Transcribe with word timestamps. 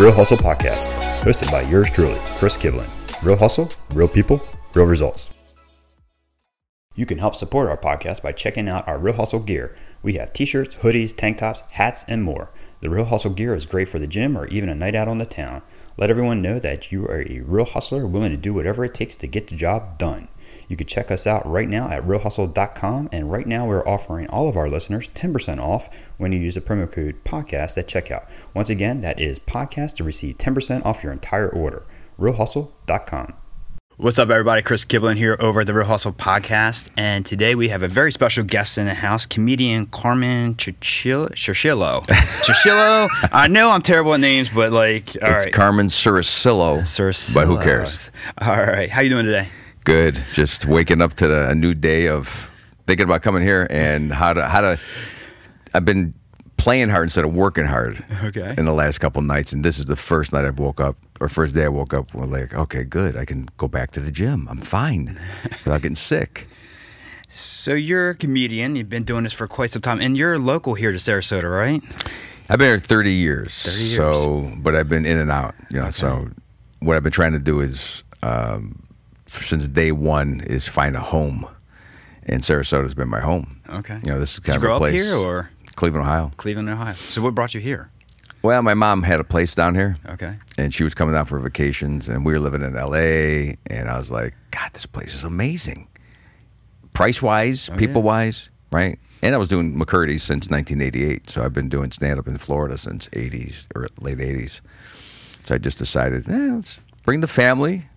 Real 0.00 0.12
Hustle 0.12 0.38
Podcast, 0.38 0.88
hosted 1.20 1.52
by 1.52 1.60
yours 1.60 1.90
truly, 1.90 2.18
Chris 2.38 2.56
Kiblen. 2.56 2.88
Real 3.22 3.36
hustle, 3.36 3.70
real 3.92 4.08
people, 4.08 4.40
real 4.72 4.86
results. 4.86 5.30
You 6.94 7.04
can 7.04 7.18
help 7.18 7.34
support 7.34 7.68
our 7.68 7.76
podcast 7.76 8.22
by 8.22 8.32
checking 8.32 8.66
out 8.66 8.88
our 8.88 8.96
Real 8.96 9.12
Hustle 9.12 9.40
gear. 9.40 9.76
We 10.02 10.14
have 10.14 10.32
t 10.32 10.46
shirts, 10.46 10.76
hoodies, 10.76 11.14
tank 11.14 11.36
tops, 11.36 11.64
hats, 11.72 12.06
and 12.08 12.22
more. 12.22 12.50
The 12.80 12.88
Real 12.88 13.04
Hustle 13.04 13.32
gear 13.32 13.54
is 13.54 13.66
great 13.66 13.90
for 13.90 13.98
the 13.98 14.06
gym 14.06 14.38
or 14.38 14.46
even 14.46 14.70
a 14.70 14.74
night 14.74 14.94
out 14.94 15.06
on 15.06 15.18
the 15.18 15.26
town. 15.26 15.60
Let 15.98 16.08
everyone 16.08 16.40
know 16.40 16.58
that 16.58 16.90
you 16.90 17.04
are 17.04 17.20
a 17.20 17.42
real 17.44 17.66
hustler 17.66 18.06
willing 18.06 18.30
to 18.30 18.38
do 18.38 18.54
whatever 18.54 18.86
it 18.86 18.94
takes 18.94 19.16
to 19.16 19.26
get 19.26 19.48
the 19.48 19.54
job 19.54 19.98
done. 19.98 20.28
You 20.70 20.76
can 20.76 20.86
check 20.86 21.10
us 21.10 21.26
out 21.26 21.44
right 21.50 21.68
now 21.68 21.88
at 21.88 22.04
realhustle.com. 22.04 23.08
And 23.10 23.30
right 23.30 23.44
now, 23.44 23.66
we're 23.66 23.84
offering 23.88 24.28
all 24.28 24.48
of 24.48 24.56
our 24.56 24.70
listeners 24.70 25.08
10% 25.08 25.58
off 25.58 25.92
when 26.16 26.30
you 26.30 26.38
use 26.38 26.54
the 26.54 26.60
promo 26.60 26.90
code 26.90 27.24
podcast 27.24 27.76
at 27.76 27.88
checkout. 27.88 28.28
Once 28.54 28.70
again, 28.70 29.00
that 29.00 29.20
is 29.20 29.40
podcast 29.40 29.96
to 29.96 30.04
receive 30.04 30.38
10% 30.38 30.86
off 30.86 31.02
your 31.02 31.12
entire 31.12 31.48
order. 31.48 31.82
realhustle.com. 32.20 33.34
What's 33.96 34.20
up, 34.20 34.30
everybody? 34.30 34.62
Chris 34.62 34.84
Kiblen 34.84 35.16
here 35.16 35.36
over 35.40 35.62
at 35.62 35.66
the 35.66 35.74
Real 35.74 35.86
Hustle 35.86 36.12
Podcast. 36.12 36.90
And 36.96 37.26
today 37.26 37.56
we 37.56 37.68
have 37.70 37.82
a 37.82 37.88
very 37.88 38.12
special 38.12 38.44
guest 38.44 38.78
in 38.78 38.86
the 38.86 38.94
house, 38.94 39.26
comedian 39.26 39.86
Carmen 39.86 40.54
Chirchillo. 40.54 41.30
Chirchillo. 42.42 43.08
I 43.32 43.48
know 43.48 43.70
I'm 43.70 43.82
terrible 43.82 44.14
at 44.14 44.20
names, 44.20 44.48
but 44.48 44.70
like, 44.70 45.16
all 45.20 45.32
it's 45.32 45.46
right. 45.46 45.52
Carmen 45.52 45.88
Suricillo, 45.88 47.34
but 47.34 47.46
who 47.46 47.58
cares? 47.60 48.12
All 48.40 48.56
right. 48.56 48.88
How 48.88 49.00
you 49.00 49.10
doing 49.10 49.26
today? 49.26 49.48
Good. 49.90 50.24
Just 50.30 50.66
waking 50.66 51.02
up 51.02 51.14
to 51.14 51.26
the, 51.26 51.48
a 51.48 51.54
new 51.54 51.74
day 51.74 52.06
of 52.06 52.48
thinking 52.86 53.02
about 53.02 53.22
coming 53.22 53.42
here 53.42 53.66
and 53.70 54.12
how 54.12 54.32
to 54.32 54.48
how 54.48 54.60
to. 54.60 54.78
I've 55.74 55.84
been 55.84 56.14
playing 56.56 56.90
hard 56.90 57.06
instead 57.06 57.24
of 57.24 57.34
working 57.34 57.64
hard. 57.64 58.04
Okay. 58.22 58.54
In 58.56 58.66
the 58.66 58.72
last 58.72 58.98
couple 58.98 59.20
nights, 59.20 59.52
and 59.52 59.64
this 59.64 59.80
is 59.80 59.86
the 59.86 59.96
first 59.96 60.32
night 60.32 60.44
I've 60.44 60.60
woke 60.60 60.80
up 60.80 60.96
or 61.18 61.28
first 61.28 61.56
day 61.56 61.64
I 61.64 61.68
woke 61.68 61.92
up. 61.92 62.14
We're 62.14 62.26
like, 62.26 62.54
okay, 62.54 62.84
good. 62.84 63.16
I 63.16 63.24
can 63.24 63.48
go 63.56 63.66
back 63.66 63.90
to 63.90 64.00
the 64.00 64.12
gym. 64.12 64.46
I'm 64.48 64.60
fine 64.60 65.18
without 65.64 65.82
getting 65.82 65.96
sick. 65.96 66.48
So 67.28 67.74
you're 67.74 68.10
a 68.10 68.14
comedian. 68.14 68.76
You've 68.76 68.88
been 68.88 69.02
doing 69.02 69.24
this 69.24 69.32
for 69.32 69.48
quite 69.48 69.70
some 69.70 69.82
time, 69.82 70.00
and 70.00 70.16
you're 70.16 70.38
local 70.38 70.74
here 70.74 70.92
to 70.92 70.98
Sarasota, 70.98 71.52
right? 71.52 71.82
I've 72.48 72.60
been 72.60 72.68
here 72.68 72.78
30 72.78 73.12
years. 73.12 73.60
30 73.64 73.76
years. 73.82 73.96
So, 73.96 74.52
but 74.58 74.76
I've 74.76 74.88
been 74.88 75.04
in 75.04 75.18
and 75.18 75.32
out, 75.32 75.56
you 75.68 75.80
know. 75.80 75.90
So, 75.90 76.30
what 76.78 76.96
I've 76.96 77.02
been 77.02 77.10
trying 77.10 77.32
to 77.32 77.40
do 77.40 77.60
is, 77.60 78.04
um, 78.22 78.84
since 79.30 79.68
day 79.68 79.92
one, 79.92 80.40
is 80.40 80.66
find 80.68 80.96
a 80.96 81.00
home. 81.00 81.46
And 82.24 82.42
Sarasota's 82.42 82.94
been 82.94 83.08
my 83.08 83.20
home. 83.20 83.60
Okay. 83.68 83.98
You 84.04 84.12
know, 84.12 84.20
this 84.20 84.34
is 84.34 84.40
Did 84.40 84.44
kind 84.46 84.54
you 84.54 84.58
of 84.58 84.62
grow 84.62 84.72
a 84.72 84.76
up 84.76 84.80
place. 84.80 85.02
here 85.02 85.14
or 85.16 85.50
Cleveland, 85.74 86.06
Ohio. 86.06 86.30
Cleveland, 86.36 86.68
Ohio? 86.68 86.94
So 86.94 87.22
what 87.22 87.34
brought 87.34 87.54
you 87.54 87.60
here? 87.60 87.90
Well, 88.42 88.62
my 88.62 88.74
mom 88.74 89.02
had 89.02 89.20
a 89.20 89.24
place 89.24 89.54
down 89.54 89.74
here. 89.74 89.96
Okay. 90.08 90.36
And 90.56 90.72
she 90.74 90.82
was 90.84 90.94
coming 90.94 91.14
down 91.14 91.26
for 91.26 91.38
vacations, 91.38 92.08
and 92.08 92.24
we 92.24 92.32
were 92.32 92.40
living 92.40 92.62
in 92.62 92.74
LA. 92.74 93.54
And 93.66 93.88
I 93.90 93.98
was 93.98 94.10
like, 94.10 94.34
God, 94.50 94.70
this 94.72 94.86
place 94.86 95.14
is 95.14 95.24
amazing. 95.24 95.88
Price 96.92 97.20
wise, 97.22 97.68
Oh, 97.72 97.76
people 97.76 98.02
wise, 98.02 98.48
right? 98.72 98.98
And 99.22 99.34
I 99.34 99.38
was 99.38 99.48
doing 99.48 99.74
McCurdy 99.74 100.18
since 100.18 100.48
1988. 100.48 101.28
So 101.28 101.44
I've 101.44 101.52
been 101.52 101.68
doing 101.68 101.90
stand 101.92 102.18
up 102.18 102.26
in 102.26 102.38
Florida 102.38 102.78
since 102.78 103.08
80s 103.08 103.66
or 103.74 103.88
late 104.00 104.18
80s. 104.18 104.60
So 105.44 105.54
I 105.54 105.58
just 105.58 105.78
decided, 105.78 106.28
eh, 106.28 106.52
let's 106.54 106.80
bring 107.04 107.20
the 107.20 107.26
family 107.28 107.88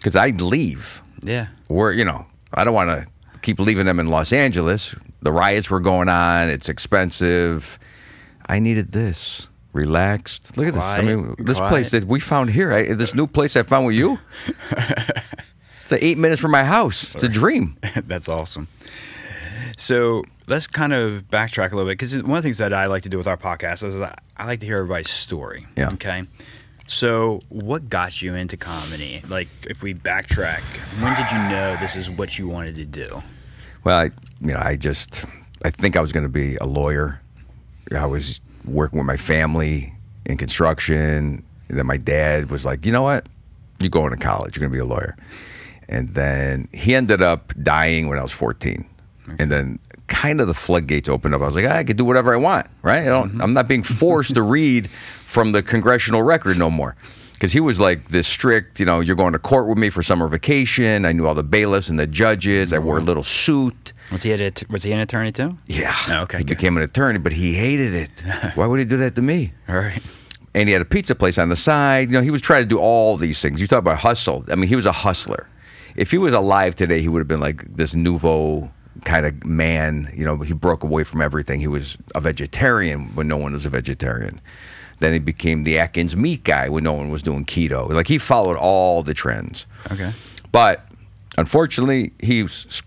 because 0.00 0.16
I'd 0.16 0.40
leave. 0.40 1.02
Yeah. 1.22 1.48
We're, 1.68 1.92
you 1.92 2.04
know, 2.04 2.26
I 2.54 2.64
don't 2.64 2.74
want 2.74 2.88
to 2.88 3.06
keep 3.42 3.58
leaving 3.60 3.84
them 3.84 4.00
in 4.00 4.08
Los 4.08 4.32
Angeles. 4.32 4.94
The 5.20 5.30
riots 5.30 5.68
were 5.68 5.80
going 5.80 6.08
on, 6.08 6.48
it's 6.48 6.68
expensive. 6.68 7.78
I 8.48 8.58
needed 8.58 8.92
this. 8.92 9.48
Relaxed. 9.72 10.56
Look 10.56 10.66
at 10.66 10.74
this. 10.74 10.82
I 10.82 11.02
mean, 11.02 11.34
Quiet. 11.34 11.46
this 11.46 11.60
place 11.60 11.90
that 11.92 12.04
we 12.04 12.18
found 12.18 12.50
here, 12.50 12.72
I, 12.72 12.94
this 12.94 13.14
new 13.14 13.28
place 13.28 13.56
I 13.56 13.62
found 13.62 13.86
with 13.86 13.94
you. 13.94 14.18
it's 14.70 15.92
like 15.92 16.02
eight 16.02 16.18
minutes 16.18 16.40
from 16.40 16.50
my 16.50 16.64
house. 16.64 17.14
It's 17.14 17.22
a 17.22 17.28
dream. 17.28 17.76
That's 18.06 18.28
awesome. 18.28 18.66
So 19.76 20.24
let's 20.48 20.66
kind 20.66 20.92
of 20.92 21.28
backtrack 21.28 21.70
a 21.70 21.76
little 21.76 21.88
bit 21.88 21.98
because 21.98 22.14
one 22.22 22.38
of 22.38 22.42
the 22.42 22.46
things 22.46 22.58
that 22.58 22.72
I 22.74 22.86
like 22.86 23.04
to 23.04 23.08
do 23.08 23.18
with 23.18 23.28
our 23.28 23.36
podcast 23.36 23.84
is 23.84 23.96
I 23.98 24.14
I 24.36 24.46
like 24.46 24.60
to 24.60 24.66
hear 24.66 24.78
everybody's 24.78 25.10
story. 25.10 25.66
Yeah. 25.76 25.90
Okay. 25.92 26.24
So 26.90 27.38
what 27.50 27.88
got 27.88 28.20
you 28.20 28.34
into 28.34 28.56
comedy? 28.56 29.22
Like, 29.28 29.46
if 29.62 29.80
we 29.80 29.94
backtrack, 29.94 30.60
when 31.00 31.14
did 31.14 31.30
you 31.30 31.38
know 31.48 31.76
this 31.80 31.94
is 31.94 32.10
what 32.10 32.36
you 32.36 32.48
wanted 32.48 32.74
to 32.74 32.84
do? 32.84 33.22
Well, 33.84 33.96
I, 33.96 34.04
you 34.40 34.52
know, 34.52 34.58
I 34.58 34.74
just, 34.74 35.24
I 35.64 35.70
think 35.70 35.96
I 35.96 36.00
was 36.00 36.10
going 36.10 36.24
to 36.24 36.28
be 36.28 36.56
a 36.56 36.66
lawyer. 36.66 37.20
I 37.96 38.06
was 38.06 38.40
working 38.64 38.98
with 38.98 39.06
my 39.06 39.16
family 39.16 39.94
in 40.26 40.36
construction. 40.36 41.44
And 41.68 41.78
then 41.78 41.86
my 41.86 41.96
dad 41.96 42.50
was 42.50 42.64
like, 42.64 42.84
you 42.84 42.90
know 42.90 43.02
what? 43.02 43.26
You're 43.78 43.88
going 43.88 44.10
to 44.10 44.16
college. 44.16 44.56
You're 44.56 44.68
going 44.68 44.72
to 44.72 44.84
be 44.84 44.90
a 44.90 44.92
lawyer. 44.92 45.16
And 45.88 46.14
then 46.14 46.68
he 46.72 46.96
ended 46.96 47.22
up 47.22 47.54
dying 47.62 48.08
when 48.08 48.18
I 48.18 48.22
was 48.22 48.32
14. 48.32 48.84
And 49.38 49.52
then 49.52 49.78
kind 50.10 50.40
of 50.40 50.46
the 50.46 50.54
floodgates 50.54 51.08
opened 51.08 51.34
up. 51.34 51.40
I 51.40 51.46
was 51.46 51.54
like, 51.54 51.64
I 51.64 51.84
could 51.84 51.96
do 51.96 52.04
whatever 52.04 52.34
I 52.34 52.36
want, 52.36 52.66
right? 52.82 53.02
I 53.02 53.06
don't, 53.06 53.30
mm-hmm. 53.30 53.40
I'm 53.40 53.54
not 53.54 53.68
being 53.68 53.82
forced 54.02 54.34
to 54.34 54.42
read 54.42 54.90
from 55.24 55.52
the 55.52 55.62
congressional 55.62 56.22
record 56.22 56.58
no 56.58 56.70
more. 56.70 56.96
Because 57.32 57.54
he 57.54 57.60
was 57.60 57.80
like 57.80 58.08
this 58.08 58.26
strict, 58.28 58.78
you 58.78 58.84
know, 58.84 59.00
you're 59.00 59.16
going 59.16 59.32
to 59.32 59.38
court 59.38 59.66
with 59.66 59.78
me 59.78 59.88
for 59.88 60.02
summer 60.02 60.28
vacation. 60.28 61.06
I 61.06 61.12
knew 61.12 61.26
all 61.26 61.34
the 61.34 61.42
bailiffs 61.42 61.88
and 61.88 61.98
the 61.98 62.06
judges. 62.06 62.74
I 62.74 62.78
wore 62.78 62.96
a 62.96 62.98
mm-hmm. 62.98 63.06
little 63.06 63.22
suit. 63.22 63.94
Was 64.12 64.24
he 64.24 64.32
a, 64.32 64.52
was 64.68 64.82
he 64.82 64.92
an 64.92 65.00
attorney 65.00 65.32
too? 65.32 65.56
Yeah. 65.66 65.96
Oh, 66.08 66.22
okay, 66.24 66.38
He 66.38 66.44
good. 66.44 66.58
became 66.58 66.76
an 66.76 66.82
attorney, 66.82 67.18
but 67.18 67.32
he 67.32 67.54
hated 67.54 67.94
it. 67.94 68.22
Why 68.56 68.66
would 68.66 68.78
he 68.78 68.84
do 68.84 68.98
that 68.98 69.14
to 69.14 69.22
me? 69.22 69.54
All 69.70 69.76
right. 69.76 70.02
And 70.52 70.68
he 70.68 70.74
had 70.74 70.82
a 70.82 70.84
pizza 70.84 71.14
place 71.14 71.38
on 71.38 71.48
the 71.48 71.56
side. 71.56 72.10
You 72.10 72.18
know, 72.18 72.22
he 72.22 72.30
was 72.30 72.42
trying 72.42 72.64
to 72.64 72.68
do 72.68 72.78
all 72.78 73.16
these 73.16 73.40
things. 73.40 73.58
You 73.60 73.66
talk 73.66 73.78
about 73.78 73.98
hustle. 73.98 74.44
I 74.50 74.56
mean, 74.56 74.68
he 74.68 74.76
was 74.76 74.84
a 74.84 74.92
hustler. 74.92 75.48
If 75.96 76.10
he 76.10 76.18
was 76.18 76.34
alive 76.34 76.74
today, 76.74 77.00
he 77.00 77.08
would 77.08 77.20
have 77.20 77.28
been 77.28 77.40
like 77.40 77.64
this 77.74 77.94
nouveau 77.94 78.70
kind 79.04 79.26
of 79.26 79.44
man. 79.44 80.10
You 80.14 80.24
know, 80.24 80.38
he 80.38 80.52
broke 80.52 80.82
away 80.82 81.04
from 81.04 81.20
everything. 81.20 81.60
He 81.60 81.66
was 81.66 81.98
a 82.14 82.20
vegetarian 82.20 83.14
when 83.14 83.28
no 83.28 83.36
one 83.36 83.52
was 83.52 83.66
a 83.66 83.70
vegetarian. 83.70 84.40
Then 85.00 85.12
he 85.14 85.18
became 85.18 85.64
the 85.64 85.78
Atkins 85.78 86.14
meat 86.14 86.44
guy 86.44 86.68
when 86.68 86.84
no 86.84 86.92
one 86.92 87.10
was 87.10 87.22
doing 87.22 87.44
keto. 87.44 87.90
Like 87.90 88.06
he 88.06 88.18
followed 88.18 88.56
all 88.56 89.02
the 89.02 89.14
trends. 89.14 89.66
Okay. 89.90 90.12
But 90.52 90.86
unfortunately, 91.38 92.12
he 92.20 92.46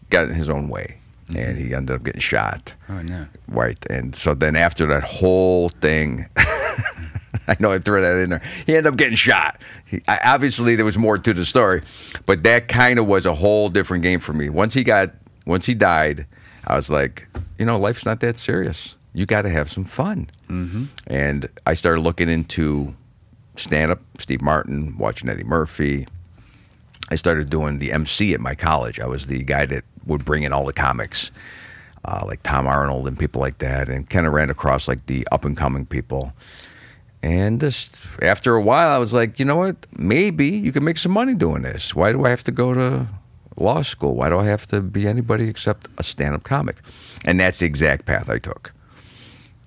got 0.09 0.29
in 0.29 0.35
his 0.35 0.50
own 0.50 0.69
way, 0.69 1.00
mm-hmm. 1.28 1.38
and 1.38 1.57
he 1.57 1.74
ended 1.74 1.96
up 1.96 2.03
getting 2.03 2.22
shot. 2.22 2.75
Oh 2.90 3.01
no. 3.01 3.28
Right, 3.47 3.84
and 3.90 4.16
so 4.16 4.34
then 4.34 4.56
after 4.56 4.85
that 4.88 5.03
whole 5.03 5.69
thing, 5.69 6.28
I 7.47 7.57
know 7.59 7.72
I 7.72 7.80
threw 7.80 8.01
that 8.01 8.16
in 8.18 8.30
there. 8.30 8.41
He 8.66 8.75
ended 8.75 8.94
up 8.94 8.97
getting 8.97 9.16
shot. 9.16 9.59
He, 9.85 10.01
I, 10.07 10.19
obviously, 10.24 10.75
there 10.75 10.85
was 10.85 10.97
more 10.97 11.18
to 11.18 11.34
the 11.34 11.45
story, 11.45 11.81
but 12.25 12.44
that 12.44 12.68
kind 12.68 13.00
of 13.00 13.07
was 13.07 13.25
a 13.25 13.34
whole 13.34 13.69
different 13.69 14.03
game 14.03 14.19
for 14.19 14.34
me. 14.34 14.50
Once 14.50 14.74
he 14.74 14.84
got, 14.84 15.12
once 15.45 15.65
he 15.65 15.73
died, 15.73 16.25
I 16.65 16.75
was 16.75 16.89
like, 16.89 17.27
you 17.57 17.65
know, 17.65 17.77
life's 17.77 18.05
not 18.05 18.19
that 18.21 18.37
serious. 18.37 18.95
You 19.13 19.25
got 19.25 19.43
to 19.43 19.49
have 19.49 19.69
some 19.69 19.83
fun. 19.83 20.29
Mm-hmm. 20.49 20.85
And 21.07 21.49
I 21.67 21.73
started 21.73 22.01
looking 22.01 22.29
into 22.29 22.95
stand 23.55 23.91
up, 23.91 24.01
Steve 24.19 24.41
Martin, 24.41 24.97
watching 24.97 25.29
Eddie 25.29 25.43
Murphy. 25.43 26.07
I 27.11 27.15
started 27.15 27.49
doing 27.49 27.77
the 27.77 27.91
MC 27.91 28.33
at 28.33 28.39
my 28.39 28.55
college. 28.55 28.99
I 28.99 29.05
was 29.05 29.27
the 29.27 29.43
guy 29.43 29.65
that 29.67 29.83
would 30.05 30.25
bring 30.25 30.43
in 30.43 30.53
all 30.53 30.65
the 30.65 30.73
comics, 30.73 31.31
uh, 32.05 32.23
like 32.25 32.41
Tom 32.43 32.65
Arnold 32.65 33.07
and 33.07 33.19
people 33.19 33.39
like 33.41 33.59
that, 33.59 33.89
and 33.89 34.09
kind 34.09 34.25
of 34.25 34.33
ran 34.33 34.49
across 34.49 34.87
like 34.87 35.05
the 35.05 35.27
up 35.31 35.45
and 35.45 35.55
coming 35.55 35.85
people. 35.85 36.33
And 37.21 37.61
just 37.61 38.01
after 38.21 38.56
a 38.56 38.62
while, 38.62 38.89
I 38.89 38.97
was 38.97 39.13
like, 39.13 39.39
you 39.39 39.45
know 39.45 39.56
what? 39.56 39.85
Maybe 39.97 40.47
you 40.47 40.71
can 40.71 40.83
make 40.83 40.97
some 40.97 41.12
money 41.12 41.35
doing 41.35 41.62
this. 41.62 41.95
Why 41.95 42.12
do 42.12 42.25
I 42.25 42.29
have 42.29 42.44
to 42.45 42.51
go 42.51 42.73
to 42.73 43.07
law 43.57 43.81
school? 43.81 44.15
Why 44.15 44.29
do 44.29 44.39
I 44.39 44.45
have 44.45 44.67
to 44.67 44.81
be 44.81 45.07
anybody 45.07 45.47
except 45.47 45.88
a 45.97 46.03
stand 46.03 46.35
up 46.35 46.44
comic? 46.44 46.77
And 47.25 47.39
that's 47.39 47.59
the 47.59 47.65
exact 47.65 48.05
path 48.05 48.29
I 48.29 48.39
took. 48.39 48.73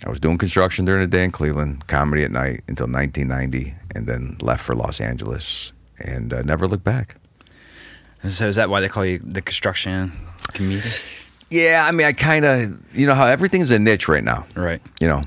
I 0.04 0.10
was 0.10 0.20
doing 0.20 0.38
construction 0.38 0.84
during 0.84 1.00
the 1.02 1.16
day 1.16 1.24
in 1.24 1.30
Cleveland, 1.32 1.86
comedy 1.86 2.22
at 2.22 2.30
night 2.30 2.62
until 2.68 2.86
1990, 2.86 3.74
and 3.94 4.06
then 4.06 4.36
left 4.40 4.62
for 4.62 4.74
Los 4.74 5.00
Angeles 5.00 5.72
and 5.98 6.32
uh, 6.32 6.42
never 6.42 6.68
looked 6.68 6.84
back. 6.84 7.16
So 8.22 8.48
is 8.48 8.56
that 8.56 8.68
why 8.68 8.80
they 8.80 8.88
call 8.88 9.06
you 9.06 9.18
the 9.18 9.40
construction 9.40 10.12
comedian? 10.52 10.82
Yeah, 11.48 11.84
I 11.86 11.92
mean, 11.92 12.06
I 12.06 12.12
kind 12.12 12.44
of, 12.44 12.96
you 12.96 13.06
know, 13.06 13.14
how 13.14 13.26
everything's 13.26 13.70
a 13.70 13.78
niche 13.78 14.08
right 14.08 14.24
now. 14.24 14.46
Right. 14.54 14.82
You 15.00 15.08
know, 15.08 15.24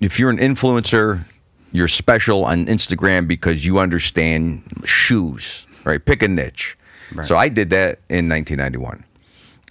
if 0.00 0.18
you're 0.18 0.30
an 0.30 0.38
influencer, 0.38 1.24
you're 1.72 1.88
special 1.88 2.44
on 2.44 2.66
Instagram 2.66 3.28
because 3.28 3.64
you 3.64 3.78
understand 3.78 4.82
shoes, 4.84 5.66
right? 5.84 6.04
Pick 6.04 6.22
a 6.22 6.28
niche. 6.28 6.76
Right. 7.12 7.26
So 7.26 7.36
I 7.36 7.48
did 7.48 7.70
that 7.70 8.00
in 8.08 8.28
1991. 8.28 9.04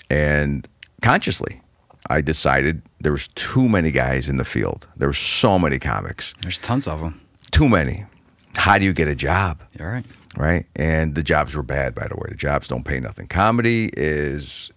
And 0.10 0.68
consciously, 1.02 1.62
I 2.10 2.22
decided 2.22 2.82
there 3.00 3.12
was 3.12 3.30
too 3.30 3.68
many 3.70 3.92
guys 3.92 4.30
in 4.30 4.38
the 4.38 4.46
field. 4.46 4.88
There 4.96 5.08
were 5.08 5.14
so 5.14 5.58
many 5.58 5.80
comics. 5.80 6.34
There's 6.42 6.60
tons 6.60 6.88
of 6.88 7.00
them. 7.00 7.22
Too 7.52 7.70
many. 7.70 8.06
How 8.56 8.78
do 8.78 8.86
you 8.86 8.94
get 8.94 9.08
a 9.08 9.16
job? 9.16 9.64
All 9.80 9.88
right. 9.88 10.06
right? 10.38 10.66
And 10.76 11.16
the 11.16 11.24
jobs 11.24 11.56
were 11.56 11.64
bad, 11.64 11.96
by 11.96 12.08
the 12.08 12.16
way. 12.16 12.28
The 12.30 12.36
jobs 12.36 12.68
don't 12.68 12.84
pay 12.84 13.00
nothing. 13.00 13.28
Comedy 13.28 13.90
is 13.98 14.72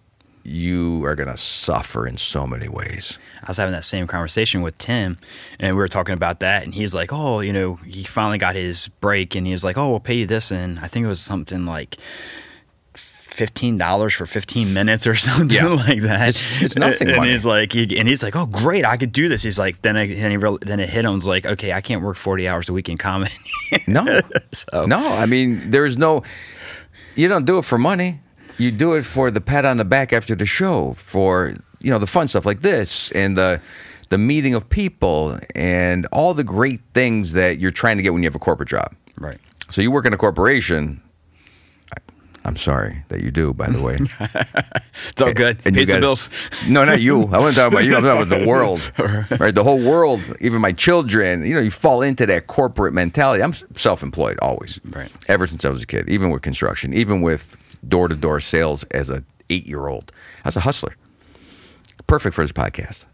you 0.47 1.03
are 1.03 1.15
going 1.15 1.27
to 1.27 1.37
suffer 1.37 2.07
in 2.07 2.17
so 2.17 2.47
many 2.47 2.69
ways. 2.69 3.19
I 3.43 3.49
was 3.49 3.57
having 3.57 3.73
that 3.73 3.83
same 3.83 4.07
conversation 4.07 4.61
with 4.61 4.77
Tim, 4.77 5.17
and 5.59 5.75
we 5.75 5.79
were 5.79 5.89
talking 5.89 6.13
about 6.13 6.39
that, 6.39 6.63
and 6.63 6.73
he's 6.73 6.95
like, 6.95 7.11
"Oh, 7.11 7.41
you 7.41 7.51
know, 7.51 7.75
he 7.75 8.03
finally 8.03 8.37
got 8.37 8.55
his 8.55 8.87
break, 8.87 9.35
and 9.35 9.45
he 9.45 9.51
was 9.51 9.63
like, 9.65 9.77
oh, 9.77 9.89
we'll 9.89 9.99
pay 9.99 10.15
you 10.15 10.25
this,' 10.25 10.49
and 10.49 10.79
I 10.79 10.87
think 10.87 11.03
it 11.05 11.09
was 11.09 11.21
something 11.21 11.65
like." 11.65 11.97
Fifteen 13.37 13.77
dollars 13.77 14.15
for 14.15 14.25
fifteen 14.25 14.73
minutes 14.73 15.05
or 15.05 15.13
something 15.29 15.55
Yeah. 15.55 15.67
like 15.67 16.01
that. 16.01 16.29
It's- 16.29 16.61
it's 16.63 16.75
nothing 16.75 17.07
And 17.09 17.17
money. 17.17 17.31
he's 17.31 17.45
like, 17.45 17.71
he, 17.71 17.97
and 17.99 18.07
he's 18.07 18.23
like, 18.23 18.35
"Oh, 18.35 18.47
great, 18.47 18.83
I 18.83 18.97
could 18.97 19.11
do 19.11 19.29
this." 19.29 19.43
He's 19.43 19.59
like, 19.59 19.81
then, 19.83 19.95
I, 19.95 20.07
then 20.07 20.31
he 20.31 20.37
real, 20.37 20.57
then 20.59 20.79
it 20.79 20.89
hit 20.89 21.05
him. 21.05 21.15
It's 21.17 21.25
like, 21.27 21.45
okay, 21.45 21.71
I 21.71 21.81
can't 21.81 22.01
work 22.01 22.17
forty 22.17 22.47
hours 22.47 22.67
a 22.67 22.73
week 22.73 22.89
in 22.89 22.97
comedy. 22.97 23.31
No, 23.87 24.21
So- 24.53 24.85
no. 24.87 24.97
I 25.07 25.25
mean, 25.27 25.69
there's 25.71 25.97
no. 25.97 26.23
You 27.15 27.27
don't 27.27 27.45
do 27.45 27.57
it 27.59 27.65
for 27.65 27.77
money. 27.77 28.21
You 28.57 28.71
do 28.71 28.93
it 28.93 29.05
for 29.05 29.29
the 29.29 29.41
pat 29.41 29.65
on 29.65 29.77
the 29.77 29.85
back 29.85 30.13
after 30.13 30.33
the 30.35 30.45
show, 30.47 30.93
for 30.93 31.55
you 31.81 31.91
know 31.91 31.99
the 31.99 32.07
fun 32.07 32.27
stuff 32.27 32.45
like 32.45 32.61
this 32.61 33.11
and 33.11 33.37
the 33.37 33.61
the 34.09 34.17
meeting 34.17 34.55
of 34.55 34.67
people 34.69 35.37
and 35.53 36.07
all 36.11 36.33
the 36.33 36.43
great 36.43 36.79
things 36.95 37.33
that 37.33 37.59
you're 37.59 37.71
trying 37.71 37.97
to 37.97 38.03
get 38.03 38.13
when 38.13 38.23
you 38.23 38.27
have 38.27 38.35
a 38.35 38.39
corporate 38.39 38.69
job. 38.69 38.95
right. 39.19 39.37
So 39.69 39.81
you 39.81 39.91
work 39.91 40.05
in 40.07 40.13
a 40.13 40.17
corporation. 40.17 41.01
I'm 42.47 42.55
sorry 42.55 43.03
that 43.09 43.21
you 43.21 43.29
do, 43.29 43.53
by 43.53 43.67
the 43.69 43.81
way. 43.81 43.97
It's 45.09 45.21
all 45.21 45.33
good. 45.33 45.59
And 45.65 45.75
Pays 45.75 45.87
the 45.87 45.93
gotta- 45.93 46.01
bills. 46.01 46.29
No, 46.67 46.83
not 46.85 47.01
you. 47.01 47.23
I 47.25 47.37
wasn't 47.39 47.57
talking 47.57 47.73
about 47.73 47.85
you. 47.85 47.95
I'm 47.95 48.01
talking 48.03 48.23
about 48.23 48.39
the 48.39 48.47
world, 48.53 48.91
right? 49.39 49.53
The 49.53 49.63
whole 49.63 49.79
world, 49.79 50.21
even 50.41 50.61
my 50.61 50.71
children. 50.71 51.45
You 51.45 51.53
know, 51.55 51.59
you 51.61 51.71
fall 51.71 52.01
into 52.01 52.25
that 52.25 52.47
corporate 52.47 52.93
mentality. 52.93 53.43
I'm 53.43 53.53
self-employed 53.75 54.39
always, 54.41 54.79
Right. 54.85 55.11
Ever 55.27 55.45
since 55.45 55.65
I 55.65 55.69
was 55.69 55.83
a 55.83 55.85
kid, 55.85 56.09
even 56.09 56.29
with 56.31 56.41
construction, 56.41 56.93
even 56.93 57.21
with 57.21 57.55
door-to-door 57.87 58.39
sales 58.39 58.83
as 58.85 59.09
a 59.09 59.23
eight-year-old, 59.49 60.11
I 60.43 60.47
was 60.47 60.55
a 60.55 60.61
hustler. 60.61 60.95
Perfect 62.07 62.33
for 62.35 62.43
this 62.43 62.51
podcast. 62.53 63.05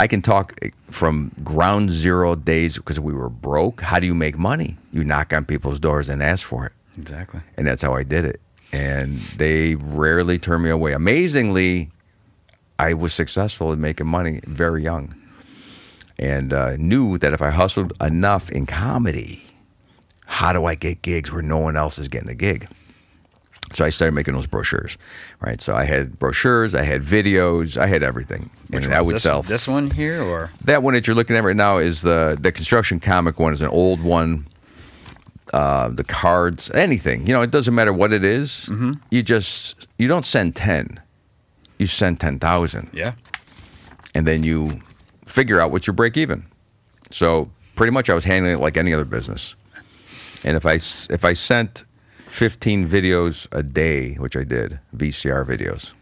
I 0.00 0.06
can 0.06 0.22
talk 0.22 0.56
eh, 0.62 0.70
from 0.90 1.32
ground 1.42 1.90
zero 1.90 2.36
days 2.36 2.76
because 2.76 3.00
we 3.00 3.12
were 3.12 3.28
broke. 3.28 3.80
How 3.82 3.98
do 3.98 4.06
you 4.06 4.14
make 4.14 4.38
money? 4.38 4.78
You 4.92 5.02
knock 5.04 5.32
on 5.32 5.44
people's 5.44 5.80
doors 5.80 6.08
and 6.08 6.22
ask 6.22 6.46
for 6.46 6.66
it 6.66 6.72
Exactly. 6.96 7.40
and 7.56 7.66
that's 7.66 7.82
how 7.82 7.94
I 7.94 8.02
did 8.04 8.24
it. 8.24 8.40
And 8.72 9.20
they 9.36 9.74
rarely 9.76 10.38
turned 10.38 10.62
me 10.64 10.70
away. 10.70 10.92
Amazingly, 10.92 11.90
I 12.78 12.92
was 12.94 13.14
successful 13.14 13.72
in 13.72 13.80
making 13.80 14.06
money 14.06 14.40
very 14.46 14.82
young, 14.82 15.14
and 16.18 16.52
uh, 16.52 16.76
knew 16.76 17.18
that 17.18 17.32
if 17.32 17.40
I 17.42 17.50
hustled 17.50 17.92
enough 18.00 18.50
in 18.50 18.66
comedy, 18.66 19.46
how 20.26 20.52
do 20.52 20.66
I 20.66 20.74
get 20.74 21.00
gigs 21.02 21.32
where 21.32 21.42
no 21.42 21.58
one 21.58 21.76
else 21.76 21.98
is 21.98 22.08
getting 22.08 22.28
a 22.28 22.34
gig? 22.34 22.68
So 23.74 23.84
I 23.84 23.90
started 23.90 24.12
making 24.12 24.32
those 24.34 24.46
brochures, 24.46 24.96
right? 25.40 25.60
So 25.60 25.74
I 25.74 25.84
had 25.84 26.18
brochures, 26.18 26.74
I 26.74 26.82
had 26.84 27.02
videos, 27.02 27.76
I 27.76 27.86
had 27.86 28.02
everything, 28.02 28.48
Which 28.70 28.84
and 28.86 28.94
I 28.94 29.02
would 29.02 29.16
this, 29.16 29.22
sell. 29.22 29.42
this 29.42 29.66
one 29.68 29.90
here, 29.90 30.22
or 30.22 30.50
That 30.64 30.82
one 30.82 30.94
that 30.94 31.06
you're 31.06 31.16
looking 31.16 31.36
at 31.36 31.44
right 31.44 31.56
now 31.56 31.76
is 31.78 32.00
the 32.02 32.36
the 32.40 32.50
construction 32.52 32.98
comic 33.00 33.38
one. 33.38 33.52
is 33.52 33.60
an 33.60 33.68
old 33.68 34.00
one. 34.02 34.46
Uh, 35.54 35.88
the 35.88 36.04
cards, 36.04 36.70
anything 36.72 37.26
you 37.26 37.32
know, 37.32 37.40
it 37.42 37.50
doesn't 37.50 37.74
matter 37.74 37.92
what 37.92 38.12
it 38.12 38.22
is, 38.24 38.68
You 39.10 39.22
just 39.22 39.86
you 39.98 40.06
don't 40.06 40.26
send 40.26 40.54
ten, 40.56 41.00
you 41.78 41.86
send 41.86 42.20
ten 42.20 42.38
thousand, 42.38 42.90
yeah, 42.92 43.12
and 44.14 44.26
then 44.26 44.44
you 44.44 44.80
figure 45.24 45.58
out 45.60 45.70
what's 45.70 45.86
your 45.86 45.94
break 45.94 46.16
even. 46.18 46.44
So 47.10 47.50
pretty 47.76 47.92
much, 47.92 48.10
I 48.10 48.14
was 48.14 48.24
handling 48.24 48.54
it 48.56 48.60
like 48.60 48.76
any 48.76 48.92
other 48.92 49.06
business. 49.06 49.54
And 50.44 50.56
if 50.56 50.66
I 50.66 50.74
if 51.14 51.24
I 51.24 51.32
sent 51.32 51.84
fifteen 52.28 52.86
videos 52.88 53.46
a 53.50 53.62
day, 53.62 54.14
which 54.14 54.36
I 54.36 54.44
did, 54.44 54.78
VCR 54.94 55.46
videos, 55.46 55.92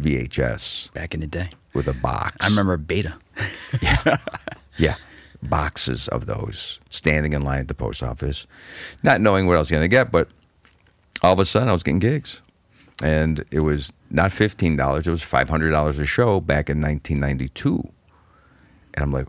VHS 0.00 0.92
back 0.94 1.12
in 1.14 1.20
the 1.20 1.26
day, 1.26 1.50
with 1.74 1.88
a 1.88 1.92
box. 1.92 2.36
I 2.40 2.48
remember 2.48 2.76
Beta. 2.76 3.14
Yeah, 3.82 4.16
yeah. 4.78 4.94
Boxes 5.42 6.08
of 6.08 6.26
those 6.26 6.80
standing 6.90 7.32
in 7.32 7.42
line 7.42 7.60
at 7.60 7.68
the 7.68 7.74
post 7.74 8.02
office, 8.02 8.46
not 9.02 9.20
knowing 9.20 9.46
what 9.46 9.54
I 9.56 9.58
was 9.58 9.70
going 9.70 9.82
to 9.82 9.88
get, 9.88 10.10
but 10.10 10.28
all 11.22 11.32
of 11.32 11.38
a 11.38 11.44
sudden 11.44 11.68
I 11.68 11.72
was 11.72 11.82
getting 11.82 12.00
gigs. 12.00 12.40
And 13.02 13.44
it 13.52 13.60
was 13.60 13.92
not 14.10 14.32
$15, 14.32 15.06
it 15.06 15.10
was 15.10 15.22
$500 15.22 16.00
a 16.00 16.04
show 16.06 16.40
back 16.40 16.68
in 16.68 16.80
1992. 16.80 17.88
And 18.94 19.02
I'm 19.04 19.12
like, 19.12 19.28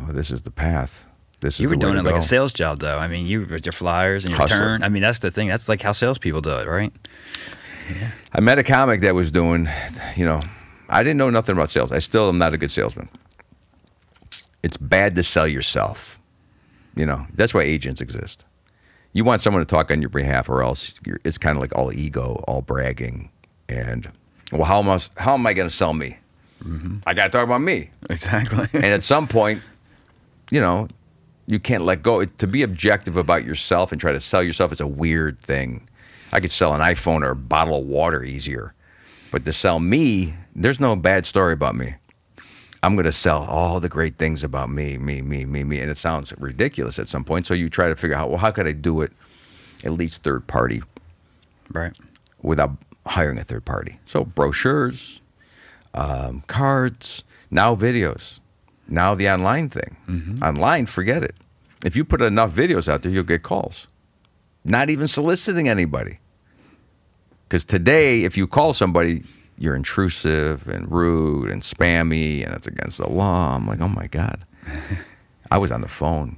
oh, 0.00 0.12
this 0.12 0.30
is 0.30 0.42
the 0.42 0.52
path. 0.52 1.04
This 1.40 1.54
is 1.54 1.60
You 1.60 1.68
were 1.68 1.76
doing 1.76 1.96
it 1.96 2.04
like 2.04 2.14
go. 2.14 2.18
a 2.18 2.22
sales 2.22 2.52
job, 2.52 2.78
though. 2.78 2.98
I 2.98 3.08
mean, 3.08 3.26
you 3.26 3.46
with 3.46 3.66
your 3.66 3.72
flyers 3.72 4.24
and 4.24 4.30
your 4.30 4.38
Hustler. 4.40 4.58
turn. 4.58 4.82
I 4.84 4.88
mean, 4.88 5.02
that's 5.02 5.18
the 5.18 5.30
thing. 5.32 5.48
That's 5.48 5.68
like 5.68 5.82
how 5.82 5.90
salespeople 5.92 6.40
do 6.42 6.50
it, 6.58 6.68
right? 6.68 6.92
Yeah. 7.92 8.10
I 8.32 8.40
met 8.40 8.58
a 8.58 8.62
comic 8.62 9.00
that 9.00 9.14
was 9.14 9.32
doing, 9.32 9.68
you 10.14 10.24
know, 10.24 10.40
I 10.88 11.02
didn't 11.02 11.16
know 11.18 11.30
nothing 11.30 11.54
about 11.54 11.70
sales. 11.70 11.90
I 11.90 11.98
still 11.98 12.28
am 12.28 12.38
not 12.38 12.54
a 12.54 12.58
good 12.58 12.70
salesman. 12.70 13.08
It's 14.68 14.76
bad 14.76 15.16
to 15.16 15.22
sell 15.22 15.48
yourself. 15.48 16.20
You 16.94 17.06
know, 17.06 17.26
that's 17.32 17.54
why 17.54 17.62
agents 17.62 18.02
exist. 18.02 18.44
You 19.14 19.24
want 19.24 19.40
someone 19.40 19.62
to 19.62 19.66
talk 19.66 19.90
on 19.90 20.02
your 20.02 20.10
behalf, 20.10 20.50
or 20.50 20.62
else 20.62 20.92
you're, 21.06 21.18
it's 21.24 21.38
kind 21.38 21.56
of 21.56 21.62
like 21.62 21.74
all 21.74 21.90
ego, 21.90 22.44
all 22.46 22.60
bragging, 22.60 23.30
and 23.70 24.12
well, 24.52 24.64
how 24.64 24.80
am 24.80 24.90
I, 24.90 25.00
how 25.16 25.32
am 25.32 25.46
I 25.46 25.54
going 25.54 25.68
to 25.68 25.74
sell 25.74 25.94
me? 25.94 26.18
Mm-hmm. 26.62 26.98
I 27.06 27.14
got 27.14 27.24
to 27.24 27.30
talk 27.30 27.44
about 27.44 27.62
me. 27.62 27.90
Exactly. 28.10 28.66
And 28.74 28.92
at 28.92 29.04
some 29.04 29.26
point, 29.26 29.62
you 30.50 30.60
know, 30.60 30.88
you 31.46 31.58
can't 31.58 31.84
let 31.84 32.02
go. 32.02 32.22
To 32.26 32.46
be 32.46 32.62
objective 32.62 33.16
about 33.16 33.46
yourself 33.46 33.90
and 33.90 33.98
try 33.98 34.12
to 34.12 34.20
sell 34.20 34.42
yourself 34.42 34.70
is 34.70 34.80
a 34.80 34.86
weird 34.86 35.40
thing. 35.40 35.88
I 36.30 36.40
could 36.40 36.50
sell 36.50 36.74
an 36.74 36.82
iPhone 36.82 37.22
or 37.22 37.30
a 37.30 37.36
bottle 37.36 37.80
of 37.80 37.86
water 37.86 38.22
easier, 38.22 38.74
but 39.30 39.46
to 39.46 39.52
sell 39.54 39.78
me, 39.78 40.34
there's 40.54 40.78
no 40.78 40.94
bad 40.94 41.24
story 41.24 41.54
about 41.54 41.74
me. 41.74 41.94
I'm 42.82 42.94
going 42.94 43.06
to 43.06 43.12
sell 43.12 43.44
all 43.44 43.80
the 43.80 43.88
great 43.88 44.18
things 44.18 44.44
about 44.44 44.70
me, 44.70 44.98
me, 44.98 45.20
me, 45.20 45.44
me, 45.44 45.64
me. 45.64 45.80
And 45.80 45.90
it 45.90 45.96
sounds 45.96 46.32
ridiculous 46.38 46.98
at 46.98 47.08
some 47.08 47.24
point. 47.24 47.46
So 47.46 47.54
you 47.54 47.68
try 47.68 47.88
to 47.88 47.96
figure 47.96 48.16
out, 48.16 48.30
well, 48.30 48.38
how 48.38 48.50
could 48.50 48.66
I 48.66 48.72
do 48.72 49.00
it 49.00 49.12
at 49.84 49.92
least 49.92 50.22
third 50.22 50.46
party 50.46 50.82
right. 51.72 51.92
without 52.42 52.72
hiring 53.06 53.38
a 53.38 53.44
third 53.44 53.64
party. 53.64 53.98
So 54.04 54.24
brochures, 54.24 55.20
um, 55.94 56.42
cards, 56.46 57.24
now 57.50 57.74
videos, 57.74 58.40
now 58.86 59.14
the 59.14 59.28
online 59.30 59.68
thing. 59.68 59.96
Online, 60.42 60.86
forget 60.86 61.22
it. 61.22 61.34
If 61.84 61.96
you 61.96 62.04
put 62.04 62.22
enough 62.22 62.52
videos 62.52 62.88
out 62.88 63.02
there, 63.02 63.12
you'll 63.12 63.24
get 63.24 63.42
calls. 63.42 63.86
Not 64.64 64.90
even 64.90 65.08
soliciting 65.08 65.68
anybody. 65.68 66.18
Because 67.48 67.64
today, 67.64 68.24
if 68.24 68.36
you 68.36 68.46
call 68.46 68.74
somebody, 68.74 69.22
you're 69.58 69.74
intrusive 69.74 70.68
and 70.68 70.90
rude 70.90 71.50
and 71.50 71.62
spammy, 71.62 72.44
and 72.44 72.54
it's 72.54 72.66
against 72.66 72.98
the 72.98 73.08
law. 73.08 73.54
I'm 73.56 73.66
like, 73.66 73.80
oh 73.80 73.88
my 73.88 74.06
god. 74.06 74.44
I 75.50 75.58
was 75.58 75.72
on 75.72 75.80
the 75.80 75.88
phone 75.88 76.36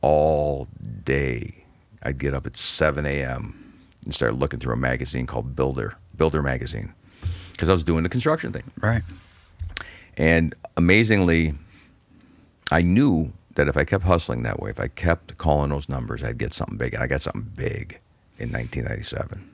all 0.00 0.68
day. 1.04 1.64
I'd 2.02 2.18
get 2.18 2.34
up 2.34 2.46
at 2.46 2.56
7 2.56 3.04
a.m. 3.06 3.74
and 4.04 4.14
start 4.14 4.34
looking 4.34 4.60
through 4.60 4.74
a 4.74 4.78
magazine 4.78 5.26
called 5.26 5.54
Builder, 5.54 5.94
Builder 6.16 6.42
Magazine, 6.42 6.92
because 7.52 7.68
I 7.68 7.72
was 7.72 7.84
doing 7.84 8.02
the 8.02 8.08
construction 8.08 8.52
thing. 8.52 8.70
Right. 8.80 9.02
And 10.16 10.54
amazingly, 10.76 11.54
I 12.70 12.82
knew 12.82 13.32
that 13.54 13.68
if 13.68 13.76
I 13.76 13.84
kept 13.84 14.04
hustling 14.04 14.42
that 14.44 14.60
way, 14.60 14.70
if 14.70 14.80
I 14.80 14.88
kept 14.88 15.36
calling 15.38 15.70
those 15.70 15.88
numbers, 15.88 16.22
I'd 16.22 16.38
get 16.38 16.52
something 16.52 16.76
big. 16.76 16.94
And 16.94 17.02
I 17.02 17.06
got 17.06 17.22
something 17.22 17.50
big 17.56 17.98
in 18.38 18.52
1997. 18.52 19.47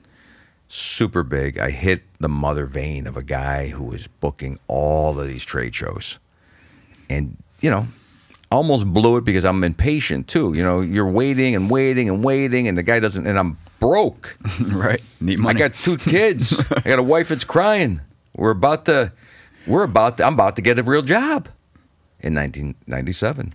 Super 0.67 1.23
big. 1.23 1.59
I 1.59 1.69
hit 1.71 2.03
the 2.19 2.27
mother 2.29 2.65
vein 2.65 3.07
of 3.07 3.15
a 3.15 3.23
guy 3.23 3.67
who 3.69 3.83
was 3.83 4.07
booking 4.07 4.59
all 4.67 5.19
of 5.19 5.27
these 5.27 5.43
trade 5.43 5.75
shows. 5.75 6.17
And, 7.09 7.37
you 7.61 7.69
know, 7.69 7.87
almost 8.51 8.85
blew 8.91 9.17
it 9.17 9.25
because 9.25 9.45
I'm 9.45 9.63
impatient 9.63 10.27
too. 10.27 10.53
You 10.53 10.63
know, 10.63 10.81
you're 10.81 11.09
waiting 11.09 11.55
and 11.55 11.69
waiting 11.69 12.09
and 12.09 12.23
waiting, 12.23 12.67
and 12.67 12.77
the 12.77 12.83
guy 12.83 12.99
doesn't, 12.99 13.27
and 13.27 13.37
I'm 13.37 13.57
broke. 13.79 14.37
right. 14.61 15.01
Need 15.21 15.39
money. 15.39 15.61
I 15.61 15.67
got 15.69 15.77
two 15.77 15.97
kids. 15.97 16.59
I 16.75 16.81
got 16.81 16.99
a 16.99 17.03
wife 17.03 17.29
that's 17.29 17.43
crying. 17.43 18.01
We're 18.35 18.51
about 18.51 18.85
to, 18.85 19.11
we're 19.67 19.83
about, 19.83 20.17
to, 20.17 20.25
I'm 20.25 20.33
about 20.33 20.55
to 20.57 20.61
get 20.61 20.79
a 20.79 20.83
real 20.83 21.01
job 21.03 21.47
in 22.19 22.33
1997. 22.33 23.53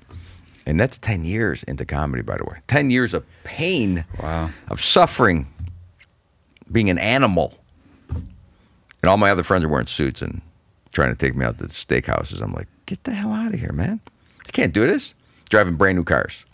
And 0.66 0.78
that's 0.78 0.98
10 0.98 1.24
years 1.24 1.64
into 1.64 1.84
comedy, 1.84 2.22
by 2.22 2.36
the 2.36 2.44
way. 2.44 2.58
10 2.68 2.90
years 2.90 3.14
of 3.14 3.24
pain, 3.44 4.04
Wow. 4.22 4.50
of 4.68 4.80
suffering, 4.80 5.46
being 6.70 6.90
an 6.90 6.98
animal. 6.98 7.54
And 8.08 9.08
all 9.08 9.16
my 9.16 9.30
other 9.30 9.42
friends 9.42 9.64
are 9.64 9.68
wearing 9.68 9.86
suits 9.86 10.20
and 10.20 10.42
trying 10.92 11.10
to 11.10 11.16
take 11.16 11.34
me 11.34 11.44
out 11.44 11.58
to 11.58 11.64
the 11.64 11.70
steakhouses. 11.70 12.42
I'm 12.42 12.52
like, 12.52 12.68
get 12.86 13.04
the 13.04 13.12
hell 13.12 13.32
out 13.32 13.54
of 13.54 13.60
here, 13.60 13.72
man. 13.72 14.00
I 14.46 14.50
can't 14.50 14.74
do 14.74 14.86
this. 14.86 15.14
Driving 15.48 15.76
brand 15.76 15.96
new 15.96 16.04
cars. 16.04 16.44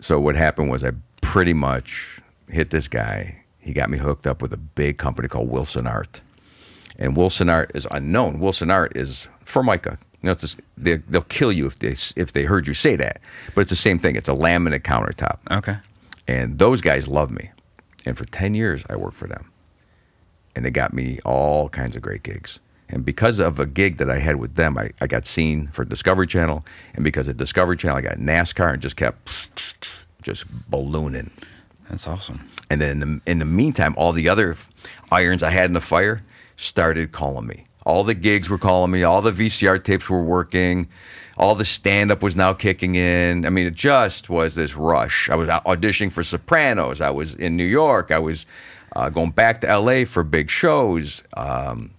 So 0.00 0.18
what 0.20 0.36
happened 0.36 0.70
was 0.70 0.84
I 0.84 0.92
pretty 1.20 1.52
much 1.52 2.20
hit 2.48 2.70
this 2.70 2.88
guy. 2.88 3.42
He 3.58 3.72
got 3.72 3.90
me 3.90 3.98
hooked 3.98 4.26
up 4.26 4.40
with 4.40 4.52
a 4.52 4.56
big 4.56 4.98
company 4.98 5.28
called 5.28 5.50
Wilsonart. 5.50 6.20
And 6.98 7.16
Wilsonart 7.16 7.74
is 7.74 7.86
unknown. 7.90 8.38
Wilsonart 8.38 8.96
is 8.96 9.28
Formica. 9.44 9.98
You 10.22 10.28
know, 10.28 10.32
it's 10.32 10.40
just, 10.40 10.60
they, 10.78 10.96
they'll 10.96 11.22
kill 11.22 11.52
you 11.52 11.66
if 11.66 11.78
they 11.78 11.94
if 12.20 12.32
they 12.32 12.44
heard 12.44 12.66
you 12.66 12.74
say 12.74 12.96
that. 12.96 13.20
But 13.54 13.62
it's 13.62 13.70
the 13.70 13.76
same 13.76 13.98
thing. 13.98 14.16
It's 14.16 14.28
a 14.28 14.32
laminate 14.32 14.82
countertop. 14.82 15.38
Okay. 15.50 15.76
And 16.26 16.58
those 16.58 16.80
guys 16.80 17.06
love 17.06 17.30
me. 17.30 17.50
And 18.06 18.16
for 18.16 18.24
10 18.24 18.54
years, 18.54 18.84
I 18.88 18.96
worked 18.96 19.16
for 19.18 19.28
them. 19.28 19.50
and 20.54 20.64
they 20.64 20.70
got 20.70 20.94
me 20.94 21.18
all 21.24 21.68
kinds 21.68 21.96
of 21.96 22.02
great 22.02 22.22
gigs. 22.22 22.60
And 22.88 23.04
because 23.04 23.38
of 23.40 23.58
a 23.58 23.66
gig 23.66 23.98
that 23.98 24.10
I 24.10 24.18
had 24.20 24.36
with 24.36 24.54
them, 24.54 24.78
I, 24.78 24.90
I 25.02 25.06
got 25.06 25.26
seen 25.26 25.66
for 25.68 25.84
Discovery 25.84 26.26
Channel, 26.26 26.64
and 26.94 27.04
because 27.04 27.28
of 27.28 27.36
Discovery 27.36 27.76
Channel, 27.76 27.98
I 27.98 28.00
got 28.00 28.16
NASCAR 28.18 28.72
and 28.74 28.80
just 28.82 28.96
kept 28.96 29.28
just 30.22 30.46
ballooning. 30.70 31.30
That's 31.90 32.06
awesome. 32.08 32.48
And 32.70 32.80
then 32.80 32.90
in 32.90 33.00
the, 33.00 33.20
in 33.26 33.38
the 33.40 33.44
meantime, 33.44 33.94
all 33.98 34.12
the 34.12 34.28
other 34.28 34.56
irons 35.12 35.42
I 35.42 35.50
had 35.50 35.66
in 35.66 35.74
the 35.74 35.80
fire 35.80 36.22
started 36.56 37.12
calling 37.12 37.46
me. 37.46 37.66
All 37.86 38.02
the 38.02 38.14
gigs 38.14 38.50
were 38.50 38.58
calling 38.58 38.90
me. 38.90 39.04
All 39.04 39.22
the 39.22 39.30
VCR 39.30 39.82
tapes 39.82 40.10
were 40.10 40.20
working. 40.20 40.88
All 41.38 41.54
the 41.54 41.64
stand 41.64 42.10
up 42.10 42.20
was 42.20 42.34
now 42.34 42.52
kicking 42.52 42.96
in. 42.96 43.46
I 43.46 43.50
mean, 43.50 43.64
it 43.64 43.74
just 43.74 44.28
was 44.28 44.56
this 44.56 44.74
rush. 44.74 45.30
I 45.30 45.36
was 45.36 45.48
auditioning 45.48 46.10
for 46.10 46.24
Sopranos. 46.24 47.00
I 47.00 47.10
was 47.10 47.36
in 47.36 47.56
New 47.56 47.64
York. 47.64 48.10
I 48.10 48.18
was 48.18 48.44
uh, 48.96 49.08
going 49.08 49.30
back 49.30 49.60
to 49.60 49.78
LA 49.78 50.04
for 50.04 50.24
big 50.24 50.50
shows. 50.50 51.22
Um, 51.36 51.92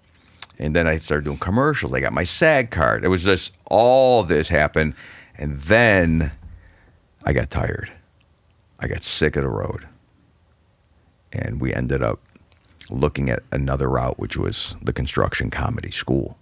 and 0.59 0.75
then 0.75 0.87
I 0.87 0.97
started 0.97 1.23
doing 1.23 1.37
commercials. 1.37 1.93
I 1.93 2.01
got 2.01 2.11
my 2.11 2.25
SAG 2.25 2.69
card. 2.69 3.05
It 3.05 3.07
was 3.07 3.23
just 3.23 3.53
all 3.67 4.23
this 4.23 4.49
happened. 4.49 4.93
And 5.37 5.57
then 5.61 6.33
I 7.23 7.31
got 7.31 7.49
tired. 7.49 7.93
I 8.77 8.89
got 8.89 9.03
sick 9.03 9.37
of 9.37 9.43
the 9.43 9.49
road. 9.49 9.87
And 11.31 11.61
we 11.61 11.73
ended 11.73 12.01
up 12.01 12.19
looking 12.89 13.29
at 13.29 13.43
another 13.51 13.89
route, 13.89 14.19
which 14.19 14.37
was 14.37 14.75
the 14.81 14.93
construction 14.93 15.49
comedy 15.49 15.91
school, 15.91 16.37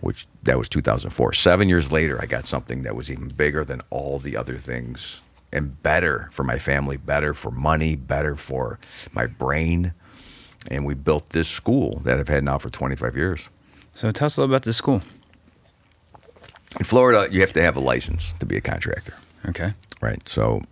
which 0.00 0.26
that 0.42 0.58
was 0.58 0.68
2004. 0.68 1.32
Seven 1.32 1.68
years 1.68 1.90
later, 1.92 2.20
I 2.20 2.26
got 2.26 2.46
something 2.46 2.82
that 2.82 2.94
was 2.94 3.10
even 3.10 3.28
bigger 3.28 3.64
than 3.64 3.80
all 3.90 4.18
the 4.18 4.36
other 4.36 4.58
things 4.58 5.20
and 5.52 5.82
better 5.82 6.28
for 6.32 6.44
my 6.44 6.58
family, 6.58 6.96
better 6.96 7.32
for 7.32 7.50
money, 7.50 7.96
better 7.96 8.36
for 8.36 8.78
my 9.12 9.26
brain. 9.26 9.92
And 10.68 10.84
we 10.84 10.94
built 10.94 11.30
this 11.30 11.48
school 11.48 12.00
that 12.04 12.18
I've 12.18 12.28
had 12.28 12.44
now 12.44 12.58
for 12.58 12.70
25 12.70 13.16
years. 13.16 13.48
So 13.94 14.10
tell 14.10 14.26
us 14.26 14.36
a 14.36 14.40
little 14.40 14.54
about 14.54 14.64
this 14.64 14.76
school. 14.76 15.00
In 16.78 16.84
Florida, 16.84 17.32
you 17.32 17.40
have 17.40 17.52
to 17.54 17.62
have 17.62 17.76
a 17.76 17.80
license 17.80 18.34
to 18.40 18.46
be 18.46 18.56
a 18.56 18.60
contractor. 18.60 19.14
Okay. 19.48 19.72
Right. 20.00 20.28
So 20.28 20.62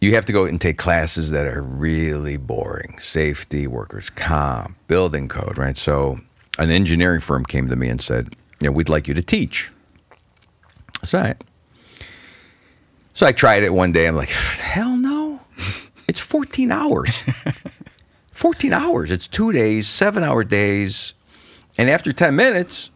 you 0.00 0.14
have 0.14 0.24
to 0.26 0.32
go 0.32 0.44
and 0.44 0.60
take 0.60 0.78
classes 0.78 1.30
that 1.30 1.46
are 1.46 1.62
really 1.62 2.36
boring 2.36 2.98
safety, 2.98 3.66
workers' 3.66 4.10
comp, 4.10 4.76
building 4.88 5.28
code, 5.28 5.56
right? 5.58 5.76
So 5.76 6.20
an 6.58 6.70
engineering 6.70 7.20
firm 7.20 7.44
came 7.44 7.68
to 7.68 7.76
me 7.76 7.88
and 7.88 8.00
said, 8.00 8.34
you 8.60 8.66
know, 8.68 8.72
we'd 8.72 8.88
like 8.88 9.08
you 9.08 9.14
to 9.14 9.22
teach. 9.22 9.70
That's 11.00 11.14
all 11.14 11.20
right. 11.22 11.42
So 13.14 13.26
I 13.26 13.32
tried 13.32 13.62
it 13.64 13.72
one 13.72 13.92
day. 13.92 14.06
I'm 14.06 14.16
like, 14.16 14.28
hell 14.28 14.96
no. 14.96 15.40
It's 16.08 16.20
14 16.20 16.70
hours. 16.70 17.22
14 18.32 18.72
hours. 18.72 19.10
It's 19.10 19.26
two 19.26 19.50
days, 19.52 19.88
seven 19.88 20.22
hour 20.22 20.44
days. 20.44 21.14
And 21.78 21.88
after 21.90 22.12
10 22.12 22.36
minutes, 22.36 22.90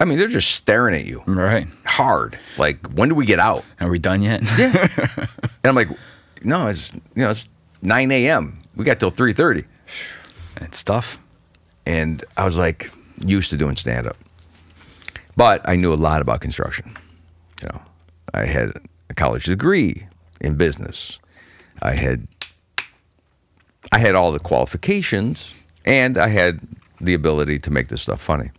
I 0.00 0.04
mean, 0.06 0.18
they're 0.18 0.28
just 0.28 0.52
staring 0.52 0.94
at 0.94 1.04
you 1.04 1.22
Right. 1.26 1.68
hard. 1.84 2.38
Like, 2.58 2.86
when 2.94 3.08
do 3.10 3.14
we 3.14 3.26
get 3.26 3.38
out? 3.38 3.64
Are 3.80 3.88
we 3.90 3.98
done 3.98 4.22
yet? 4.22 4.42
Yeah. 4.58 4.88
and 5.18 5.28
I'm 5.64 5.74
like, 5.74 5.88
no, 6.44 6.66
it's 6.68 6.92
you 6.92 7.22
know 7.22 7.30
it's 7.30 7.48
9 7.82 8.10
a.m. 8.12 8.58
We 8.76 8.84
got 8.84 9.00
till 9.00 9.10
3:30, 9.10 9.64
it's 10.60 10.82
tough. 10.82 11.18
and 11.86 12.24
I 12.36 12.44
was 12.44 12.56
like 12.56 12.90
used 13.24 13.50
to 13.50 13.56
doing 13.56 13.76
stand 13.76 14.06
up, 14.06 14.16
but 15.36 15.66
I 15.68 15.76
knew 15.76 15.92
a 15.92 15.96
lot 15.96 16.20
about 16.20 16.40
construction. 16.40 16.96
You 17.62 17.68
know, 17.68 17.82
I 18.32 18.44
had 18.46 18.72
a 19.10 19.14
college 19.14 19.44
degree 19.44 20.06
in 20.40 20.56
business. 20.56 21.18
I 21.82 21.96
had 21.96 22.26
I 23.92 23.98
had 23.98 24.14
all 24.14 24.32
the 24.32 24.38
qualifications, 24.40 25.52
and 25.84 26.18
I 26.18 26.28
had 26.28 26.60
the 27.00 27.14
ability 27.14 27.58
to 27.60 27.70
make 27.70 27.88
this 27.88 28.02
stuff 28.02 28.20
funny. 28.20 28.50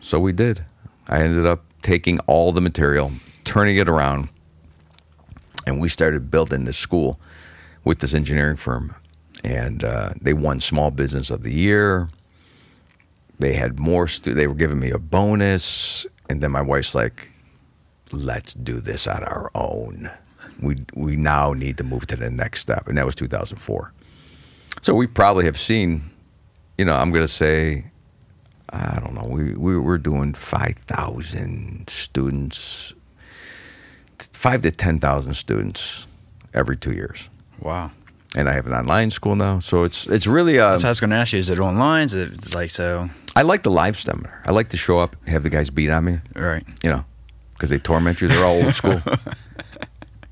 So 0.00 0.18
we 0.18 0.32
did. 0.32 0.64
I 1.08 1.20
ended 1.22 1.46
up 1.46 1.64
taking 1.82 2.18
all 2.20 2.52
the 2.52 2.60
material, 2.60 3.12
turning 3.44 3.76
it 3.76 3.88
around, 3.88 4.28
and 5.66 5.80
we 5.80 5.88
started 5.88 6.30
building 6.30 6.64
this 6.64 6.76
school 6.76 7.20
with 7.84 8.00
this 8.00 8.14
engineering 8.14 8.56
firm. 8.56 8.94
And 9.44 9.82
uh, 9.82 10.10
they 10.20 10.32
won 10.32 10.60
Small 10.60 10.90
Business 10.90 11.30
of 11.30 11.42
the 11.42 11.52
Year. 11.52 12.08
They 13.38 13.54
had 13.54 13.78
more. 13.80 14.06
Stu- 14.06 14.34
they 14.34 14.46
were 14.46 14.54
giving 14.54 14.78
me 14.78 14.90
a 14.90 14.98
bonus, 14.98 16.06
and 16.28 16.40
then 16.40 16.52
my 16.52 16.62
wife's 16.62 16.94
like, 16.94 17.28
"Let's 18.12 18.52
do 18.52 18.80
this 18.80 19.08
on 19.08 19.24
our 19.24 19.50
own. 19.54 20.10
We 20.60 20.76
we 20.94 21.16
now 21.16 21.52
need 21.54 21.76
to 21.78 21.84
move 21.84 22.06
to 22.08 22.16
the 22.16 22.30
next 22.30 22.60
step." 22.60 22.86
And 22.86 22.96
that 22.98 23.04
was 23.04 23.16
2004. 23.16 23.92
So 24.80 24.94
we 24.94 25.06
probably 25.06 25.44
have 25.44 25.58
seen, 25.58 26.10
you 26.78 26.84
know, 26.84 26.94
I'm 26.94 27.10
going 27.10 27.24
to 27.24 27.32
say, 27.32 27.84
I 28.70 28.98
don't 29.00 29.14
know, 29.14 29.26
we, 29.28 29.54
we 29.54 29.78
we're 29.78 29.98
doing 29.98 30.34
5,000 30.34 31.84
students, 31.88 32.94
five 34.32 34.62
to 34.62 34.70
10,000 34.70 35.34
students 35.34 36.06
every 36.54 36.76
two 36.76 36.92
years. 36.92 37.28
Wow. 37.60 37.90
And 38.34 38.48
I 38.48 38.52
have 38.52 38.66
an 38.66 38.72
online 38.72 39.10
school 39.10 39.36
now, 39.36 39.60
so 39.60 39.84
it's 39.84 40.06
it's 40.06 40.26
really. 40.26 40.58
Uh, 40.58 40.78
So 40.78 40.88
I 40.88 40.90
was 40.90 41.00
going 41.00 41.10
to 41.10 41.16
ask 41.16 41.32
you: 41.34 41.38
Is 41.38 41.50
it 41.50 41.58
online? 41.58 42.04
Is 42.06 42.14
it 42.14 42.54
like 42.54 42.70
so? 42.70 43.10
I 43.36 43.42
like 43.42 43.62
the 43.62 43.70
live 43.70 44.00
seminar. 44.00 44.42
I 44.46 44.52
like 44.52 44.70
to 44.70 44.76
show 44.78 44.98
up, 45.00 45.16
have 45.26 45.42
the 45.42 45.50
guys 45.50 45.68
beat 45.70 45.90
on 45.90 46.04
me, 46.04 46.18
Right. 46.34 46.64
you 46.82 46.88
know, 46.90 47.04
because 47.52 47.68
they 47.70 47.78
torment 47.78 48.20
you. 48.22 48.28
They're 48.28 48.44
all 48.44 48.62
old 48.64 48.74
school. 48.74 49.00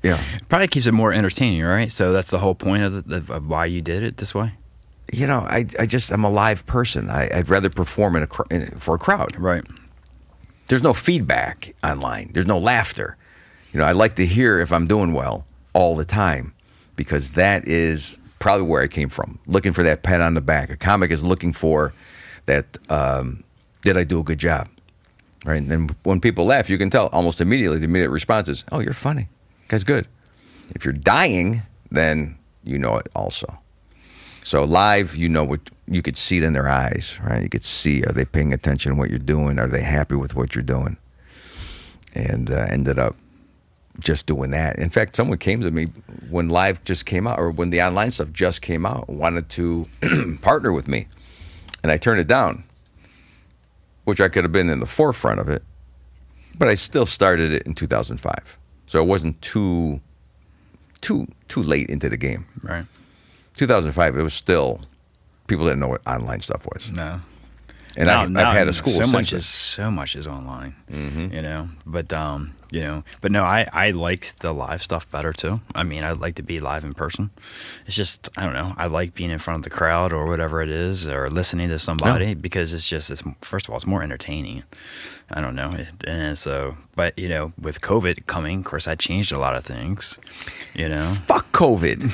Yeah, 0.03 0.19
Probably 0.49 0.67
keeps 0.67 0.87
it 0.87 0.93
more 0.93 1.13
entertaining, 1.13 1.61
right? 1.61 1.91
So 1.91 2.11
that's 2.11 2.31
the 2.31 2.39
whole 2.39 2.55
point 2.55 2.81
of, 2.81 3.07
the, 3.07 3.17
of, 3.17 3.29
of 3.29 3.47
why 3.47 3.65
you 3.67 3.81
did 3.83 4.01
it 4.01 4.17
this 4.17 4.33
way. 4.33 4.53
you 5.13 5.27
know, 5.27 5.41
I 5.41 5.67
I 5.79 5.85
just 5.85 6.11
I'm 6.11 6.23
a 6.23 6.29
live 6.29 6.65
person. 6.65 7.07
I, 7.11 7.29
I'd 7.31 7.49
rather 7.49 7.69
perform 7.69 8.15
in 8.15 8.23
a 8.23 8.27
cr- 8.27 8.49
in, 8.49 8.79
for 8.79 8.95
a 8.95 8.97
crowd. 8.97 9.37
Right. 9.37 9.63
there's 10.67 10.81
no 10.81 10.93
feedback 10.93 11.75
online. 11.83 12.31
There's 12.33 12.47
no 12.47 12.57
laughter. 12.57 13.15
You 13.71 13.79
know, 13.79 13.85
I 13.85 13.93
like 13.93 14.15
to 14.15 14.25
hear 14.25 14.59
if 14.59 14.71
I'm 14.71 14.87
doing 14.87 15.13
well 15.13 15.45
all 15.73 15.95
the 15.95 16.05
time 16.05 16.53
because 16.95 17.31
that 17.31 17.67
is 17.67 18.17
probably 18.39 18.65
where 18.65 18.81
I 18.81 18.87
came 18.87 19.09
from. 19.09 19.39
Looking 19.45 19.71
for 19.71 19.83
that 19.83 20.03
pat 20.03 20.19
on 20.21 20.33
the 20.33 20.41
back. 20.41 20.69
A 20.69 20.77
comic 20.77 21.11
is 21.11 21.23
looking 21.23 21.53
for 21.53 21.93
that. 22.45 22.77
Um, 22.89 23.43
did 23.81 23.97
I 23.97 24.03
do 24.03 24.19
a 24.19 24.23
good 24.23 24.39
job? 24.39 24.67
Right. 25.45 25.57
And 25.57 25.71
then 25.71 25.95
when 26.03 26.19
people 26.19 26.45
laugh, 26.45 26.69
you 26.69 26.77
can 26.77 26.89
tell 26.89 27.07
almost 27.07 27.41
immediately. 27.41 27.79
The 27.79 27.85
immediate 27.85 28.11
response 28.11 28.47
is, 28.47 28.63
"Oh, 28.71 28.79
you're 28.79 28.93
funny. 28.93 29.27
Guy's 29.69 29.83
good." 29.83 30.07
If 30.75 30.85
you're 30.85 30.93
dying, 30.93 31.63
then 31.89 32.37
you 32.63 32.77
know 32.77 32.97
it 32.97 33.07
also. 33.15 33.59
So 34.43 34.63
live, 34.63 35.15
you 35.15 35.29
know 35.29 35.43
what 35.43 35.69
you 35.87 36.01
could 36.01 36.17
see 36.17 36.37
it 36.37 36.43
in 36.43 36.53
their 36.53 36.69
eyes, 36.69 37.17
right? 37.23 37.41
You 37.41 37.49
could 37.49 37.65
see 37.65 38.03
are 38.03 38.13
they 38.13 38.25
paying 38.25 38.53
attention 38.53 38.91
to 38.91 38.97
what 38.97 39.09
you're 39.09 39.19
doing? 39.19 39.59
Are 39.59 39.67
they 39.67 39.81
happy 39.83 40.15
with 40.15 40.35
what 40.35 40.55
you're 40.55 40.63
doing? 40.63 40.97
And 42.13 42.51
uh, 42.51 42.67
ended 42.69 42.99
up 42.99 43.15
just 43.99 44.25
doing 44.25 44.51
that. 44.51 44.77
In 44.77 44.89
fact, 44.89 45.15
someone 45.15 45.37
came 45.37 45.61
to 45.61 45.71
me 45.71 45.85
when 46.29 46.49
live 46.49 46.83
just 46.83 47.05
came 47.05 47.27
out, 47.27 47.39
or 47.39 47.51
when 47.51 47.69
the 47.69 47.81
online 47.81 48.11
stuff 48.11 48.31
just 48.31 48.61
came 48.61 48.85
out, 48.85 49.09
wanted 49.09 49.49
to 49.49 49.87
partner 50.41 50.71
with 50.71 50.87
me, 50.87 51.07
and 51.83 51.91
I 51.91 51.97
turned 51.97 52.19
it 52.19 52.27
down, 52.27 52.63
which 54.05 54.21
I 54.21 54.29
could 54.29 54.43
have 54.43 54.51
been 54.51 54.69
in 54.69 54.79
the 54.79 54.85
forefront 54.85 55.39
of 55.39 55.49
it, 55.49 55.63
but 56.57 56.67
I 56.67 56.73
still 56.75 57.05
started 57.05 57.51
it 57.51 57.63
in 57.63 57.73
2005, 57.73 58.57
so 58.87 59.01
it 59.01 59.05
wasn't 59.05 59.41
too 59.41 60.01
too 61.01 61.27
too 61.47 61.63
late 61.63 61.89
into 61.89 62.09
the 62.09 62.17
game. 62.17 62.45
Right. 62.61 62.85
2005, 63.57 64.17
it 64.17 64.21
was 64.21 64.33
still 64.33 64.81
people 65.47 65.65
didn't 65.65 65.79
know 65.79 65.87
what 65.89 66.01
online 66.07 66.39
stuff 66.39 66.65
was, 66.73 66.91
No. 66.91 67.19
And 67.97 68.07
Now- 68.07 68.21
I, 68.21 68.25
now, 68.27 68.49
I've 68.49 68.57
had 68.57 68.67
a 68.67 68.73
school 68.73 68.93
So 68.93 69.07
much 69.07 69.33
is 69.33 69.45
so 69.45 69.91
much 69.91 70.15
is 70.15 70.27
online. 70.27 70.75
Mm-hmm. 70.91 71.33
You 71.33 71.41
know, 71.41 71.69
but 71.85 72.11
um, 72.13 72.53
you 72.71 72.81
know, 72.81 73.03
but 73.21 73.31
no, 73.31 73.43
I 73.43 73.67
I 73.73 73.91
like 73.91 74.37
the 74.39 74.53
live 74.53 74.81
stuff 74.83 75.09
better 75.11 75.33
too. 75.33 75.61
I 75.75 75.83
mean, 75.83 76.03
I'd 76.03 76.19
like 76.19 76.35
to 76.35 76.43
be 76.43 76.59
live 76.59 76.83
in 76.83 76.93
person. 76.93 77.31
It's 77.85 77.95
just 77.95 78.29
I 78.37 78.43
don't 78.45 78.53
know. 78.53 78.73
I 78.77 78.87
like 78.87 79.13
being 79.13 79.31
in 79.31 79.39
front 79.39 79.57
of 79.59 79.63
the 79.63 79.69
crowd 79.69 80.13
or 80.13 80.25
whatever 80.25 80.61
it 80.61 80.69
is, 80.69 81.07
or 81.07 81.29
listening 81.29 81.69
to 81.69 81.79
somebody 81.79 82.33
because 82.33 82.73
it's 82.73 82.87
just 82.87 83.09
it's 83.11 83.23
first 83.41 83.65
of 83.67 83.71
all 83.71 83.77
it's 83.77 83.87
more 83.87 84.03
entertaining. 84.03 84.63
I 85.33 85.39
don't 85.39 85.55
know, 85.55 85.77
and 86.05 86.37
so 86.37 86.75
but 86.95 87.17
you 87.17 87.29
know 87.29 87.53
with 87.59 87.81
COVID 87.81 88.25
coming, 88.25 88.59
of 88.59 88.65
course, 88.65 88.87
I 88.87 88.95
changed 88.95 89.31
a 89.31 89.39
lot 89.39 89.55
of 89.55 89.63
things. 89.65 90.19
You 90.73 90.89
know, 90.89 91.03
Fuck 91.25 91.51
COVID. 91.53 92.11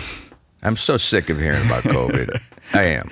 I'm 0.63 0.75
so 0.75 0.97
sick 0.97 1.29
of 1.29 1.37
hearing 1.39 1.65
about 1.65 1.83
COVID. 1.83 2.41
I 2.73 2.83
am. 2.83 3.09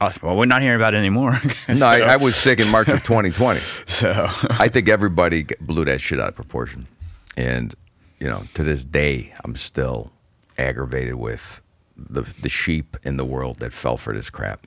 Uh, 0.00 0.10
well, 0.22 0.34
we're 0.36 0.46
not 0.46 0.62
hearing 0.62 0.76
about 0.76 0.94
it 0.94 0.98
anymore. 0.98 1.38
No, 1.68 1.86
I, 1.86 2.00
I 2.00 2.16
was 2.16 2.34
sick 2.34 2.58
in 2.58 2.68
March 2.70 2.88
of 2.88 3.04
2020. 3.04 3.60
so 3.86 4.10
I 4.58 4.68
think 4.68 4.88
everybody 4.88 5.44
blew 5.60 5.84
that 5.84 6.00
shit 6.00 6.18
out 6.18 6.30
of 6.30 6.34
proportion. 6.34 6.88
And, 7.36 7.74
you 8.18 8.28
know, 8.28 8.44
to 8.54 8.64
this 8.64 8.84
day, 8.84 9.32
I'm 9.44 9.54
still 9.54 10.10
aggravated 10.58 11.14
with 11.14 11.60
the, 11.96 12.22
the 12.42 12.48
sheep 12.48 12.96
in 13.04 13.18
the 13.18 13.24
world 13.24 13.58
that 13.58 13.72
fell 13.72 13.96
for 13.96 14.12
this 14.12 14.30
crap. 14.30 14.66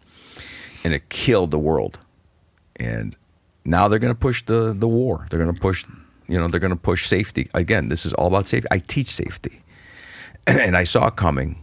And 0.84 0.94
it 0.94 1.10
killed 1.10 1.52
the 1.52 1.60
world. 1.60 2.00
And 2.78 3.18
now 3.66 3.88
they're 3.88 4.00
going 4.00 4.14
to 4.14 4.20
push 4.20 4.44
the, 4.44 4.74
the 4.78 4.88
war. 4.88 5.28
They're 5.30 5.40
going 5.40 5.54
to 5.54 5.60
push, 5.60 5.84
you 6.28 6.40
know, 6.40 6.48
they're 6.48 6.60
going 6.60 6.72
to 6.72 6.78
push 6.78 7.08
safety. 7.08 7.50
Again, 7.54 7.90
this 7.90 8.06
is 8.06 8.14
all 8.14 8.28
about 8.28 8.48
safety. 8.48 8.68
I 8.72 8.78
teach 8.78 9.08
safety. 9.08 9.62
and 10.48 10.78
I 10.78 10.84
saw 10.84 11.08
it 11.08 11.16
coming 11.16 11.62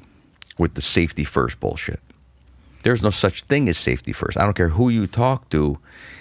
with 0.59 0.75
the 0.75 0.83
safety 0.83 1.25
first 1.25 1.61
bullshit. 1.61 2.01
There's 2.83 3.03
no 3.03 3.11
such 3.11 3.43
thing 3.43 3.69
as 3.69 3.77
safety 3.77 4.13
first. 4.13 4.39
I 4.39 4.45
don't 4.45 4.57
care 4.57 4.71
who 4.71 4.89
you 4.89 5.07
talk 5.07 5.49
to, 5.51 5.79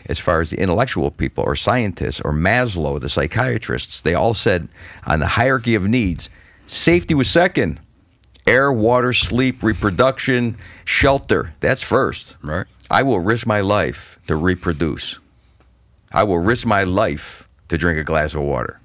as 0.07 0.19
far 0.19 0.41
as 0.41 0.49
the 0.49 0.59
intellectual 0.59 1.11
people 1.11 1.43
or 1.43 1.55
scientists 1.55 2.21
or 2.21 2.33
Maslow, 2.33 2.99
the 2.99 3.09
psychiatrists, 3.09 4.01
they 4.01 4.13
all 4.13 4.33
said 4.33 4.67
on 5.05 5.19
the 5.19 5.27
hierarchy 5.27 5.75
of 5.75 5.87
needs, 5.87 6.29
safety 6.65 7.13
was 7.13 7.29
second. 7.29 7.79
Air, 8.47 8.71
water, 8.71 9.13
sleep, 9.13 9.61
reproduction, 9.61 10.57
shelter. 10.83 11.53
That's 11.59 11.83
first. 11.83 12.35
Right. 12.41 12.65
I 12.89 13.03
will 13.03 13.19
risk 13.19 13.45
my 13.45 13.61
life 13.61 14.19
to 14.27 14.35
reproduce. 14.35 15.19
I 16.11 16.23
will 16.23 16.39
risk 16.39 16.65
my 16.65 16.83
life 16.83 17.47
to 17.67 17.77
drink 17.77 17.99
a 17.99 18.03
glass 18.03 18.33
of 18.33 18.41
water. 18.41 18.79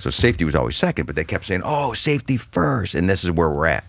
So 0.00 0.10
safety 0.10 0.44
was 0.44 0.56
always 0.56 0.76
second, 0.76 1.06
but 1.06 1.14
they 1.14 1.24
kept 1.24 1.44
saying, 1.44 1.62
oh, 1.64 1.94
safety 1.94 2.36
first. 2.36 2.96
And 2.96 3.08
this 3.08 3.22
is 3.22 3.30
where 3.30 3.48
we're 3.48 3.66
at. 3.66 3.84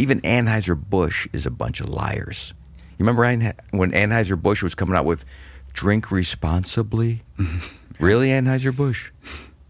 Even 0.00 0.22
Anheuser-Busch 0.22 1.28
is 1.34 1.44
a 1.44 1.50
bunch 1.50 1.78
of 1.82 1.90
liars. 1.90 2.54
You 2.98 3.04
remember 3.04 3.52
when 3.70 3.92
Anheuser-Busch 3.92 4.62
was 4.62 4.74
coming 4.74 4.96
out 4.96 5.04
with 5.04 5.26
drink 5.74 6.10
responsibly? 6.10 7.22
really, 8.00 8.28
Anheuser-Busch? 8.28 9.10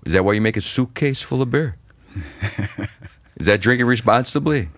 Is 0.06 0.12
that 0.12 0.24
why 0.24 0.34
you 0.34 0.40
make 0.40 0.56
a 0.56 0.60
suitcase 0.60 1.20
full 1.20 1.42
of 1.42 1.50
beer? 1.50 1.76
is 3.40 3.46
that 3.46 3.60
drinking 3.60 3.86
responsibly? 3.86 4.68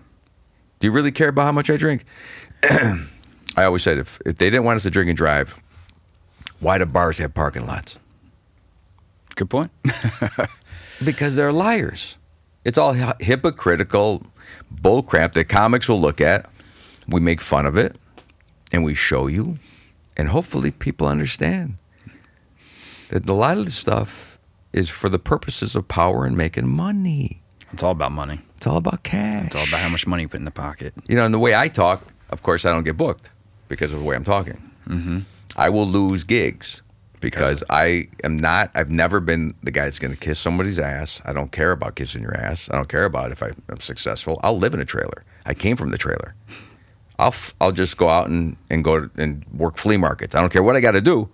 Do 0.79 0.87
you 0.87 0.91
really 0.91 1.11
care 1.11 1.27
about 1.27 1.43
how 1.43 1.51
much 1.51 1.69
I 1.69 1.77
drink? 1.77 2.05
I 2.63 3.63
always 3.63 3.83
said 3.83 3.99
if, 3.99 4.19
if 4.25 4.39
they 4.39 4.49
didn't 4.49 4.63
want 4.63 4.77
us 4.77 4.83
to 4.83 4.89
drink 4.89 5.07
and 5.09 5.15
drive, 5.15 5.59
why 6.61 6.79
do 6.79 6.87
bars 6.87 7.19
have 7.19 7.35
parking 7.35 7.67
lots? 7.67 7.99
Good 9.35 9.51
point. 9.51 9.69
Because 11.03 11.35
they're 11.35 11.51
liars. 11.51 12.17
It's 12.65 12.77
all 12.77 12.93
hy- 12.93 13.15
hypocritical 14.73 15.03
bullcrap 15.03 15.33
that 15.33 15.45
comics 15.45 15.87
will 15.87 16.01
look 16.01 16.21
at. 16.21 16.49
We 17.07 17.19
make 17.19 17.41
fun 17.41 17.65
of 17.65 17.77
it 17.77 17.95
and 18.71 18.83
we 18.83 18.95
show 18.95 19.27
you, 19.27 19.59
and 20.17 20.29
hopefully 20.29 20.71
people 20.71 21.07
understand 21.07 21.77
that 23.09 23.27
a 23.29 23.33
lot 23.33 23.57
of 23.57 23.65
this 23.65 23.75
stuff 23.75 24.39
is 24.71 24.89
for 24.89 25.09
the 25.09 25.19
purposes 25.19 25.75
of 25.75 25.87
power 25.87 26.25
and 26.25 26.35
making 26.35 26.67
money. 26.67 27.41
it's 27.71 27.83
all 27.83 27.91
about 27.91 28.11
money. 28.11 28.41
It's 28.57 28.65
all 28.65 28.77
about 28.77 29.03
cash. 29.03 29.47
It's 29.47 29.55
all 29.55 29.67
about 29.67 29.81
how 29.81 29.89
much 29.89 30.07
money 30.07 30.23
you 30.23 30.29
put 30.29 30.39
in 30.39 30.45
the 30.45 30.51
pocket. 30.51 30.93
You 31.07 31.15
know, 31.15 31.25
and 31.25 31.33
the 31.33 31.39
way 31.39 31.53
I 31.53 31.67
talk, 31.67 32.07
of 32.29 32.41
course, 32.41 32.65
I 32.65 32.71
don't 32.71 32.83
get 32.83 32.97
booked 32.97 33.29
because 33.67 33.91
of 33.91 33.99
the 33.99 34.05
way 34.05 34.15
I'm 34.15 34.23
talking. 34.23 34.71
Mm-hmm. 34.87 35.19
I 35.55 35.69
will 35.69 35.85
lose 35.85 36.23
gigs 36.23 36.81
because 37.23 37.63
I 37.69 38.07
am 38.23 38.35
not, 38.35 38.69
I've 38.75 38.89
never 38.89 39.19
been 39.19 39.55
the 39.63 39.71
guy 39.71 39.85
that's 39.85 39.99
going 39.99 40.13
to 40.13 40.19
kiss 40.19 40.39
somebody's 40.39 40.77
ass. 40.77 41.21
I 41.25 41.33
don't 41.33 41.51
care 41.51 41.71
about 41.71 41.95
kissing 41.95 42.21
your 42.21 42.35
ass. 42.35 42.69
I 42.71 42.75
don't 42.75 42.89
care 42.89 43.05
about 43.05 43.31
if 43.31 43.41
I, 43.41 43.51
am 43.69 43.79
successful. 43.79 44.39
I'll 44.43 44.57
live 44.57 44.73
in 44.73 44.79
a 44.79 44.85
trailer. 44.85 45.23
I 45.45 45.53
came 45.53 45.77
from 45.77 45.91
the 45.91 45.97
trailer. 45.97 46.35
I'll, 47.17 47.29
f- 47.29 47.53
I'll 47.61 47.71
just 47.71 47.97
go 47.97 48.09
out 48.09 48.27
and, 48.27 48.57
and 48.69 48.83
go 48.83 49.07
to, 49.07 49.21
and 49.21 49.45
work 49.53 49.77
flea 49.77 49.97
markets. 49.97 50.35
I 50.35 50.41
don't 50.41 50.51
care 50.51 50.63
what 50.63 50.75
I 50.75 50.81
got 50.81 50.91
to 50.91 51.01
do 51.01 51.29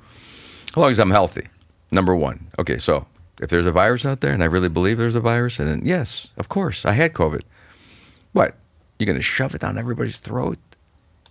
as 0.69 0.77
long 0.77 0.91
as 0.91 0.99
I'm 0.99 1.11
healthy. 1.11 1.47
Number 1.91 2.15
one. 2.15 2.47
Okay, 2.59 2.77
so 2.77 3.07
if 3.41 3.49
there's 3.49 3.65
a 3.65 3.71
virus 3.71 4.05
out 4.05 4.21
there 4.21 4.33
and 4.33 4.43
I 4.43 4.45
really 4.45 4.69
believe 4.69 4.97
there's 4.97 5.15
a 5.15 5.19
virus, 5.19 5.59
and 5.59 5.69
then, 5.69 5.81
yes, 5.83 6.27
of 6.37 6.49
course, 6.49 6.85
I 6.85 6.91
had 6.91 7.13
COVID. 7.13 7.41
What? 8.33 8.55
You're 8.99 9.07
going 9.07 9.17
to 9.17 9.23
shove 9.23 9.55
it 9.55 9.61
down 9.61 9.77
everybody's 9.77 10.17
throat 10.17 10.59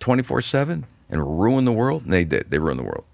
24 0.00 0.42
7 0.42 0.86
and 1.10 1.40
ruin 1.40 1.64
the 1.64 1.72
world? 1.72 2.02
And 2.02 2.12
they 2.12 2.24
did. 2.24 2.50
They 2.50 2.58
ruined 2.58 2.80
the 2.80 2.84
world. 2.84 3.04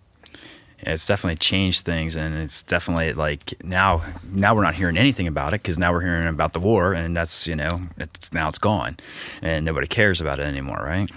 It's 0.81 1.07
definitely 1.07 1.37
changed 1.37 1.85
things 1.85 2.17
and 2.17 2.37
it's 2.37 2.63
definitely 2.63 3.13
like 3.13 3.55
now 3.63 4.03
now 4.31 4.55
we're 4.55 4.63
not 4.63 4.75
hearing 4.75 4.97
anything 4.97 5.27
about 5.27 5.55
it 5.55 5.63
because 5.63 5.79
now 5.79 5.93
we're 5.93 6.03
hearing 6.03 6.27
about 6.27 6.53
the 6.53 6.61
war 6.61 6.93
and 6.93 7.17
that's 7.17 7.47
you 7.47 7.57
know 7.57 7.83
it's 7.97 8.33
now 8.33 8.49
it's 8.49 8.59
gone 8.59 8.97
and 9.41 9.65
nobody 9.65 9.87
cares 9.87 10.21
about 10.21 10.39
it 10.39 10.45
anymore 10.45 10.83
right 10.85 11.11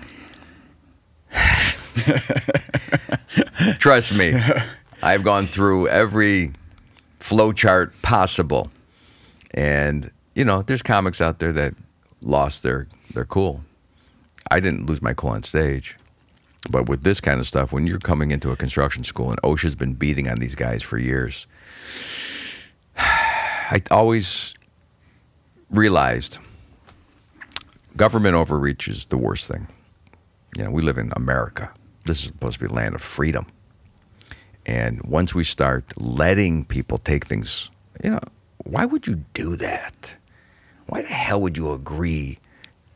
Trust 3.79 4.15
me, 4.15 4.33
I've 5.01 5.23
gone 5.23 5.47
through 5.47 5.87
every 5.87 6.53
flow 7.19 7.51
chart 7.51 7.93
possible. 8.01 8.69
And, 9.53 10.11
you 10.35 10.45
know, 10.45 10.61
there's 10.61 10.81
comics 10.81 11.21
out 11.21 11.39
there 11.39 11.51
that 11.53 11.73
lost 12.21 12.63
their, 12.63 12.87
their 13.13 13.25
cool. 13.25 13.63
I 14.49 14.59
didn't 14.59 14.85
lose 14.85 15.01
my 15.01 15.13
cool 15.13 15.31
on 15.31 15.43
stage. 15.43 15.97
But 16.69 16.89
with 16.89 17.03
this 17.03 17.21
kind 17.21 17.39
of 17.39 17.47
stuff, 17.47 17.71
when 17.71 17.87
you're 17.87 17.99
coming 17.99 18.31
into 18.31 18.51
a 18.51 18.55
construction 18.55 19.03
school 19.03 19.29
and 19.29 19.41
OSHA's 19.41 19.75
been 19.75 19.93
beating 19.93 20.27
on 20.27 20.37
these 20.39 20.55
guys 20.55 20.83
for 20.83 20.97
years, 20.97 21.47
I 22.97 23.81
always 23.91 24.53
realized 25.69 26.39
government 27.95 28.35
overreach 28.35 28.87
is 28.87 29.05
the 29.05 29.17
worst 29.17 29.47
thing. 29.47 29.67
You 30.57 30.63
know, 30.63 30.71
we 30.71 30.81
live 30.81 30.97
in 30.97 31.11
America. 31.15 31.71
This 32.05 32.19
is 32.19 32.27
supposed 32.27 32.59
to 32.59 32.67
be 32.67 32.71
a 32.71 32.75
land 32.75 32.95
of 32.95 33.01
freedom. 33.01 33.45
And 34.65 35.01
once 35.03 35.33
we 35.33 35.43
start 35.43 35.93
letting 35.97 36.65
people 36.65 36.97
take 36.97 37.25
things, 37.25 37.69
you 38.03 38.09
know, 38.09 38.19
why 38.63 38.85
would 38.85 39.07
you 39.07 39.23
do 39.33 39.55
that? 39.55 40.17
Why 40.87 41.01
the 41.01 41.07
hell 41.07 41.41
would 41.41 41.57
you 41.57 41.71
agree 41.71 42.39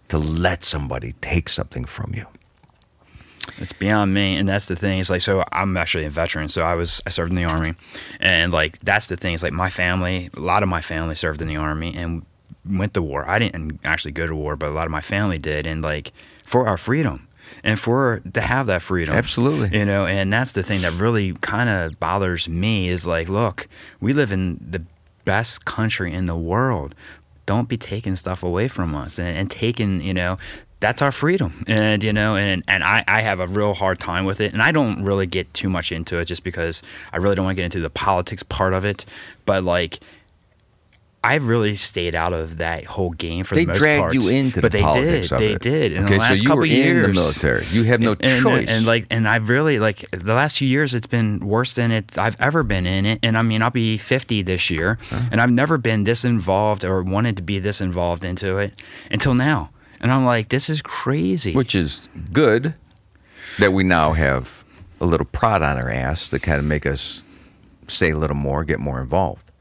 to 0.09 0.17
let 0.17 0.63
somebody 0.63 1.13
take 1.21 1.49
something 1.49 1.85
from 1.85 2.13
you? 2.13 2.25
It's 3.57 3.73
beyond 3.73 4.13
me 4.13 4.37
and 4.37 4.47
that's 4.47 4.67
the 4.67 4.75
thing 4.75 4.99
it's 4.99 5.09
like 5.09 5.21
so 5.21 5.43
i'm 5.51 5.75
actually 5.75 6.05
a 6.05 6.09
veteran 6.09 6.47
so 6.47 6.61
i 6.61 6.75
was 6.75 7.01
i 7.05 7.09
served 7.09 7.31
in 7.31 7.35
the 7.35 7.45
army 7.45 7.73
and 8.19 8.53
like 8.53 8.77
that's 8.79 9.07
the 9.07 9.17
thing 9.17 9.33
it's 9.33 9.43
like 9.43 9.53
my 9.53 9.69
family 9.69 10.29
a 10.35 10.39
lot 10.39 10.63
of 10.63 10.69
my 10.69 10.81
family 10.81 11.15
served 11.15 11.41
in 11.41 11.47
the 11.47 11.55
army 11.55 11.93
and 11.95 12.25
went 12.69 12.93
to 12.93 13.01
war. 13.01 13.27
I 13.27 13.39
didn't 13.39 13.79
actually 13.83 14.11
go 14.11 14.27
to 14.27 14.35
war 14.35 14.55
but 14.55 14.69
a 14.69 14.73
lot 14.73 14.85
of 14.85 14.91
my 14.91 15.01
family 15.01 15.37
did 15.37 15.65
and 15.65 15.81
like 15.81 16.11
for 16.43 16.67
our 16.67 16.77
freedom 16.77 17.27
and 17.63 17.79
for 17.79 18.21
to 18.33 18.41
have 18.41 18.67
that 18.67 18.81
freedom. 18.81 19.15
Absolutely. 19.15 19.77
you 19.77 19.85
know 19.85 20.05
and 20.05 20.31
that's 20.31 20.53
the 20.53 20.63
thing 20.63 20.81
that 20.81 20.93
really 20.93 21.33
kind 21.33 21.69
of 21.69 21.99
bothers 21.99 22.47
me 22.47 22.89
is 22.89 23.05
like 23.05 23.29
look 23.29 23.67
we 23.99 24.13
live 24.13 24.31
in 24.31 24.59
the 24.69 24.83
best 25.25 25.65
country 25.65 26.13
in 26.13 26.25
the 26.25 26.35
world. 26.35 26.95
Don't 27.45 27.67
be 27.67 27.77
taking 27.77 28.15
stuff 28.15 28.43
away 28.43 28.67
from 28.67 28.95
us 28.95 29.17
and, 29.19 29.35
and 29.35 29.51
taking 29.51 30.01
you 30.01 30.13
know 30.13 30.37
that's 30.81 31.01
our 31.01 31.11
freedom 31.13 31.63
and 31.67 32.03
you 32.03 32.11
know 32.11 32.35
and 32.35 32.63
and 32.67 32.83
I, 32.83 33.03
I 33.07 33.21
have 33.21 33.39
a 33.39 33.47
real 33.47 33.73
hard 33.73 33.99
time 33.99 34.25
with 34.25 34.41
it 34.41 34.51
and 34.51 34.61
i 34.61 34.71
don't 34.73 35.03
really 35.03 35.27
get 35.27 35.53
too 35.53 35.69
much 35.69 35.91
into 35.93 36.17
it 36.17 36.25
just 36.25 36.43
because 36.43 36.81
i 37.13 37.17
really 37.17 37.35
don't 37.35 37.45
want 37.45 37.55
to 37.55 37.61
get 37.61 37.65
into 37.65 37.79
the 37.79 37.89
politics 37.89 38.43
part 38.43 38.73
of 38.73 38.83
it 38.83 39.05
but 39.45 39.63
like 39.63 39.99
I've 41.23 41.45
really 41.45 41.75
stayed 41.75 42.15
out 42.15 42.33
of 42.33 42.57
that 42.57 42.83
whole 42.85 43.11
game 43.11 43.43
for 43.43 43.53
They 43.53 43.61
the 43.65 43.67
most 43.73 43.77
dragged 43.77 44.01
part. 44.01 44.13
you 44.15 44.27
into 44.27 44.55
the 44.55 44.61
but 44.63 44.71
they 44.71 44.81
politics 44.81 45.29
did. 45.29 45.33
of 45.35 45.39
they 45.39 45.51
it. 45.53 45.61
did. 45.61 45.91
In 45.93 46.05
Okay, 46.05 46.13
the 46.15 46.19
so 46.19 46.29
last 46.29 46.41
you 46.41 46.47
couple 46.47 46.57
were 46.61 46.65
in 46.65 47.01
the 47.03 47.07
military. 47.09 47.65
You 47.67 47.83
have 47.83 47.99
no 47.99 48.13
and, 48.13 48.23
and- 48.23 48.41
choice. 48.41 48.67
And 48.67 48.85
like, 48.87 49.05
and 49.11 49.27
I've 49.27 49.47
really 49.49 49.77
like 49.77 49.99
the 50.09 50.33
last 50.33 50.57
few 50.57 50.67
years, 50.67 50.95
it's 50.95 51.05
been 51.05 51.37
worse 51.45 51.73
than 51.73 51.91
it 51.91 52.17
I've 52.17 52.35
ever 52.41 52.63
been 52.63 52.87
in 52.87 53.05
it. 53.05 53.19
And 53.21 53.37
I 53.37 53.43
mean, 53.43 53.61
I'll 53.61 53.69
be 53.69 53.97
50 53.97 54.41
this 54.41 54.71
year, 54.71 54.97
and 55.31 55.39
I've 55.39 55.51
never 55.51 55.77
been 55.77 56.05
this 56.05 56.25
involved 56.25 56.83
or 56.83 57.03
wanted 57.03 57.37
to 57.37 57.43
be 57.43 57.59
this 57.59 57.81
involved 57.81 58.25
into 58.25 58.57
it 58.57 58.81
until 59.11 59.35
now. 59.35 59.69
And 60.01 60.11
I'm 60.11 60.25
like, 60.25 60.49
this 60.49 60.69
is 60.69 60.81
crazy. 60.81 61.53
which 61.53 61.75
is 61.75 62.09
good 62.33 62.73
that 63.59 63.71
we 63.71 63.83
now 63.83 64.13
have 64.13 64.65
a 64.99 65.05
little 65.05 65.25
prod 65.25 65.61
on 65.61 65.77
our 65.77 65.89
ass 65.89 66.29
to 66.29 66.39
kind 66.39 66.59
of 66.59 66.65
make 66.65 66.85
us 66.85 67.23
say 67.87 68.09
a 68.11 68.17
little 68.17 68.35
more, 68.35 68.63
get 68.63 68.79
more 68.79 68.99
involved. 68.99 69.51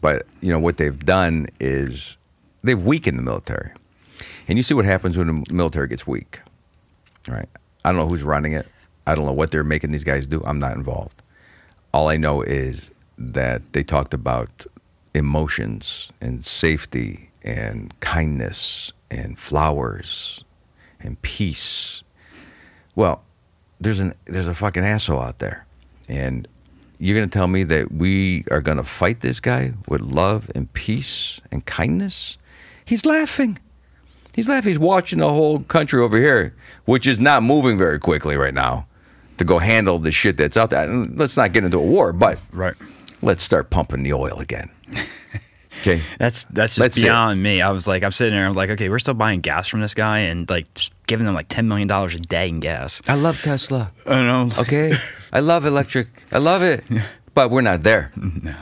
But 0.00 0.26
you 0.40 0.50
know 0.50 0.58
what 0.58 0.76
they've 0.76 0.98
done 0.98 1.48
is 1.58 2.16
they've 2.62 2.82
weakened 2.82 3.18
the 3.18 3.22
military, 3.22 3.72
and 4.48 4.58
you 4.58 4.62
see 4.62 4.74
what 4.74 4.84
happens 4.84 5.18
when 5.18 5.26
the 5.26 5.52
military 5.54 5.88
gets 5.88 6.06
weak, 6.06 6.40
right? 7.28 7.48
I 7.84 7.90
don't 7.90 8.00
know 8.00 8.08
who's 8.08 8.22
running 8.22 8.52
it. 8.52 8.66
I 9.06 9.14
don't 9.14 9.26
know 9.26 9.32
what 9.32 9.50
they're 9.50 9.64
making 9.64 9.92
these 9.92 10.04
guys 10.04 10.26
do. 10.26 10.42
I'm 10.44 10.58
not 10.58 10.76
involved. 10.76 11.22
All 11.92 12.08
I 12.08 12.16
know 12.16 12.42
is 12.42 12.90
that 13.18 13.72
they 13.72 13.82
talked 13.82 14.14
about 14.14 14.66
emotions 15.14 16.12
and 16.20 16.46
safety 16.46 17.30
and 17.42 17.98
kindness 18.00 18.92
and 19.10 19.38
flowers 19.38 20.44
and 21.00 21.20
peace. 21.22 22.02
Well, 22.94 23.22
there's 23.80 23.98
an 24.00 24.14
there's 24.26 24.46
a 24.48 24.54
fucking 24.54 24.84
asshole 24.84 25.20
out 25.20 25.38
there, 25.38 25.66
and 26.08 26.46
you're 26.98 27.16
gonna 27.16 27.28
tell 27.28 27.46
me 27.48 27.64
that 27.64 27.90
we 27.92 28.44
are 28.50 28.60
gonna 28.60 28.84
fight 28.84 29.20
this 29.20 29.40
guy 29.40 29.72
with 29.88 30.00
love 30.02 30.50
and 30.54 30.72
peace 30.72 31.40
and 31.50 31.64
kindness? 31.64 32.36
He's 32.84 33.06
laughing. 33.06 33.58
He's 34.34 34.48
laughing. 34.48 34.70
He's 34.70 34.78
watching 34.78 35.18
the 35.20 35.28
whole 35.28 35.60
country 35.60 36.00
over 36.00 36.16
here, 36.18 36.54
which 36.84 37.06
is 37.06 37.18
not 37.18 37.42
moving 37.42 37.78
very 37.78 37.98
quickly 37.98 38.36
right 38.36 38.54
now, 38.54 38.86
to 39.38 39.44
go 39.44 39.58
handle 39.58 39.98
the 39.98 40.12
shit 40.12 40.36
that's 40.36 40.56
out 40.56 40.70
there. 40.70 40.84
And 40.88 41.18
Let's 41.18 41.36
not 41.36 41.52
get 41.52 41.64
into 41.64 41.78
a 41.78 41.82
war, 41.82 42.12
but 42.12 42.38
right. 42.52 42.74
let's 43.22 43.42
start 43.42 43.70
pumping 43.70 44.02
the 44.02 44.12
oil 44.12 44.38
again. 44.38 44.70
Okay. 45.80 46.02
That's 46.18 46.44
that's 46.44 46.76
just 46.76 46.98
it. 46.98 47.02
beyond 47.02 47.42
me. 47.42 47.60
I 47.60 47.70
was 47.70 47.86
like, 47.86 48.02
I'm 48.02 48.12
sitting 48.12 48.34
there, 48.34 48.46
I'm 48.46 48.54
like, 48.54 48.70
okay, 48.70 48.88
we're 48.88 48.98
still 48.98 49.14
buying 49.14 49.40
gas 49.40 49.68
from 49.68 49.80
this 49.80 49.94
guy 49.94 50.20
and 50.20 50.48
like 50.50 50.66
giving 51.06 51.26
them 51.26 51.34
like 51.34 51.48
ten 51.48 51.68
million 51.68 51.88
dollars 51.88 52.14
a 52.14 52.18
day 52.18 52.48
in 52.48 52.60
gas. 52.60 53.00
I 53.08 53.14
love 53.14 53.40
Tesla. 53.40 53.92
I 54.06 54.22
know. 54.22 54.50
Okay. 54.58 54.92
I 55.32 55.40
love 55.40 55.64
electric. 55.64 56.08
I 56.32 56.38
love 56.38 56.62
it. 56.62 56.84
But 57.34 57.50
we're 57.50 57.60
not 57.62 57.84
there. 57.84 58.10
Mm-hmm. 58.16 58.46
No. 58.46 58.56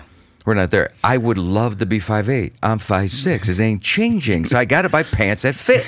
We're 0.45 0.55
not 0.55 0.71
there. 0.71 0.93
I 1.05 1.19
would 1.19 1.37
love 1.37 1.79
to 1.79 1.87
be 1.87 1.99
5'8. 1.99 2.55
I'm 2.63 2.79
5'6. 2.79 3.49
It 3.49 3.61
ain't 3.61 3.83
changing. 3.83 4.47
So 4.47 4.59
I 4.59 4.65
got 4.65 4.83
to 4.83 4.89
buy 4.89 5.03
pants 5.03 5.43
that 5.43 5.55
fit. 5.55 5.85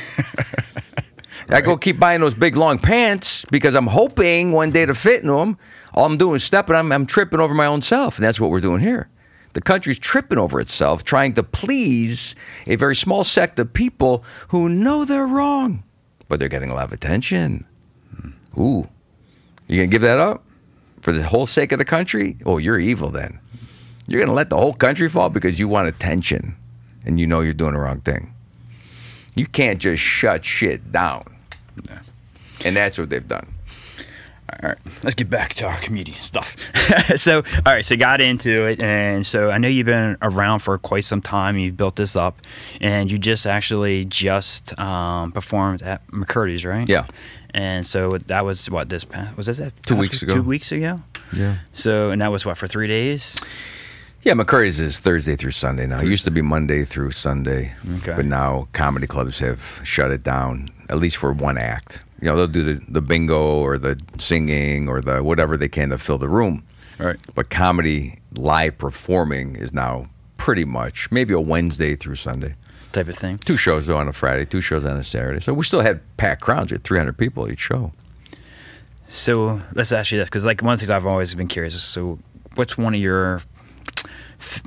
I 1.51 1.61
go 1.61 1.77
keep 1.77 1.99
buying 1.99 2.21
those 2.21 2.35
big 2.35 2.57
long 2.57 2.79
pants 2.79 3.45
because 3.51 3.75
I'm 3.75 3.89
hoping 3.89 4.53
one 4.53 4.71
day 4.71 4.87
to 4.87 4.95
fit 4.95 5.23
in 5.23 5.29
them. 5.29 5.59
All 5.95 6.05
I'm 6.05 6.17
doing 6.17 6.37
is 6.37 6.45
stepping. 6.45 6.77
I'm, 6.77 6.93
I'm 6.93 7.07
tripping 7.07 7.41
over 7.41 7.55
my 7.55 7.67
own 7.67 7.83
self, 7.83 8.19
and 8.19 8.25
that's 8.25 8.41
what 8.41 8.51
we're 8.51 8.61
doing 8.61 8.81
here. 8.81 9.09
The 9.53 9.61
country's 9.61 9.99
tripping 9.99 10.39
over 10.39 10.61
itself, 10.61 11.03
trying 11.05 11.35
to 11.35 11.43
please 11.43 12.37
a 12.67 12.77
very 12.77 12.95
small 12.95 13.25
sect 13.25 13.59
of 13.59 13.73
people 13.73 14.25
who 14.49 14.69
know 14.69 15.05
they're 15.05 15.27
wrong, 15.27 15.83
but 16.29 16.39
they're 16.39 16.49
getting 16.49 16.71
a 16.71 16.75
lot 16.75 16.85
of 16.85 16.93
attention. 16.93 17.67
Hmm. 18.15 18.61
Ooh, 18.61 18.89
you 19.67 19.77
gonna 19.77 19.89
give 19.89 20.03
that 20.03 20.19
up 20.19 20.45
for 21.01 21.13
the 21.13 21.25
whole 21.25 21.47
sake 21.47 21.73
of 21.73 21.79
the 21.79 21.85
country? 21.85 22.37
Oh, 22.47 22.59
you're 22.59 22.79
evil 22.79 23.11
then. 23.11 23.41
You're 24.07 24.21
gonna 24.21 24.35
let 24.35 24.51
the 24.51 24.57
whole 24.57 24.73
country 24.73 25.09
fall 25.09 25.31
because 25.31 25.59
you 25.59 25.69
want 25.69 25.89
attention, 25.89 26.57
and 27.05 27.19
you 27.19 27.27
know 27.27 27.41
you're 27.41 27.53
doing 27.53 27.73
the 27.73 27.81
wrong 27.81 28.01
thing. 28.01 28.35
You 29.35 29.47
can't 29.47 29.79
just 29.79 30.03
shut 30.03 30.45
shit 30.45 30.93
down. 30.93 31.25
And 32.65 32.77
that's 32.77 32.99
what 32.99 33.09
they've 33.11 33.27
done. 33.27 33.47
All 34.63 34.69
right, 34.71 34.79
let's 35.03 35.15
get 35.15 35.31
back 35.31 35.55
to 35.55 35.67
our 35.67 35.77
comedian 35.79 36.19
stuff. 36.21 36.57
so, 37.17 37.37
all 37.39 37.63
right, 37.73 37.85
so 37.85 37.97
got 37.97 38.21
into 38.21 38.67
it, 38.67 38.81
and 38.81 39.25
so 39.27 39.51
I 39.51 39.59
know 39.59 39.69
you've 39.69 39.87
been 39.87 40.17
around 40.23 40.61
for 40.61 40.77
quite 40.79 41.05
some 41.05 41.23
time. 41.23 41.57
You've 41.57 41.77
built 41.77 41.97
this 41.97 42.17
up, 42.17 42.41
and 42.81 43.11
you 43.11 43.19
just 43.19 43.47
actually 43.47 44.05
just 44.05 44.79
um, 44.79 45.33
performed 45.33 45.83
at 45.83 46.07
McCurdy's, 46.09 46.65
right? 46.65 46.89
Yeah. 46.89 47.07
And 47.53 47.85
so 47.85 48.17
that 48.19 48.45
was 48.45 48.71
what 48.71 48.89
this 48.91 49.05
past 49.05 49.37
was 49.37 49.47
this 49.47 49.59
that 49.59 49.73
Two 49.85 49.97
weeks 49.97 50.21
week? 50.21 50.31
ago. 50.31 50.35
Two 50.37 50.43
weeks 50.49 50.73
ago. 50.73 51.01
Yeah. 51.33 51.57
So 51.73 52.11
and 52.11 52.21
that 52.23 52.31
was 52.31 52.47
what 52.47 52.57
for 52.59 52.67
three 52.69 52.87
days. 52.87 53.41
Yeah, 54.23 54.35
McCurdy's 54.35 54.79
is 54.79 54.99
Thursday 55.01 55.35
through 55.35 55.53
Sunday 55.53 55.87
now. 55.87 55.99
It 56.01 56.07
used 56.07 56.25
to 56.27 56.31
be 56.31 56.43
Monday 56.43 56.85
through 56.85 57.11
Sunday, 57.13 57.73
Okay. 57.99 58.13
but 58.15 58.27
now 58.27 58.69
comedy 58.75 59.07
clubs 59.07 59.39
have 59.41 59.81
shut 59.83 60.11
it 60.11 60.23
down, 60.23 60.69
at 60.91 60.99
least 60.99 61.17
for 61.17 61.33
one 61.33 61.57
act. 61.57 62.03
You 62.21 62.29
know, 62.29 62.37
they'll 62.37 62.47
do 62.47 62.75
the, 62.75 62.85
the 62.87 63.01
bingo 63.01 63.41
or 63.41 63.79
the 63.79 63.99
singing 64.19 64.89
or 64.89 65.01
the 65.01 65.23
whatever 65.23 65.57
they 65.57 65.69
can 65.69 65.91
to 65.91 65.99
fill 65.99 66.19
the 66.19 66.29
room. 66.29 66.65
Right. 66.99 67.21
But 67.35 67.49
comedy 67.49 68.19
live 68.35 68.77
performing 68.77 69.57
is 69.57 69.73
now 69.73 70.11
pretty 70.37 70.65
much 70.65 71.11
maybe 71.11 71.33
a 71.33 71.41
Wednesday 71.41 71.97
through 71.97 72.17
Sunday. 72.17 72.55
Type 72.93 73.09
of 73.09 73.17
thing. 73.17 73.39
Two 73.39 73.57
shows 73.57 73.87
though 73.87 73.97
on 73.97 74.09
a 74.09 74.13
Friday, 74.13 74.45
two 74.45 74.61
shows 74.61 74.85
on 74.85 74.97
a 74.97 75.05
Saturday. 75.05 75.41
So 75.41 75.55
we 75.55 75.65
still 75.65 75.81
had 75.81 76.01
packed 76.17 76.43
crowds 76.43 76.73
at 76.73 76.83
300 76.83 77.17
people 77.17 77.51
each 77.51 77.61
show. 77.61 77.93
So 79.09 79.61
let's 79.75 79.91
ask 79.91 80.13
you 80.13 80.19
this, 80.19 80.29
because 80.29 80.45
like 80.45 80.63
one 80.63 80.75
of 80.75 80.79
the 80.79 80.87
things 80.87 80.91
I've 80.91 81.07
always 81.07 81.35
been 81.35 81.49
curious 81.49 81.75
is, 81.75 81.83
so 81.83 82.19
what's 82.55 82.77
one 82.77 82.95
of 82.95 83.01
your, 83.01 83.41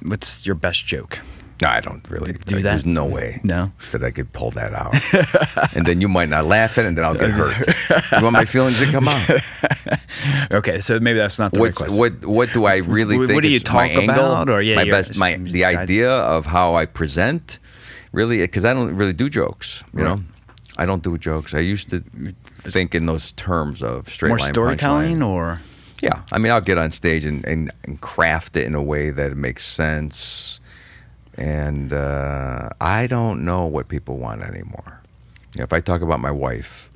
what's 0.04 0.46
your 0.46 0.56
best 0.56 0.86
joke? 0.86 1.20
No, 1.63 1.69
I 1.69 1.80
don't 1.80 2.06
really. 2.10 2.34
Do 2.34 2.39
like, 2.56 2.63
that? 2.63 2.69
There's 2.69 2.86
no 2.86 3.06
way 3.06 3.39
No? 3.43 3.71
that 3.91 4.04
I 4.04 4.12
could 4.12 4.32
pull 4.34 4.52
that 4.52 4.73
out. 4.73 4.93
and 5.76 5.86
then 5.86 6.02
you 6.02 6.08
might 6.10 6.30
not 6.30 6.45
laugh 6.45 6.78
at 6.78 6.86
it, 6.86 6.89
and 6.89 6.97
then 6.97 7.06
I'll 7.06 7.15
get 7.15 7.30
hurt. 7.32 7.58
you 8.12 8.21
want 8.23 8.34
my 8.34 8.45
feelings 8.45 8.80
to 8.80 8.86
come 8.91 9.08
out? 9.08 9.30
Okay, 10.52 10.80
so 10.80 10.99
maybe 10.99 11.17
that's 11.19 11.39
not 11.39 11.52
the 11.54 11.60
right 11.60 11.63
What's, 11.67 11.78
question. 11.78 11.97
what 11.97 12.26
What 12.26 12.54
do 12.54 12.65
I 12.65 12.78
really 12.78 13.17
What- 13.17 13.28
think? 13.28 13.36
what 13.38 13.41
do 13.43 13.49
you 13.49 13.60
my 13.73 13.88
angle? 13.89 14.13
about, 14.13 14.49
or, 14.49 14.62
yeah, 14.62 14.76
my 14.76 14.86
best, 14.86 15.17
my 15.17 15.36
the 15.36 15.65
idea 15.65 16.10
of 16.10 16.45
how 16.45 16.76
I 16.76 16.86
present, 16.86 17.60
really, 18.13 18.38
because 18.39 18.63
I 18.63 18.73
don't 18.73 18.95
really 18.95 19.12
do 19.13 19.28
jokes. 19.30 19.84
You 19.93 20.04
Right. 20.04 20.15
know, 20.15 20.23
I 20.78 20.86
don't 20.86 21.04
do 21.04 21.17
jokes. 21.17 21.54
I 21.54 21.60
used 21.60 21.89
to 21.89 22.04
think 22.71 22.93
in 22.95 23.06
those 23.06 23.32
terms 23.34 23.82
of 23.82 24.08
straight 24.08 24.30
More 24.30 24.38
line 24.39 24.54
storytelling, 24.54 25.23
or 25.23 25.60
Yeah, 26.02 26.21
I 26.32 26.38
mean, 26.38 26.52
I'll 26.52 26.62
get 26.62 26.78
on 26.78 26.91
stage 26.91 27.26
and, 27.26 27.43
and, 27.45 27.71
and 27.86 27.99
craft 28.02 28.56
it 28.56 28.65
in 28.65 28.76
a 28.76 28.84
way 28.84 29.10
that 29.10 29.36
makes 29.36 29.65
sense. 29.65 30.60
And 31.38 31.91
uh, 31.93 32.69
I 32.80 33.08
don't 33.08 33.43
know 33.43 33.65
what 33.65 33.88
people 33.88 34.17
want 34.17 34.43
anymore. 34.43 35.02
If 35.58 35.74
I 35.74 35.80
talk 35.80 36.02
about 36.02 36.19
my 36.19 36.32
wife 36.32 36.89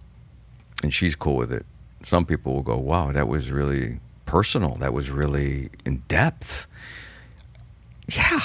and 0.84 0.93
she's 0.93 1.15
cool 1.15 1.36
with 1.36 1.52
it, 1.52 1.65
some 2.04 2.26
people 2.26 2.54
will 2.54 2.62
go, 2.63 2.78
wow, 2.78 3.12
that 3.12 3.28
was 3.28 3.52
really 3.52 4.00
personal. 4.26 4.76
That 4.76 4.93
was 4.93 5.10
really 5.10 5.69
in 5.86 6.04
depth. 6.08 6.67
Yeah. 8.13 8.39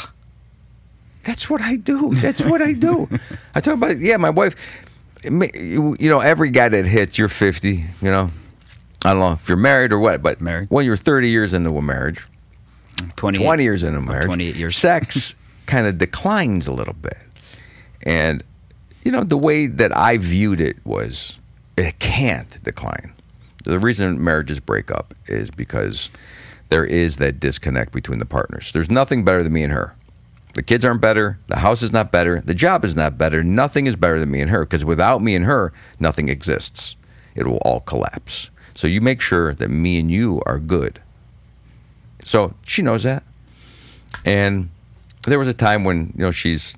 That's 1.24 1.48
what 1.48 1.60
I 1.60 1.76
do. 1.76 2.14
That's 2.14 2.44
what 2.44 2.60
I 2.62 2.72
do. 2.72 3.08
I 3.54 3.60
talk 3.60 3.74
about, 3.74 3.98
yeah, 3.98 4.16
my 4.16 4.30
wife, 4.30 4.56
you 5.24 5.96
know, 6.00 6.20
every 6.20 6.50
guy 6.50 6.68
that 6.68 6.86
hits, 6.86 7.16
you're 7.16 7.28
50, 7.28 7.84
you 8.00 8.10
know, 8.10 8.30
I 9.04 9.10
don't 9.10 9.20
know 9.20 9.32
if 9.32 9.48
you're 9.48 9.56
married 9.58 9.92
or 9.92 9.98
what, 9.98 10.22
but 10.22 10.40
Married. 10.40 10.68
when 10.70 10.84
you're 10.84 10.96
30 10.96 11.28
years 11.28 11.54
into 11.54 11.76
a 11.76 11.82
marriage, 11.82 12.26
28, 13.16 13.44
20 13.44 13.62
years 13.62 13.82
into 13.82 13.98
a 13.98 14.02
marriage, 14.02 14.24
28 14.26 14.56
years. 14.56 14.76
sex 14.76 15.34
kind 15.72 15.86
of 15.86 15.96
declines 15.96 16.66
a 16.66 16.72
little 16.72 16.92
bit. 16.92 17.16
And, 18.02 18.42
you 19.04 19.10
know, 19.10 19.24
the 19.24 19.38
way 19.38 19.68
that 19.68 19.96
I 19.96 20.18
viewed 20.18 20.60
it 20.60 20.76
was 20.84 21.38
it 21.78 21.98
can't 21.98 22.62
decline. 22.62 23.14
The 23.64 23.78
reason 23.78 24.22
marriages 24.22 24.60
break 24.60 24.90
up 24.90 25.14
is 25.28 25.50
because 25.50 26.10
there 26.68 26.84
is 26.84 27.16
that 27.16 27.40
disconnect 27.40 27.92
between 27.92 28.18
the 28.18 28.26
partners. 28.26 28.70
There's 28.74 28.90
nothing 28.90 29.24
better 29.24 29.42
than 29.42 29.54
me 29.54 29.62
and 29.62 29.72
her. 29.72 29.96
The 30.52 30.62
kids 30.62 30.84
aren't 30.84 31.00
better. 31.00 31.38
The 31.46 31.60
house 31.60 31.82
is 31.82 31.90
not 31.90 32.12
better. 32.12 32.42
The 32.42 32.52
job 32.52 32.84
is 32.84 32.94
not 32.94 33.16
better. 33.16 33.42
Nothing 33.42 33.86
is 33.86 33.96
better 33.96 34.20
than 34.20 34.30
me 34.30 34.42
and 34.42 34.50
her 34.50 34.66
because 34.66 34.84
without 34.84 35.22
me 35.22 35.34
and 35.34 35.46
her, 35.46 35.72
nothing 35.98 36.28
exists. 36.28 36.96
It 37.34 37.46
will 37.46 37.62
all 37.64 37.80
collapse. 37.80 38.50
So 38.74 38.86
you 38.86 39.00
make 39.00 39.22
sure 39.22 39.54
that 39.54 39.70
me 39.70 39.98
and 39.98 40.10
you 40.10 40.42
are 40.44 40.58
good. 40.58 41.00
So 42.24 42.56
she 42.62 42.82
knows 42.82 43.04
that. 43.04 43.22
And 44.22 44.68
there 45.22 45.38
was 45.38 45.48
a 45.48 45.54
time 45.54 45.84
when, 45.84 46.12
you 46.16 46.24
know, 46.24 46.30
she's 46.30 46.76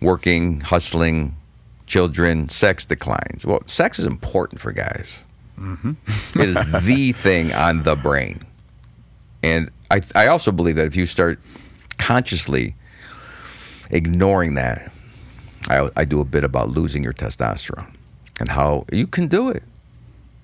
working, 0.00 0.60
hustling, 0.60 1.36
children, 1.86 2.48
sex 2.48 2.84
declines. 2.84 3.44
Well, 3.44 3.62
sex 3.66 3.98
is 3.98 4.06
important 4.06 4.60
for 4.60 4.72
guys. 4.72 5.20
Mm-hmm. 5.58 6.40
It 6.40 6.48
is 6.48 6.84
the 6.84 7.12
thing 7.16 7.52
on 7.52 7.82
the 7.82 7.96
brain. 7.96 8.44
And 9.42 9.70
I, 9.90 10.00
I 10.14 10.26
also 10.28 10.52
believe 10.52 10.76
that 10.76 10.86
if 10.86 10.96
you 10.96 11.06
start 11.06 11.40
consciously 11.98 12.74
ignoring 13.90 14.54
that, 14.54 14.92
I, 15.68 15.90
I 15.96 16.04
do 16.04 16.20
a 16.20 16.24
bit 16.24 16.44
about 16.44 16.70
losing 16.70 17.02
your 17.02 17.12
testosterone 17.12 17.92
and 18.38 18.50
how 18.50 18.84
you 18.92 19.06
can 19.06 19.28
do 19.28 19.50
it. 19.50 19.62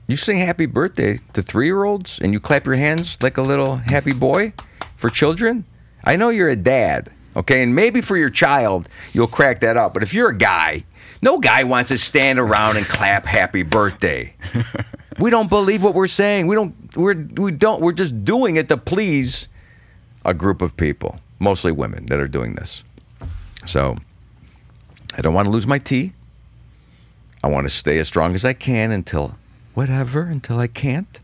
You 0.07 0.17
sing 0.17 0.39
happy 0.39 0.67
birthday 0.67 1.21
to 1.33 1.43
three 1.43 1.67
year 1.67 1.85
olds 1.85 2.21
and 2.21 2.33
you 2.33 2.39
clap 2.39 2.65
your 2.65 2.77
hands 2.77 3.21
like 3.23 3.37
a 3.37 3.43
little 3.43 3.77
happy 3.77 4.13
boy 4.13 4.53
for 4.97 5.11
children. 5.11 5.65
I 6.05 6.15
know 6.17 6.29
you're 6.29 6.49
a 6.49 6.57
dad, 6.57 7.11
okay? 7.37 7.63
And 7.63 7.75
maybe 7.75 8.01
for 8.01 8.17
your 8.17 8.31
child, 8.31 8.89
you'll 9.13 9.29
crack 9.29 9.61
that 9.61 9.77
up. 9.77 9.95
But 9.95 10.03
if 10.03 10.13
you're 10.13 10.31
a 10.31 10.37
guy, 10.37 10.85
no 11.23 11.39
guy 11.39 11.65
wants 11.65 11.89
to 11.89 11.99
stand 11.99 12.39
around 12.39 12.77
and 12.77 12.87
clap 12.87 13.27
happy 13.27 13.63
birthday. 13.63 14.35
we 15.19 15.31
don't 15.31 15.49
believe 15.49 15.85
what 15.85 15.95
we're 15.95 16.09
saying. 16.09 16.47
We 16.47 16.57
don't, 16.57 16.75
we're, 16.97 17.15
we 17.15 17.53
don't, 17.53 17.81
we're 17.81 17.93
just 17.93 18.25
doing 18.25 18.57
it 18.57 18.69
to 18.69 18.77
please 18.77 19.49
a 20.25 20.35
group 20.35 20.61
of 20.61 20.77
people, 20.77 21.21
mostly 21.39 21.71
women 21.71 22.07
that 22.07 22.19
are 22.19 22.29
doing 22.29 22.55
this. 22.55 22.83
So 23.67 23.97
I 25.17 25.21
don't 25.21 25.35
want 25.35 25.47
to 25.47 25.51
lose 25.51 25.67
my 25.67 25.79
tea. 25.79 26.13
I 27.45 27.49
want 27.49 27.67
to 27.67 27.71
stay 27.71 27.99
as 27.99 28.09
strong 28.09 28.35
as 28.35 28.45
I 28.45 28.55
can 28.55 28.91
until 28.91 29.37
whatever, 29.75 30.23
until 30.23 30.59
I 30.59 30.67
can't. 30.67 31.21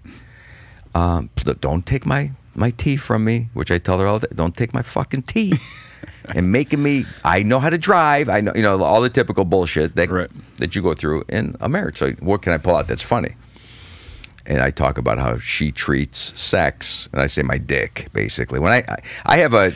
Um, 0.94 1.30
don't 1.60 1.84
take 1.84 2.06
my 2.06 2.32
my 2.54 2.70
tea 2.70 2.96
from 2.96 3.24
me, 3.24 3.48
which 3.54 3.70
I 3.70 3.78
tell 3.78 3.98
her 3.98 4.06
all 4.06 4.18
the 4.18 4.26
time. 4.26 4.36
Don't 4.36 4.56
take 4.56 4.74
my 4.74 4.82
fucking 4.82 5.22
tea. 5.22 5.54
and 6.34 6.52
making 6.52 6.82
me, 6.82 7.04
I 7.24 7.42
know 7.42 7.58
how 7.60 7.70
to 7.70 7.78
drive. 7.78 8.28
I 8.28 8.40
know, 8.40 8.52
you 8.54 8.62
know, 8.62 8.82
all 8.82 9.00
the 9.00 9.10
typical 9.10 9.44
bullshit 9.44 9.94
that 9.96 10.10
Right. 10.10 10.30
that 10.58 10.74
you 10.76 10.82
go 10.82 10.94
through 10.94 11.24
in 11.28 11.56
a 11.60 11.68
marriage. 11.68 11.98
So 11.98 12.12
what 12.20 12.42
can 12.42 12.52
I 12.52 12.58
pull 12.58 12.76
out 12.76 12.88
that's 12.88 13.02
funny? 13.02 13.34
And 14.46 14.60
I 14.60 14.70
talk 14.70 14.98
about 14.98 15.18
how 15.18 15.38
she 15.38 15.70
treats 15.70 16.38
sex, 16.40 17.08
and 17.12 17.22
I 17.22 17.26
say 17.26 17.42
my 17.42 17.58
dick, 17.58 18.08
basically. 18.12 18.58
When 18.58 18.72
I 18.72 18.78
I, 18.88 18.96
I 19.24 19.36
have 19.38 19.54
a 19.54 19.72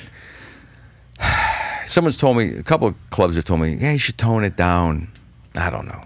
someone's 1.86 2.16
told 2.16 2.36
me 2.36 2.56
a 2.56 2.62
couple 2.62 2.88
of 2.88 2.94
clubs 3.10 3.36
have 3.36 3.44
told 3.44 3.60
me, 3.60 3.74
yeah, 3.80 3.92
you 3.92 3.98
should 3.98 4.18
tone 4.18 4.44
it 4.44 4.56
down. 4.56 5.08
I 5.54 5.70
don't 5.70 5.86
know. 5.86 6.02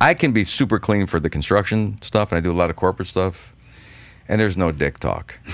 I 0.00 0.14
can 0.14 0.32
be 0.32 0.44
super 0.44 0.78
clean 0.78 1.06
for 1.06 1.20
the 1.20 1.30
construction 1.30 1.98
stuff, 2.00 2.30
and 2.32 2.36
I 2.38 2.40
do 2.40 2.50
a 2.50 2.54
lot 2.54 2.70
of 2.70 2.76
corporate 2.76 3.08
stuff, 3.08 3.54
and 4.28 4.40
there's 4.40 4.56
no 4.56 4.70
dick 4.72 4.98
talk. 4.98 5.38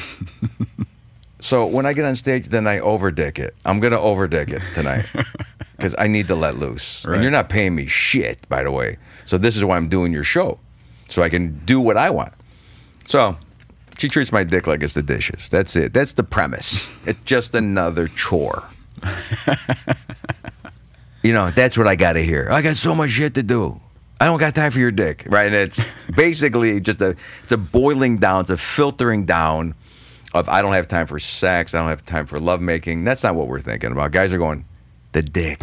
so 1.40 1.66
when 1.66 1.87
I 1.87 1.92
get 1.92 2.05
on 2.05 2.14
stage, 2.14 2.48
then 2.48 2.66
I 2.66 2.79
over 2.81 3.11
dick 3.11 3.38
it. 3.38 3.55
I'm 3.64 3.81
gonna 3.81 4.00
over 4.00 4.29
dick 4.29 4.50
it 4.50 4.62
tonight 4.74 5.07
because 5.76 5.94
I 5.98 6.07
need 6.07 6.29
to 6.29 6.35
let 6.35 6.57
loose. 6.57 7.05
Right. 7.05 7.14
And 7.14 7.22
you're 7.22 7.33
not 7.33 7.48
paying 7.48 7.74
me 7.74 7.87
shit, 7.87 8.48
by 8.48 8.62
the 8.62 8.70
way. 8.70 8.98
So 9.24 9.38
this 9.38 9.57
is 9.57 9.64
why 9.64 9.76
I'm 9.76 9.88
doing 9.88 10.12
your 10.12 10.24
show, 10.24 10.59
so 11.09 11.22
I 11.22 11.29
can 11.29 11.64
do 11.64 11.81
what 11.81 11.96
I 11.96 12.11
want. 12.11 12.33
So 13.07 13.37
she 13.98 14.09
treats 14.09 14.33
my 14.33 14.44
dick 14.44 14.66
like 14.66 14.83
it's 14.83 14.94
the 14.94 15.03
dishes. 15.03 15.50
That's 15.50 15.76
it. 15.76 15.92
That's 15.92 16.12
the 16.12 16.22
premise. 16.22 16.88
It's 17.07 17.20
just 17.24 17.55
another 17.55 18.09
chore. 18.09 18.68
you 21.22 21.33
know, 21.33 21.50
that's 21.50 21.76
what 21.76 21.87
I 21.87 21.96
got 21.96 22.14
to 22.14 22.24
hear. 22.24 22.48
I 22.50 22.62
got 22.62 22.76
so 22.76 22.94
much 22.94 23.11
shit 23.11 23.35
to 23.35 23.42
do. 23.42 23.81
I 24.20 24.26
don't 24.26 24.38
got 24.38 24.55
time 24.55 24.70
for 24.70 24.79
your 24.79 24.90
dick, 24.90 25.24
right? 25.29 25.46
And 25.46 25.55
it's 25.55 25.83
basically 26.14 26.79
just 26.81 27.00
a 27.00 27.16
it's 27.42 27.53
a 27.53 27.57
boiling 27.57 28.18
down, 28.18 28.42
it's 28.42 28.50
a 28.50 28.57
filtering 28.57 29.24
down 29.24 29.74
of 30.35 30.49
I 30.49 30.62
don't 30.62 30.73
have 30.73 30.88
time 30.88 31.07
for 31.07 31.19
sex, 31.19 31.75
I 31.75 31.79
don't 31.81 31.88
have 31.88 32.05
time 32.05 32.27
for 32.27 32.38
lovemaking. 32.38 33.05
That's 33.05 33.23
not 33.23 33.35
what 33.35 33.49
we're 33.49 33.61
thinking 33.61 33.93
about. 33.93 34.12
Guys 34.12 34.33
are 34.33 34.38
going 34.38 34.64
the 35.12 35.23
dick, 35.23 35.61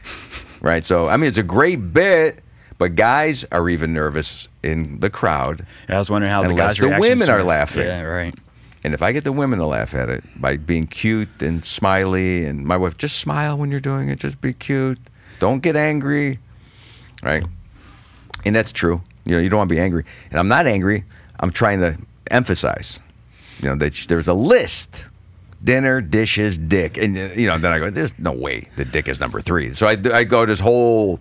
right? 0.60 0.84
So 0.84 1.08
I 1.08 1.16
mean, 1.16 1.28
it's 1.28 1.38
a 1.38 1.42
great 1.42 1.92
bit, 1.92 2.42
But 2.78 2.96
guys 2.96 3.44
are 3.52 3.68
even 3.68 3.92
nervous 3.92 4.48
in 4.62 5.00
the 5.00 5.10
crowd. 5.10 5.66
I 5.88 5.98
was 5.98 6.08
wondering 6.08 6.32
how 6.32 6.42
the 6.42 6.54
guys' 6.54 6.78
the 6.78 6.96
women 6.98 7.28
are 7.28 7.42
laughing. 7.42 7.84
Yeah, 7.86 8.02
right. 8.02 8.34
And 8.82 8.94
if 8.94 9.02
I 9.02 9.12
get 9.12 9.24
the 9.24 9.32
women 9.32 9.58
to 9.58 9.66
laugh 9.66 9.92
at 9.92 10.08
it 10.08 10.24
by 10.40 10.56
being 10.56 10.86
cute 10.86 11.42
and 11.42 11.62
smiley, 11.62 12.46
and 12.46 12.64
my 12.64 12.78
wife, 12.78 12.96
just 12.96 13.18
smile 13.18 13.58
when 13.58 13.70
you're 13.70 13.78
doing 13.80 14.08
it, 14.08 14.18
just 14.18 14.40
be 14.40 14.54
cute. 14.54 14.98
Don't 15.38 15.60
get 15.62 15.76
angry. 15.76 16.38
Right? 17.22 17.44
And 18.46 18.56
that's 18.56 18.72
true. 18.72 19.02
You 19.26 19.34
know, 19.34 19.42
you 19.42 19.50
don't 19.50 19.58
want 19.58 19.68
to 19.68 19.74
be 19.74 19.80
angry. 19.80 20.04
And 20.30 20.40
I'm 20.40 20.48
not 20.48 20.66
angry. 20.66 21.04
I'm 21.40 21.50
trying 21.50 21.80
to 21.80 21.98
emphasize, 22.30 23.00
you 23.62 23.68
know, 23.68 23.76
that 23.76 23.94
there's 24.08 24.28
a 24.28 24.34
list 24.34 25.06
dinner, 25.62 26.00
dishes, 26.00 26.56
dick. 26.56 26.96
And, 26.96 27.16
uh, 27.16 27.20
you 27.34 27.46
know, 27.46 27.58
then 27.58 27.72
I 27.72 27.78
go, 27.78 27.90
there's 27.90 28.18
no 28.18 28.32
way 28.32 28.68
the 28.76 28.84
dick 28.84 29.08
is 29.08 29.20
number 29.20 29.40
three. 29.40 29.72
So 29.72 29.86
I, 29.86 29.96
I 30.12 30.24
go 30.24 30.46
this 30.46 30.60
whole, 30.60 31.20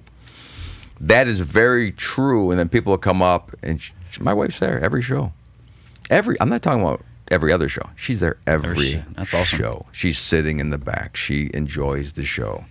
that 1.02 1.28
is 1.28 1.41
very 1.41 1.91
true. 1.91 2.52
And 2.52 2.60
then 2.60 2.69
people 2.69 2.91
will 2.91 2.97
come 2.97 3.21
up, 3.21 3.52
and 3.62 3.82
sh 3.82 3.91
my 4.19 4.34
wife's 4.34 4.60
there 4.60 4.80
every 4.80 5.02
show. 5.02 5.34
Every, 6.10 6.39
I'm 6.41 6.49
not 6.49 6.62
talking 6.63 6.82
about 6.82 7.04
every 7.30 7.52
other 7.52 7.69
show. 7.69 7.89
She's 7.95 8.21
there 8.21 8.38
every, 8.47 8.69
Every 8.69 8.91
show. 8.91 9.04
That's 9.15 9.34
awesome. 9.34 9.60
show. 9.60 9.86
She's 9.91 10.17
sitting 10.17 10.60
in 10.60 10.69
the 10.71 10.78
back. 10.78 11.15
She 11.15 11.52
enjoys 11.54 12.13
the 12.13 12.25
show. 12.25 12.65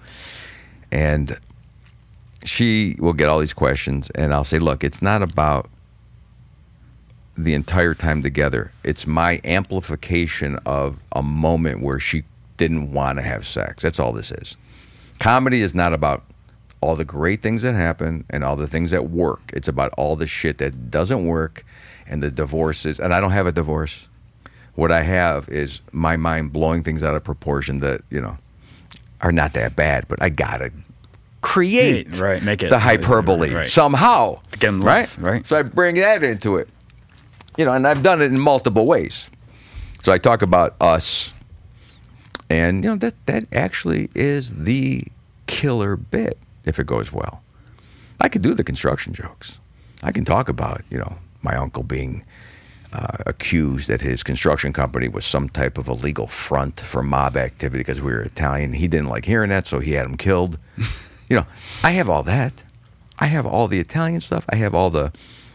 And 0.91 1.39
she 2.45 2.97
will 2.99 3.13
get 3.13 3.29
all 3.29 3.39
these 3.39 3.53
questions, 3.53 4.11
and 4.11 4.33
I'll 4.33 4.45
say, 4.45 4.59
look, 4.59 4.83
it's 4.83 5.03
not 5.03 5.23
about 5.23 5.69
the 7.39 7.55
entire 7.55 7.95
time 7.95 8.23
together. 8.23 8.73
It's 8.83 9.07
my 9.07 9.41
amplification 9.45 10.59
of 10.67 10.99
a 11.13 11.23
moment 11.23 11.81
where 11.81 12.01
she 12.01 12.25
didn't 12.57 12.93
want 12.93 13.19
to 13.19 13.23
have 13.23 13.47
sex. 13.47 13.83
That's 13.85 14.01
all 14.01 14.13
this 14.13 14.33
is. 14.33 14.57
Comedy 15.21 15.63
is 15.63 15.75
not 15.75 15.93
about 15.95 16.25
all 16.81 16.97
the 16.97 17.05
great 17.05 17.41
things 17.43 17.63
that 17.63 17.75
happen 17.75 18.25
and 18.31 18.43
all 18.45 18.57
the 18.57 18.67
things 18.67 18.91
that 18.91 19.11
work. 19.11 19.41
It's 19.53 19.69
about 19.69 19.93
all 19.97 20.17
the 20.17 20.27
shit 20.27 20.59
that 20.59 20.91
doesn't 20.91 21.25
work 21.27 21.65
and 22.09 22.23
the 22.23 22.31
divorces. 22.31 22.99
And 22.99 23.15
I 23.15 23.21
don't 23.21 23.31
have 23.31 23.47
a 23.47 23.53
divorce. 23.53 24.09
What 24.75 24.91
I 24.93 25.03
have 25.03 25.49
is 25.49 25.81
my 25.93 26.17
mind 26.17 26.53
blowing 26.53 26.83
things 26.83 27.03
out 27.03 27.15
of 27.15 27.23
proportion 27.25 27.81
that, 27.81 28.03
you 28.11 28.21
know, 28.21 28.37
are 29.21 29.33
not 29.33 29.55
that 29.55 29.75
bad, 29.77 30.07
but 30.09 30.21
I 30.23 30.29
gotta 30.29 30.71
create 31.41 32.09
Right, 32.13 32.21
right, 32.21 32.43
make 32.43 32.63
it- 32.65 32.71
the 32.71 32.79
hyperbole 32.81 33.55
right. 33.55 33.67
somehow. 33.67 34.41
Right? 34.61 35.09
right. 35.19 35.47
So 35.47 35.57
I 35.59 35.63
bring 35.63 35.97
that 35.97 36.23
into 36.25 36.57
it. 36.57 36.69
You 37.59 37.67
know, 37.67 37.73
and 37.73 37.87
I've 37.87 38.03
done 38.03 38.23
it 38.23 38.27
in 38.27 38.39
multiple 38.39 38.87
ways. 38.87 39.29
So 40.03 40.13
I 40.13 40.19
talk 40.19 40.43
about 40.43 40.77
us, 40.81 41.33
and 42.49 42.85
you 42.85 42.91
know 42.91 42.97
that 42.97 43.15
that 43.27 43.47
actually 43.53 44.09
is 44.15 44.65
the 44.65 45.05
killer 45.47 45.97
bit 45.97 46.39
if 46.65 46.79
it 46.79 46.87
goes 46.87 47.13
well. 47.13 47.43
I 48.21 48.29
could 48.29 48.43
do 48.43 48.55
the 48.55 48.65
construction 48.65 49.13
jokes. 49.13 49.59
I 50.03 50.13
can 50.13 50.25
talk 50.25 50.49
about 50.49 50.83
you 50.89 50.99
know 50.99 51.19
my 51.43 51.57
uncle 51.57 51.83
being 51.83 52.25
uh, 52.93 53.19
accused 53.27 53.89
that 53.89 54.01
his 54.01 54.23
construction 54.23 54.73
company 54.73 55.09
was 55.09 55.25
some 55.25 55.49
type 55.49 55.79
of 55.79 55.89
illegal 55.89 56.27
front 56.27 56.81
for 56.81 57.03
mob 57.03 57.37
activity 57.37 57.81
because 57.81 58.01
we 58.01 58.13
were 58.13 58.23
Italian. 58.23 58.73
He 58.73 58.89
didn't 58.89 59.09
like 59.09 59.25
hearing 59.25 59.51
that, 59.51 59.67
so 59.67 59.81
he 59.81 59.93
had 59.93 60.07
him 60.07 60.17
killed. 60.17 60.59
you 61.29 61.37
know, 61.37 61.47
I 61.83 61.91
have 61.91 62.09
all 62.09 62.23
that. 62.23 62.65
I 63.19 63.27
have 63.27 63.45
all 63.45 63.67
the 63.67 63.81
Italian 63.81 64.21
stuff. 64.21 64.45
I 64.49 64.57
have 64.57 64.75
all 64.75 64.91
the 64.91 65.13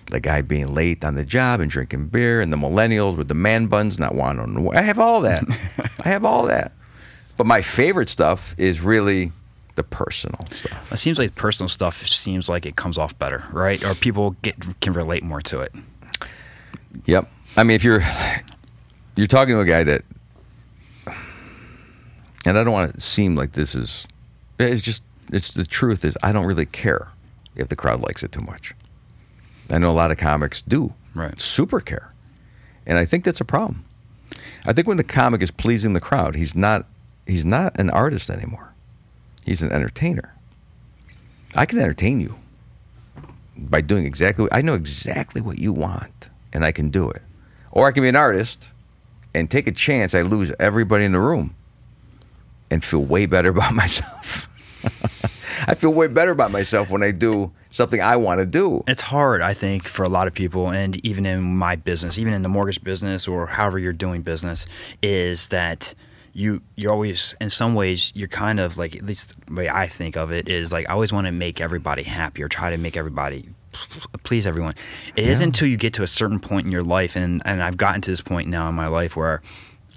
the 0.07 0.19
guy 0.19 0.41
being 0.41 0.73
late 0.73 1.03
on 1.03 1.15
the 1.15 1.25
job 1.25 1.59
and 1.59 1.69
drinking 1.69 2.07
beer, 2.07 2.41
and 2.41 2.51
the 2.51 2.57
millennials 2.57 3.17
with 3.17 3.27
the 3.27 3.35
man 3.35 3.67
buns 3.67 3.99
not 3.99 4.15
wanting. 4.15 4.55
To, 4.55 4.71
I 4.71 4.81
have 4.81 4.99
all 4.99 5.21
that. 5.21 5.43
I 6.05 6.09
have 6.09 6.25
all 6.25 6.43
that. 6.47 6.73
But 7.37 7.47
my 7.47 7.61
favorite 7.61 8.09
stuff 8.09 8.53
is 8.57 8.81
really 8.81 9.31
the 9.75 9.83
personal 9.83 10.45
stuff. 10.47 10.91
It 10.91 10.97
seems 10.97 11.17
like 11.17 11.35
personal 11.35 11.67
stuff 11.67 12.05
seems 12.07 12.47
like 12.47 12.65
it 12.65 12.75
comes 12.75 12.97
off 12.97 13.17
better, 13.17 13.45
right? 13.51 13.83
Or 13.83 13.95
people 13.95 14.35
get 14.41 14.79
can 14.81 14.93
relate 14.93 15.23
more 15.23 15.41
to 15.41 15.61
it. 15.61 15.73
Yep. 17.05 17.31
I 17.57 17.63
mean, 17.63 17.75
if 17.75 17.83
you're 17.83 18.03
you're 19.15 19.27
talking 19.27 19.55
to 19.55 19.61
a 19.61 19.65
guy 19.65 19.83
that, 19.83 20.03
and 22.45 22.57
I 22.57 22.63
don't 22.63 22.71
want 22.71 22.93
to 22.93 23.01
seem 23.01 23.35
like 23.35 23.53
this 23.53 23.75
is, 23.75 24.07
it's 24.59 24.81
just 24.81 25.03
it's 25.31 25.51
the 25.51 25.65
truth 25.65 26.05
is 26.05 26.17
I 26.21 26.31
don't 26.31 26.45
really 26.45 26.65
care 26.65 27.09
if 27.55 27.69
the 27.69 27.75
crowd 27.75 28.01
likes 28.01 28.23
it 28.23 28.31
too 28.31 28.41
much. 28.41 28.73
I 29.73 29.79
know 29.79 29.89
a 29.89 29.91
lot 29.91 30.11
of 30.11 30.17
comics 30.17 30.61
do, 30.61 30.93
Right. 31.15 31.39
Super 31.39 31.79
care, 31.79 32.11
and 32.85 32.97
I 32.97 33.05
think 33.05 33.23
that's 33.23 33.41
a 33.41 33.45
problem. 33.45 33.85
I 34.65 34.73
think 34.73 34.87
when 34.87 34.97
the 34.97 35.03
comic 35.03 35.41
is 35.41 35.51
pleasing 35.51 35.93
the 35.93 35.99
crowd, 35.99 36.35
he's 36.35 36.55
not 36.55 36.85
he's 37.27 37.45
not 37.45 37.79
an 37.79 37.89
artist 37.89 38.29
anymore. 38.29 38.73
He's 39.45 39.61
an 39.61 39.71
entertainer. 39.71 40.33
I 41.55 41.65
can 41.65 41.79
entertain 41.79 42.19
you 42.19 42.39
by 43.55 43.81
doing 43.81 44.05
exactly 44.05 44.47
I 44.51 44.61
know 44.61 44.73
exactly 44.73 45.41
what 45.41 45.59
you 45.59 45.71
want 45.71 46.29
and 46.51 46.65
I 46.65 46.71
can 46.71 46.89
do 46.89 47.09
it. 47.11 47.21
Or 47.71 47.87
I 47.87 47.91
can 47.91 48.01
be 48.03 48.09
an 48.09 48.15
artist 48.15 48.69
and 49.35 49.49
take 49.49 49.67
a 49.67 49.71
chance 49.71 50.15
I 50.15 50.21
lose 50.21 50.51
everybody 50.59 51.05
in 51.05 51.11
the 51.11 51.19
room 51.19 51.55
and 52.71 52.83
feel 52.83 53.03
way 53.03 53.25
better 53.25 53.49
about 53.55 53.75
myself. 53.75 54.49
I 55.67 55.75
feel 55.75 55.93
way 55.93 56.07
better 56.07 56.31
about 56.31 56.51
myself 56.51 56.89
when 56.89 57.03
I 57.03 57.11
do 57.11 57.51
something 57.73 58.01
I 58.01 58.15
want 58.17 58.39
to 58.39 58.45
do. 58.45 58.83
It's 58.87 59.01
hard, 59.01 59.41
I 59.41 59.53
think, 59.55 59.87
for 59.87 60.03
a 60.03 60.09
lot 60.09 60.27
of 60.27 60.33
people, 60.33 60.69
and 60.69 61.03
even 61.03 61.25
in 61.25 61.41
my 61.41 61.75
business, 61.75 62.19
even 62.19 62.33
in 62.33 62.43
the 62.43 62.49
mortgage 62.49 62.83
business 62.83 63.27
or 63.27 63.47
however 63.47 63.79
you're 63.79 63.93
doing 63.93 64.21
business, 64.21 64.67
is 65.01 65.47
that 65.47 65.95
you 66.33 66.61
you're 66.75 66.91
always 66.91 67.35
in 67.41 67.49
some 67.49 67.75
ways 67.75 68.11
you're 68.15 68.27
kind 68.27 68.59
of 68.59 68.77
like 68.77 68.95
at 68.95 69.03
least 69.03 69.33
the 69.45 69.53
way 69.53 69.69
I 69.69 69.85
think 69.85 70.15
of 70.15 70.31
it 70.31 70.47
is 70.47 70.71
like 70.71 70.89
I 70.89 70.93
always 70.93 71.13
want 71.13 71.27
to 71.27 71.31
make 71.31 71.61
everybody 71.61 72.01
happy 72.01 72.41
or 72.41 72.47
try 72.47 72.71
to 72.71 72.77
make 72.77 72.97
everybody 72.97 73.49
please 74.23 74.47
everyone. 74.47 74.73
It 75.15 75.27
not 75.27 75.41
until 75.41 75.67
you 75.67 75.77
get 75.77 75.93
to 75.95 76.03
a 76.03 76.07
certain 76.07 76.39
point 76.39 76.65
in 76.65 76.71
your 76.71 76.83
life, 76.83 77.15
and 77.15 77.41
and 77.43 77.61
I've 77.61 77.77
gotten 77.77 78.01
to 78.01 78.11
this 78.11 78.21
point 78.21 78.47
now 78.49 78.69
in 78.69 78.75
my 78.75 78.87
life 78.87 79.15
where 79.15 79.41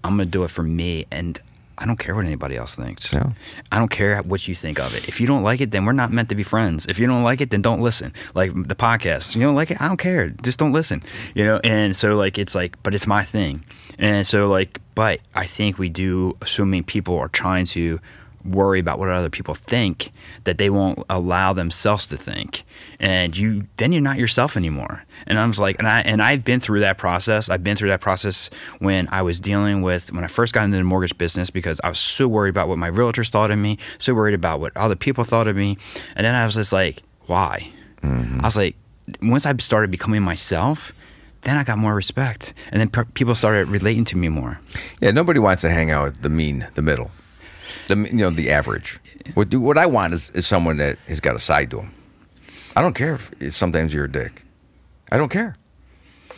I'm 0.03 0.13
gonna 0.13 0.27
do 0.27 0.45
it 0.45 0.51
for 0.51 0.63
me 0.63 1.07
and. 1.11 1.39
I 1.79 1.87
don't 1.87 1.99
care 1.99 2.15
what 2.15 2.25
anybody 2.25 2.57
else 2.57 2.75
thinks. 2.75 3.13
Yeah. 3.13 3.31
I 3.71 3.79
don't 3.79 3.91
care 3.91 4.23
what 4.23 4.49
you 4.49 4.55
think 4.55 4.79
of 4.81 4.95
it. 4.95 5.09
If 5.09 5.21
you 5.21 5.27
don't 5.27 5.43
like 5.43 5.61
it, 5.61 5.71
then 5.71 5.85
we're 5.85 5.93
not 5.93 6.11
meant 6.11 6.31
to 6.31 6.35
be 6.35 6.43
friends. 6.43 6.87
If 6.87 6.99
you 6.99 7.07
don't 7.07 7.23
like 7.23 7.41
it, 7.41 7.51
then 7.51 7.63
don't 7.63 7.81
listen. 7.81 8.13
Like 8.35 8.53
the 8.55 8.75
podcast, 8.75 9.35
you 9.35 9.43
don't 9.43 9.55
like 9.55 9.71
it, 9.71 9.81
I 9.81 9.89
don't 9.89 9.99
care. 9.99 10.31
Just 10.31 10.59
don't 10.59 10.73
listen. 10.73 11.03
You 11.35 11.45
know. 11.45 11.61
And 11.63 11.95
so 11.95 12.17
like 12.17 12.39
it's 12.39 12.55
like, 12.55 12.83
but 12.83 12.95
it's 12.95 13.07
my 13.07 13.25
thing. 13.25 13.65
And 13.99 14.27
so 14.27 14.49
like, 14.49 14.81
but 14.95 15.21
I 15.35 15.45
think 15.47 15.79
we 15.79 15.89
do. 15.89 16.37
So 16.45 16.65
many 16.65 16.83
people 16.83 17.19
are 17.19 17.29
trying 17.29 17.67
to 17.67 18.01
worry 18.47 18.81
about 18.81 18.99
what 18.99 19.09
other 19.09 19.31
people 19.31 19.55
think 19.55 20.13
that 20.45 20.59
they 20.59 20.71
won't 20.71 21.03
allow 21.11 21.53
themselves 21.53 22.07
to 22.07 22.17
think. 22.17 22.63
And 23.01 23.37
you 23.37 23.67
then 23.77 23.93
you're 23.93 24.03
not 24.03 24.19
yourself 24.19 24.57
anymore. 24.57 25.05
And 25.27 25.39
i 25.39 25.47
was 25.47 25.59
like 25.59 25.79
and 25.79 25.89
i 25.89 26.01
and 26.01 26.23
i've 26.23 26.45
been 26.45 26.61
through 26.61 26.81
that 26.81 26.99
process. 26.99 27.49
I've 27.49 27.65
been 27.65 27.77
through 27.77 27.89
that 27.89 28.01
process 28.01 28.51
when 28.79 29.09
i 29.11 29.23
was 29.23 29.41
dealing 29.41 29.83
with 29.83 30.13
when 30.13 30.25
i 30.25 30.29
first 30.29 30.53
got 30.53 30.65
into 30.65 30.77
the 30.77 30.85
mortgage 30.85 31.17
business 31.19 31.51
because 31.51 31.81
i 31.83 31.89
was 31.89 31.99
so 31.99 32.29
worried 32.29 32.51
about 32.51 32.69
what 32.69 32.79
my 32.79 32.91
realtors 32.91 33.31
thought 33.31 33.51
of 33.51 33.59
me 33.59 33.79
so 33.99 34.15
worried 34.15 34.35
about 34.35 34.61
what 34.61 34.77
other 34.77 34.97
people 34.97 35.25
thought 35.25 35.49
of 35.49 35.57
me. 35.57 35.77
And 36.15 36.27
then 36.27 36.35
i 36.35 36.45
was 36.45 36.55
just 36.55 36.73
like 36.73 37.03
why? 37.27 37.71
Mm-hmm. 38.03 38.41
I 38.41 38.45
was 38.45 38.57
like 38.57 38.77
once 39.23 39.47
i 39.47 39.57
started 39.57 39.91
becoming 39.91 40.23
myself 40.23 40.93
then 41.47 41.57
I 41.57 41.63
got 41.63 41.79
more 41.79 41.95
respect, 41.95 42.55
and 42.73 42.81
then 42.81 42.89
pe- 42.89 43.05
people 43.15 43.37
started 43.37 43.69
relating 43.69 44.05
to 44.07 44.17
me 44.17 44.29
more. 44.29 44.59
Yeah, 45.01 45.13
nobody 45.13 45.39
wants 45.39 45.63
to 45.63 45.71
hang 45.71 45.93
out 45.93 46.05
with 46.05 46.23
the 46.23 46.29
mean, 46.29 46.67
the 46.75 46.83
middle, 46.83 47.13
the 47.89 47.97
you 47.97 48.17
know 48.17 48.31
the 48.31 48.51
average. 48.51 48.99
What 49.35 49.49
do, 49.49 49.61
what 49.61 49.79
I 49.79 49.87
want 49.87 50.15
is, 50.15 50.31
is 50.31 50.47
someone 50.47 50.77
that 50.79 50.99
has 51.07 51.21
got 51.21 51.35
a 51.35 51.39
side 51.39 51.71
to 51.71 51.81
him. 51.81 51.95
I 52.75 52.83
don't 52.83 52.95
care 52.95 53.15
if, 53.15 53.53
sometimes 53.55 53.95
you're 53.95 54.05
a 54.05 54.13
dick. 54.13 54.45
I 55.11 55.17
don't 55.17 55.31
care 55.31 55.57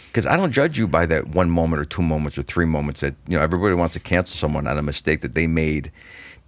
because 0.07 0.27
I 0.27 0.37
don't 0.37 0.53
judge 0.53 0.79
you 0.79 0.88
by 0.88 1.07
that 1.07 1.29
one 1.29 1.51
moment 1.51 1.81
or 1.81 1.85
two 1.85 2.03
moments 2.03 2.38
or 2.38 2.42
three 2.42 2.64
moments 2.64 3.01
that 3.01 3.14
you 3.27 3.37
know 3.37 3.42
everybody 3.42 3.74
wants 3.74 3.94
to 3.94 4.01
cancel 4.01 4.37
someone 4.37 4.66
on 4.66 4.79
a 4.79 4.83
mistake 4.83 5.20
that 5.20 5.35
they 5.35 5.46
made 5.46 5.92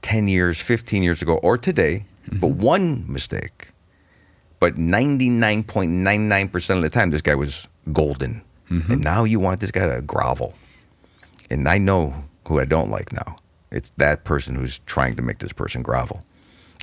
ten 0.02 0.28
years, 0.28 0.60
fifteen 0.60 1.02
years 1.02 1.22
ago, 1.22 1.34
or 1.34 1.56
today. 1.56 2.04
But 2.26 2.50
mm-hmm. 2.50 2.62
one 2.62 3.12
mistake. 3.12 3.68
But 4.58 4.76
ninety 4.76 5.28
nine 5.28 5.62
point 5.62 5.90
nine 5.90 6.28
nine 6.28 6.48
percent 6.48 6.78
of 6.78 6.82
the 6.82 6.90
time, 6.90 7.10
this 7.10 7.22
guy 7.22 7.34
was 7.34 7.66
golden, 7.92 8.42
mm-hmm. 8.70 8.92
and 8.92 9.02
now 9.02 9.24
you 9.24 9.40
want 9.40 9.60
this 9.60 9.70
guy 9.70 9.86
to 9.86 10.00
grovel. 10.02 10.54
And 11.48 11.68
I 11.68 11.78
know 11.78 12.24
who 12.46 12.60
I 12.60 12.64
don't 12.64 12.90
like 12.90 13.12
now. 13.12 13.36
It's 13.70 13.92
that 13.96 14.24
person 14.24 14.54
who's 14.54 14.80
trying 14.80 15.14
to 15.14 15.22
make 15.22 15.38
this 15.38 15.52
person 15.52 15.82
grovel. 15.82 16.22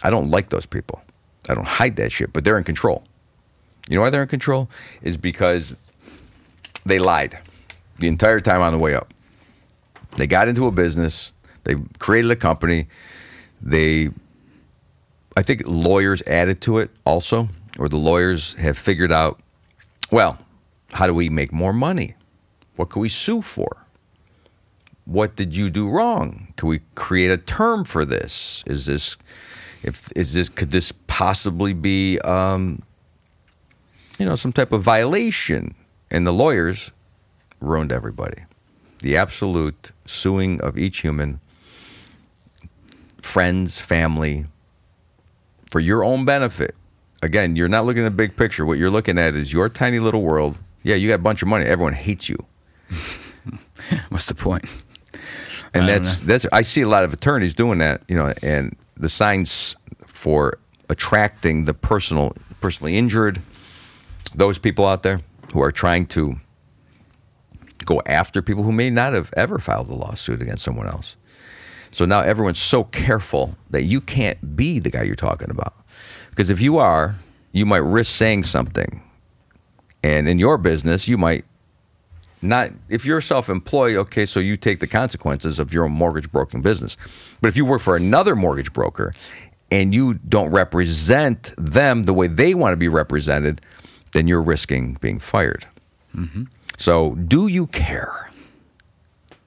I 0.04 0.10
don't 0.10 0.30
like 0.30 0.50
those 0.50 0.66
people. 0.66 1.02
I 1.50 1.56
don't 1.56 1.68
hide 1.68 1.96
that 1.98 2.12
shit, 2.12 2.34
but 2.34 2.44
they're 2.44 2.58
in 2.58 2.64
control. 2.64 3.04
You 3.90 3.96
know 3.96 4.02
why 4.02 4.10
they're 4.10 4.24
in 4.24 4.28
control? 4.28 4.70
Is 5.02 5.18
because 5.18 5.76
they 6.86 7.00
lied 7.00 7.38
the 8.00 8.08
entire 8.08 8.40
time 8.40 8.62
on 8.62 8.72
the 8.72 8.80
way 8.80 8.94
up. 8.94 9.14
They 10.18 10.28
got 10.28 10.48
into 10.48 10.68
a 10.68 10.72
business, 10.72 11.32
they 11.64 11.76
created 12.00 12.32
a 12.32 12.36
company, 12.36 12.88
they 13.62 14.10
I 15.36 15.44
think 15.44 15.64
lawyers 15.66 16.24
added 16.26 16.62
to 16.62 16.80
it 16.80 16.90
also, 17.06 17.50
or 17.78 17.88
the 17.90 17.98
lawyers 17.98 18.56
have 18.56 18.76
figured 18.76 19.12
out, 19.12 19.40
well, 20.12 20.40
how 20.94 21.06
do 21.06 21.14
we 21.14 21.30
make 21.30 21.54
more 21.54 21.74
money? 21.74 22.16
What 22.76 22.90
can 22.90 23.02
we 23.02 23.10
sue 23.10 23.44
for? 23.44 23.86
What 25.08 25.36
did 25.36 25.56
you 25.56 25.70
do 25.70 25.90
wrong? 25.90 26.54
Can 26.58 26.68
we 26.68 26.82
create 26.96 27.32
a 27.32 27.38
term 27.38 27.86
for 27.86 28.04
this? 28.04 28.64
Is 28.68 28.86
this, 28.86 29.16
if 29.82 30.12
is 30.16 30.34
this, 30.34 30.50
could 30.50 30.72
this 30.72 30.92
possibly 31.08 31.74
be 31.74 32.20
um, 32.20 32.84
you 34.18 34.26
know, 34.26 34.36
some 34.36 34.52
type 34.52 34.72
of 34.72 34.82
violation. 34.82 35.76
And 36.10 36.26
the 36.26 36.34
lawyers 36.34 36.92
ruined 37.60 37.92
everybody. 37.92 38.44
The 39.00 39.18
absolute 39.18 39.92
suing 40.06 40.62
of 40.62 40.78
each 40.78 41.02
human, 41.02 41.40
friends, 43.22 43.80
family, 43.80 44.46
for 45.70 45.80
your 45.80 46.04
own 46.04 46.26
benefit. 46.26 46.76
Again, 47.22 47.56
you're 47.56 47.68
not 47.68 47.86
looking 47.86 48.04
at 48.04 48.10
the 48.10 48.16
big 48.16 48.36
picture. 48.36 48.66
What 48.66 48.78
you're 48.78 48.90
looking 48.90 49.18
at 49.18 49.36
is 49.36 49.52
your 49.52 49.70
tiny 49.70 50.00
little 50.00 50.22
world. 50.22 50.60
Yeah, 50.84 50.96
you 50.96 51.10
got 51.10 51.16
a 51.16 51.20
bunch 51.20 51.42
of 51.42 51.48
money. 51.48 51.66
Everyone 51.66 51.94
hates 51.94 52.30
you. 52.30 52.38
What's 54.10 54.28
the 54.28 54.36
point? 54.36 54.66
And 55.80 55.88
that's 55.88 56.18
that's 56.20 56.46
I 56.52 56.62
see 56.62 56.82
a 56.82 56.88
lot 56.88 57.04
of 57.04 57.14
attorneys 57.14 57.54
doing 57.54 57.80
that, 57.80 58.02
you 58.08 58.16
know, 58.16 58.34
and 58.42 58.76
the 58.96 59.10
signs 59.10 59.76
for 60.06 60.58
attracting 60.90 61.66
the 61.66 61.74
personal 61.74 62.34
personally 62.62 62.98
injured, 62.98 63.42
those 64.36 64.58
people 64.58 64.86
out 64.86 65.04
there 65.04 65.22
who 65.54 65.62
are 65.62 65.72
trying 65.72 66.06
to 66.08 66.38
go 67.86 68.02
after 68.06 68.42
people 68.42 68.64
who 68.64 68.72
may 68.72 68.90
not 68.90 69.14
have 69.14 69.34
ever 69.38 69.60
filed 69.60 69.90
a 69.90 69.94
lawsuit 69.94 70.42
against 70.42 70.64
someone 70.64 70.88
else. 70.88 71.16
So 71.92 72.06
now 72.06 72.20
everyone's 72.20 72.60
so 72.60 72.84
careful 72.84 73.56
that 73.70 73.84
you 73.84 74.02
can't 74.02 74.56
be 74.56 74.80
the 74.80 74.90
guy 74.90 75.04
you're 75.04 75.16
talking 75.16 75.50
about. 75.50 75.74
Because 76.30 76.50
if 76.50 76.62
you 76.62 76.78
are, 76.78 77.16
you 77.54 77.66
might 77.66 77.78
risk 77.78 78.16
saying 78.16 78.44
something. 78.44 79.02
And 80.04 80.28
in 80.28 80.38
your 80.38 80.58
business, 80.58 81.08
you 81.08 81.18
might 81.18 81.46
not 82.42 82.72
if 82.90 83.06
you're 83.06 83.22
self-employed 83.22 83.96
okay 83.96 84.26
so 84.26 84.40
you 84.40 84.56
take 84.56 84.80
the 84.80 84.88
consequences 84.88 85.60
of 85.60 85.74
your 85.74 85.86
own 85.86 85.92
mortgage 85.92 86.32
broking 86.32 86.62
business. 86.62 86.98
But 87.42 87.50
if 87.50 87.58
you 87.58 87.66
work 87.66 87.82
for 87.82 87.96
another 87.96 88.36
mortgage 88.36 88.74
broker 88.74 89.14
and 89.72 89.94
you 89.94 90.16
don't 90.16 90.52
represent 90.52 91.54
them 91.58 92.04
the 92.04 92.14
way 92.14 92.28
they 92.28 92.54
want 92.54 92.74
to 92.74 92.78
be 92.78 92.88
represented 92.88 93.62
then 94.12 94.28
you're 94.28 94.42
risking 94.42 94.98
being 95.02 95.20
fired. 95.20 95.68
Mm-hmm. 96.16 96.44
So 96.78 97.16
do 97.16 97.48
you 97.48 97.68
care? 97.68 98.32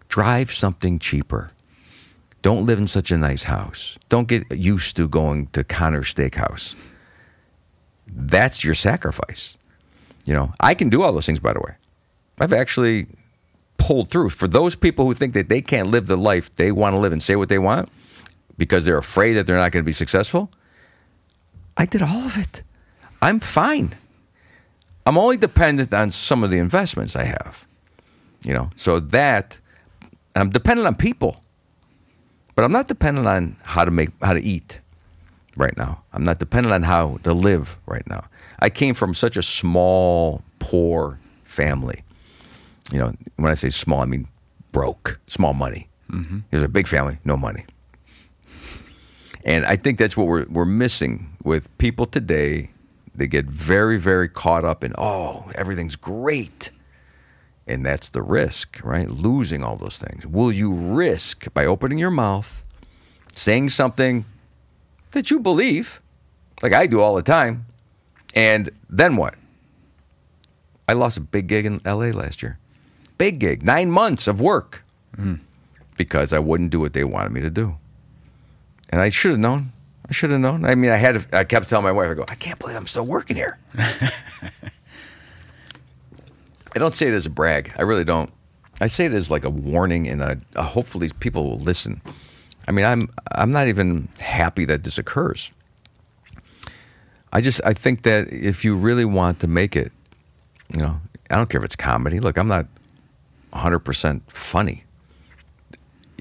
Drive 0.09 0.53
something 0.53 0.99
cheaper. 0.99 1.53
Don't 2.43 2.67
live 2.67 2.79
in 2.79 2.89
such 2.89 3.11
a 3.11 3.19
nice 3.19 3.45
house. 3.45 3.99
Don't 4.09 4.27
get 4.27 4.51
used 4.51 4.97
to 4.97 5.09
going 5.09 5.47
to 5.49 5.63
connor 5.63 6.03
steakhouse. 6.03 6.75
That's 8.07 8.65
your 8.65 8.75
sacrifice. 8.75 9.57
You 10.25 10.35
know 10.35 10.53
i 10.61 10.75
can 10.75 10.89
do 10.91 11.03
all 11.03 11.13
those 11.13 11.27
things 11.27 11.41
by 11.41 11.53
the 11.53 11.61
way 11.61 11.75
I've 12.41 12.55
actually 12.55 13.07
pulled 13.77 14.09
through. 14.09 14.31
For 14.31 14.49
those 14.49 14.75
people 14.75 15.05
who 15.05 15.15
think 15.15 15.35
that 15.35 15.49
they 15.49 15.61
can't 15.61 15.89
live 15.89 16.07
the 16.07 16.17
life 16.17 16.55
they 16.57 16.73
want 16.73 16.97
to 16.97 17.01
live 17.01 17.13
and 17.13 17.23
say 17.23 17.37
what 17.37 17.49
they 17.49 17.59
want 17.59 17.89
because 18.57 18.85
they're 18.85 18.99
afraid 18.99 19.35
that 19.35 19.47
they're 19.47 19.57
not 19.57 19.73
going 19.73 19.83
to 19.83 19.87
be 19.87 19.93
successful, 19.93 20.51
I 21.77 21.87
did 21.87 22.03
all 22.03 22.25
of 22.25 22.37
it. 22.37 22.63
I'm 23.23 23.41
fine. 23.41 23.95
I'm 25.07 25.19
only 25.19 25.37
dependent 25.37 25.93
on 25.93 26.11
some 26.11 26.43
of 26.43 26.51
the 26.51 26.59
investments 26.59 27.15
I 27.15 27.25
have. 27.25 27.67
You 28.43 28.55
know, 28.55 28.71
so 28.75 29.01
that 29.01 29.59
I'm 30.35 30.51
dependent 30.51 30.87
on 30.87 30.95
people. 30.95 31.43
But 32.55 32.65
I'm 32.65 32.73
not 32.73 32.89
dependent 32.89 33.27
on 33.27 33.57
how 33.63 33.85
to 33.85 33.91
make 33.91 34.11
how 34.23 34.33
to 34.33 34.41
eat 34.41 34.81
right 35.57 35.77
now. 35.77 36.03
I'm 36.13 36.25
not 36.25 36.39
dependent 36.39 36.75
on 36.75 36.83
how 36.83 37.19
to 37.23 37.35
live 37.35 37.79
right 37.87 38.07
now. 38.07 38.25
I 38.59 38.71
came 38.71 38.95
from 38.95 39.15
such 39.15 39.37
a 39.37 39.43
small, 39.43 40.43
poor 40.59 41.19
family 41.45 42.03
you 42.93 42.99
know, 42.99 43.13
when 43.37 43.51
I 43.51 43.55
say 43.55 43.71
small, 43.71 44.01
I 44.01 44.07
mean 44.07 44.27
broke, 44.73 45.21
small 45.27 45.53
money. 45.53 45.89
Mm-hmm. 46.11 46.41
There's 46.51 46.63
a 46.63 46.69
big 46.69 46.89
family, 46.89 47.19
no 47.25 47.37
money. 47.37 47.65
And 49.45 49.65
I 49.65 49.77
think 49.77 49.99
that's 49.99 50.17
what 50.17 50.27
we're, 50.27 50.47
we're 50.49 50.65
missing 50.65 51.37
with 51.43 51.77
people 51.79 52.07
today. 52.07 52.71
They 53.15 53.27
get 53.27 53.47
very, 53.47 53.99
very 53.99 54.29
caught 54.29 54.65
up 54.65 54.85
in, 54.85 54.93
oh, 54.99 55.51
everything's 55.55 55.97
great. 55.97 56.71
And 57.67 57.87
that's 57.87 58.09
the 58.09 58.23
risk, 58.23 58.81
right? 58.83 59.09
Losing 59.09 59.63
all 59.63 59.77
those 59.77 59.99
things. 59.99 60.27
Will 60.27 60.53
you 60.53 60.73
risk 60.73 61.53
by 61.55 61.65
opening 61.65 61.99
your 61.99 62.11
mouth, 62.11 62.65
saying 63.33 63.71
something 63.71 64.25
that 65.13 65.31
you 65.31 65.39
believe, 65.41 66.03
like 66.63 66.73
I 66.73 66.87
do 66.87 67.01
all 67.01 67.15
the 67.15 67.23
time, 67.23 67.67
and 68.35 68.69
then 68.89 69.17
what? 69.17 69.35
I 70.89 70.93
lost 70.95 71.17
a 71.17 71.21
big 71.21 71.47
gig 71.47 71.67
in 71.67 71.81
LA 71.85 72.11
last 72.11 72.43
year 72.43 72.59
big 73.21 73.39
gig, 73.39 73.63
nine 73.63 73.91
months 73.91 74.27
of 74.27 74.41
work, 74.41 74.83
hmm. 75.15 75.35
because 75.99 76.33
I 76.33 76.39
wouldn't 76.39 76.71
do 76.71 76.81
what 76.81 76.95
they 76.95 77.05
wanted 77.05 77.33
me 77.33 77.43
to 77.43 77.51
do. 77.51 77.77
And 78.89 79.03
I 79.03 79.11
should 79.11 79.33
have 79.33 79.41
known. 79.41 79.73
I 80.09 80.13
should 80.13 80.31
have 80.31 80.41
known. 80.41 80.65
I 80.65 80.75
mean, 80.75 80.91
I 80.91 80.97
had. 80.97 81.27
I 81.31 81.45
kept 81.45 81.69
telling 81.69 81.85
my 81.85 81.93
wife, 81.93 82.11
"I 82.11 82.15
go, 82.15 82.25
I 82.29 82.35
can't 82.35 82.59
believe 82.59 82.79
I'm 82.79 82.87
still 82.87 83.05
working 83.05 83.37
here." 83.37 83.59
I 83.79 84.11
don't 86.79 86.95
say 86.95 87.09
it 87.09 87.15
as 87.15 87.27
a 87.27 87.31
brag. 87.31 87.75
I 87.77 87.83
really 87.83 88.05
don't. 88.05 88.33
I 88.81 88.87
say 88.87 89.05
it 89.05 89.13
as 89.13 89.31
like 89.31 89.45
a 89.45 89.51
warning, 89.51 90.09
and 90.09 90.23
a, 90.23 90.39
a 90.57 90.63
hopefully 90.63 91.11
people 91.21 91.45
will 91.45 91.59
listen. 91.59 92.01
I 92.67 92.73
mean, 92.73 92.87
I'm 92.87 93.11
I'm 93.33 93.51
not 93.51 93.69
even 93.69 94.09
happy 94.19 94.65
that 94.65 94.83
this 94.83 94.97
occurs. 94.97 95.53
I 97.35 97.43
just 97.43 97.61
I 97.67 97.75
think 97.75 98.03
that 98.03 98.33
if 98.33 98.65
you 98.65 98.75
really 98.75 99.05
want 99.05 99.41
to 99.41 99.47
make 99.47 99.77
it, 99.77 99.93
you 100.75 100.81
know, 100.81 101.03
I 101.31 101.37
don't 101.37 101.51
care 101.51 101.61
if 101.61 101.67
it's 101.67 101.77
comedy. 101.77 102.19
Look, 102.19 102.39
I'm 102.39 102.49
not 102.49 102.67
100% 103.53 104.23
funny. 104.29 104.85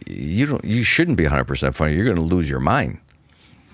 You 0.08 0.46
don't. 0.46 0.66
You 0.66 0.84
shouldn't 0.84 1.18
be 1.18 1.26
100% 1.26 1.76
funny. 1.76 1.94
You're 1.94 2.06
going 2.06 2.16
to 2.16 2.22
lose 2.22 2.50
your 2.50 2.60
mind. 2.60 3.00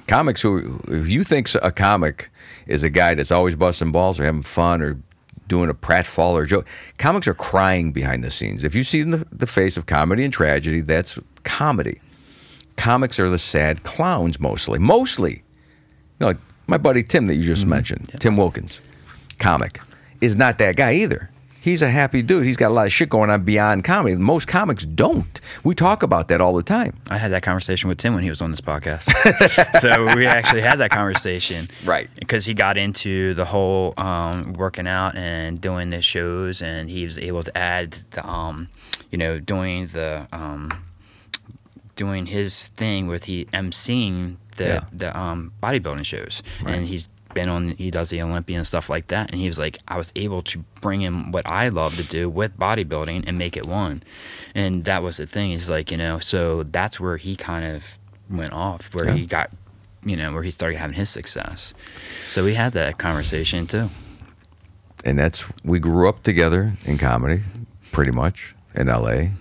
Comics 0.08 0.41
who, 0.41 0.82
if 0.88 1.08
you 1.08 1.24
think 1.24 1.50
a 1.62 1.72
comic 1.72 2.30
is 2.68 2.84
a 2.84 2.89
guy 2.89 3.15
that's 3.15 3.32
always 3.32 3.56
busting 3.56 3.91
balls 3.91 4.20
or 4.20 4.26
having 4.26 4.44
fun 4.44 4.82
or 4.82 5.00
doing 5.48 5.70
a 5.70 5.74
pratfall 5.74 6.34
or 6.34 6.46
joke, 6.46 6.68
comics 6.98 7.28
are 7.28 7.34
crying 7.34 7.91
behind 7.91 8.24
the 8.24 8.32
scenes. 8.32 8.63
If 8.63 8.76
you 8.76 8.84
see 8.84 9.04
the, 9.04 9.26
the 9.32 9.48
face 9.48 9.78
of 9.78 9.86
comedy 9.86 10.24
and 10.24 10.34
tragedy, 10.34 10.82
that's 10.82 11.18
comedy. 11.44 12.02
Comics 12.78 13.20
are 13.20 13.30
the 13.30 13.39
sad 13.39 13.84
clowns 13.84 14.39
mostly. 14.39 14.80
Mostly. 14.80 15.32
You 15.34 15.41
know, 16.20 16.28
like 16.28 16.38
my 16.68 16.78
buddy 16.78 17.04
Tim 17.04 17.28
that 17.28 17.36
you 17.36 17.44
just 17.44 17.62
mm-hmm. 17.62 17.70
mentioned, 17.72 18.10
Tim 18.20 18.38
Wilkins, 18.38 18.82
comic, 19.39 19.80
is 20.22 20.36
not 20.36 20.58
that 20.58 20.76
guy 20.76 20.94
either. 20.94 21.30
He's 21.65 21.82
a 21.82 21.89
happy 21.89 22.21
dude. 22.21 22.45
He's 22.45 22.58
got 22.58 22.67
a 22.69 22.73
lot 22.75 22.86
of 22.86 22.93
shit 22.93 23.10
going 23.10 23.32
on 23.32 23.41
beyond 23.41 23.84
comedy. 23.84 24.15
Most 24.15 24.47
comics 24.47 24.86
don't. 24.86 25.41
We 25.63 25.73
talk 25.73 26.04
about 26.04 26.28
that 26.28 26.39
all 26.39 26.54
the 26.56 26.62
time. 26.62 26.95
I 27.10 27.17
had 27.17 27.32
that 27.32 27.41
conversation 27.41 27.89
with 27.89 27.97
Tim 27.97 28.13
when 28.13 28.21
he 28.21 28.30
was 28.30 28.39
on 28.39 28.51
this 28.51 28.62
podcast. 28.62 29.10
so 29.82 30.15
we 30.15 30.28
actually 30.28 30.62
had 30.62 30.78
that 30.78 30.91
conversation. 30.91 31.67
Right. 31.84 32.08
Because 32.19 32.45
he 32.45 32.54
got 32.54 32.78
into 32.78 33.34
the 33.34 33.45
whole 33.45 33.95
um, 33.97 34.54
working 34.54 34.86
out 34.88 35.15
and 35.15 35.60
doing 35.60 35.89
the 35.89 36.04
shows, 36.04 36.62
and 36.62 36.88
he 36.88 37.04
was 37.04 37.17
able 37.17 37.41
to 37.41 37.58
add 37.58 37.97
the, 38.12 38.23
um, 38.30 38.67
you 39.10 39.17
know, 39.17 39.39
doing 39.39 39.88
the, 39.88 40.28
um, 40.32 40.71
doing 41.95 42.28
his 42.28 42.67
thing 42.75 43.08
with 43.08 43.23
he 43.23 43.45
emceeing 43.45 44.36
the 44.58 44.65
Yeah. 44.65 44.84
the 44.93 45.17
um, 45.17 45.51
bodybuilding 45.63 46.06
shows, 46.06 46.43
and 46.63 46.86
he's 46.86 47.10
been 47.36 47.48
on 47.50 47.76
he 47.78 47.91
does 47.91 48.10
the 48.10 48.21
Olympia 48.24 48.58
and 48.58 48.65
stuff 48.65 48.89
like 48.89 49.08
that, 49.08 49.30
and 49.32 49.39
he 49.39 49.45
was 49.45 49.60
like, 49.60 49.78
I 49.88 49.98
was 49.98 50.12
able 50.15 50.41
to 50.43 50.65
bring 50.82 51.04
in 51.04 51.32
what 51.32 51.45
I 51.45 51.67
love 51.69 51.95
to 51.98 52.04
do 52.04 52.28
with 52.28 52.58
bodybuilding 52.58 53.26
and 53.28 53.38
make 53.38 53.56
it 53.56 53.67
one, 53.67 54.02
and 54.56 54.86
that 54.86 55.04
was 55.04 55.17
the 55.17 55.28
thing. 55.28 55.52
He's 55.52 55.69
like 55.69 55.91
you 55.91 55.98
know, 55.98 56.17
so 56.17 56.63
that's 56.63 57.00
where 57.00 57.17
he 57.17 57.36
kind 57.36 57.63
of 57.76 58.00
went 58.28 58.54
off, 58.54 58.95
where 58.95 59.13
he 59.13 59.28
got, 59.28 59.52
you 60.04 60.17
know, 60.17 60.34
where 60.34 60.41
he 60.41 60.50
started 60.50 60.78
having 60.78 60.95
his 60.95 61.10
success. 61.12 61.76
So 62.30 62.43
we 62.43 62.56
had 62.56 62.74
that 62.74 62.98
conversation 62.98 63.67
too. 63.67 63.89
and 65.06 65.19
that's 65.19 65.45
we 65.63 65.78
grew 65.80 66.10
up 66.10 66.24
together 66.24 66.74
in 66.86 66.98
comedy, 66.98 67.43
pretty 67.91 68.12
much 68.12 68.55
in 68.74 68.89
L.A. 68.89 69.32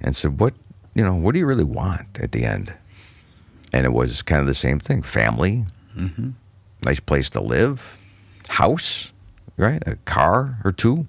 And 0.00 0.14
said, 0.14 0.38
"What 0.38 0.52
you 0.94 1.02
know? 1.02 1.14
What 1.14 1.32
do 1.32 1.38
you 1.38 1.46
really 1.46 1.64
want 1.64 2.20
at 2.20 2.32
the 2.32 2.44
end?" 2.44 2.74
And 3.72 3.86
it 3.86 3.92
was 3.92 4.22
kind 4.22 4.40
of 4.40 4.46
the 4.46 4.54
same 4.54 4.78
thing: 4.78 5.02
family, 5.02 5.64
mm-hmm. 5.96 6.30
Nice 6.86 7.00
place 7.00 7.28
to 7.30 7.40
live, 7.40 7.98
house, 8.48 9.12
right? 9.56 9.82
A 9.86 9.96
car 10.04 10.58
or 10.64 10.72
two. 10.72 11.06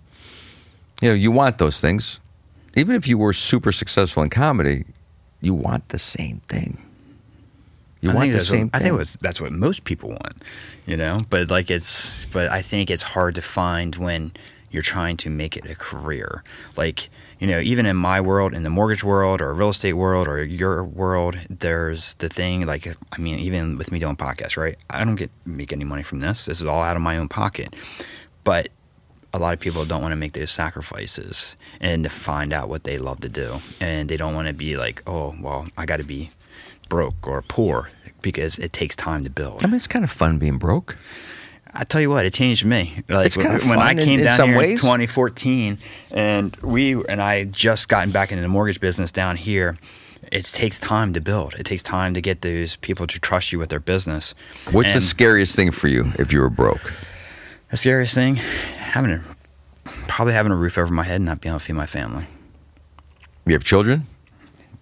You 1.02 1.10
know, 1.10 1.16
you 1.16 1.32
want 1.32 1.60
those 1.60 1.80
things. 1.80 2.20
Even 2.76 2.96
if 2.96 3.08
you 3.08 3.18
were 3.18 3.34
super 3.34 3.72
successful 3.72 4.24
in 4.24 4.30
comedy, 4.30 4.86
you 5.40 5.54
want 5.54 5.90
the 5.90 6.00
same 6.00 6.40
thing. 6.48 6.84
You 8.02 8.12
I 8.12 8.16
want 8.16 8.32
the 8.32 8.42
same 8.42 8.68
what, 8.68 8.76
I 8.76 8.80
think 8.80 8.98
was, 8.98 9.18
that's 9.22 9.42
what 9.42 9.52
most 9.52 9.84
people 9.84 10.10
want, 10.10 10.44
you 10.86 10.98
know. 10.98 11.22
But 11.30 11.50
like 11.50 11.72
it's, 11.72 12.26
but 12.26 12.50
I 12.50 12.62
think 12.62 12.90
it's 12.90 13.04
hard 13.04 13.36
to 13.36 13.42
find 13.42 13.96
when 13.96 14.34
you're 14.72 14.84
trying 14.84 15.18
to 15.18 15.30
make 15.30 15.58
it 15.58 15.66
a 15.70 15.76
career. 15.76 16.44
Like 16.76 17.10
you 17.40 17.48
know, 17.48 17.60
even 17.60 17.86
in 17.86 17.96
my 17.96 18.20
world, 18.20 18.54
in 18.54 18.64
the 18.64 18.70
mortgage 18.70 19.04
world, 19.04 19.42
or 19.42 19.54
real 19.54 19.70
estate 19.70 19.94
world, 19.94 20.28
or 20.28 20.44
your 20.44 20.84
world, 20.84 21.38
there's 21.50 22.14
the 22.16 22.30
thing. 22.30 22.66
Like 22.66 22.88
I 22.88 23.18
mean, 23.20 23.40
even 23.40 23.78
with 23.78 23.92
me 23.92 24.00
doing 24.00 24.16
podcasts, 24.16 24.58
right? 24.58 24.78
I 24.90 25.04
don't 25.04 25.16
get 25.16 25.32
make 25.46 25.72
any 25.72 25.86
money 25.86 26.04
from 26.04 26.20
this. 26.20 26.46
This 26.46 26.60
is 26.60 26.66
all 26.66 26.82
out 26.82 26.96
of 26.96 27.02
my 27.02 27.18
own 27.18 27.28
pocket. 27.30 27.76
But 28.44 28.70
a 29.34 29.40
lot 29.40 29.54
of 29.54 29.60
people 29.60 29.86
don't 29.86 30.02
want 30.02 30.14
to 30.14 30.18
make 30.18 30.34
those 30.34 30.52
sacrifices 30.52 31.58
and 31.80 32.04
to 32.04 32.10
find 32.10 32.54
out 32.54 32.70
what 32.70 32.86
they 32.86 32.98
love 32.98 33.20
to 33.22 33.30
do, 33.30 33.60
and 33.80 34.10
they 34.10 34.18
don't 34.18 34.34
want 34.34 34.48
to 34.48 34.54
be 34.54 34.78
like, 34.78 35.04
oh, 35.06 35.36
well, 35.40 35.68
I 35.78 35.86
got 35.86 36.00
to 36.00 36.06
be 36.06 36.30
broke 36.90 37.28
or 37.28 37.42
poor 37.42 37.92
because 38.22 38.58
it 38.58 38.74
takes 38.74 38.96
time 38.96 39.24
to 39.24 39.30
build. 39.30 39.64
I 39.64 39.68
mean, 39.68 39.76
it's 39.76 39.88
kind 39.88 40.04
of 40.04 40.12
fun 40.12 40.38
being 40.38 40.58
broke. 40.58 40.98
I 41.80 41.84
tell 41.84 42.02
you 42.02 42.10
what, 42.10 42.26
it 42.26 42.34
changed 42.34 42.66
me. 42.66 43.04
Like 43.08 43.36
when 43.36 43.78
I 43.78 43.92
in- 43.92 43.98
came 44.00 44.20
in 44.20 44.26
down 44.26 44.36
some 44.38 44.50
here 44.50 44.58
ways. 44.58 44.72
in 44.72 44.78
2014, 44.78 45.78
and 46.12 46.56
we 46.58 47.06
and 47.06 47.22
I 47.22 47.44
just 47.44 47.88
gotten 47.88 48.10
back 48.12 48.32
into 48.32 48.42
the 48.42 48.48
mortgage 48.48 48.80
business 48.80 49.12
down 49.12 49.38
here. 49.38 49.78
It 50.32 50.46
takes 50.46 50.80
time 50.80 51.14
to 51.14 51.22
build. 51.22 51.54
It 51.54 51.66
takes 51.66 51.84
time 51.84 52.14
to 52.16 52.20
get 52.22 52.42
those 52.42 52.76
people 52.78 53.06
to 53.08 53.20
trust 53.20 53.54
you 53.54 53.60
with 53.60 53.70
their 53.70 53.80
business. 53.80 54.34
What's 54.72 54.94
the 54.96 55.02
scariest 55.02 55.56
thing 55.56 55.72
for 55.72 55.88
you 55.88 56.12
if 56.20 56.34
you 56.34 56.40
were 56.42 56.50
broke? 56.50 56.94
the 57.70 57.78
scariest 57.78 58.16
thing? 58.16 58.38
Having 58.38 59.12
a 59.12 59.24
probably 60.08 60.34
having 60.34 60.52
a 60.52 60.56
roof 60.56 60.78
over 60.80 60.92
my 60.92 61.04
head 61.04 61.18
and 61.18 61.26
not 61.26 61.42
being 61.42 61.52
able 61.54 61.60
to 61.60 61.66
feed 61.66 61.74
my 61.74 61.86
family. 61.86 62.26
You 63.46 63.54
have 63.54 63.64
children? 63.64 64.08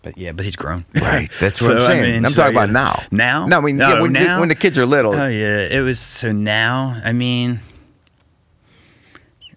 But 0.06 0.18
yeah, 0.20 0.34
but 0.34 0.46
he's 0.46 0.56
grown. 0.56 0.86
Right. 0.94 1.30
That's 1.42 1.60
what 1.62 1.68
So, 1.68 1.76
I'm 1.78 1.82
I 1.82 1.88
saying. 1.88 2.02
mean, 2.04 2.26
I'm 2.26 2.32
so, 2.32 2.44
talking 2.44 2.56
about 2.58 2.70
now. 2.70 3.02
Now? 3.12 3.48
No, 3.48 3.58
I 3.58 3.62
mean, 3.62 3.80
yeah, 3.80 4.00
when, 4.02 4.14
the- 4.14 4.20
now? 4.20 4.40
when 4.40 4.50
the 4.50 4.56
kids 4.56 4.78
are 4.78 4.86
little. 4.86 5.14
Oh 5.16 5.28
yeah, 5.28 5.68
it 5.68 5.82
was 5.82 6.00
so 6.00 6.32
now. 6.32 7.02
I 7.04 7.12
mean, 7.12 7.60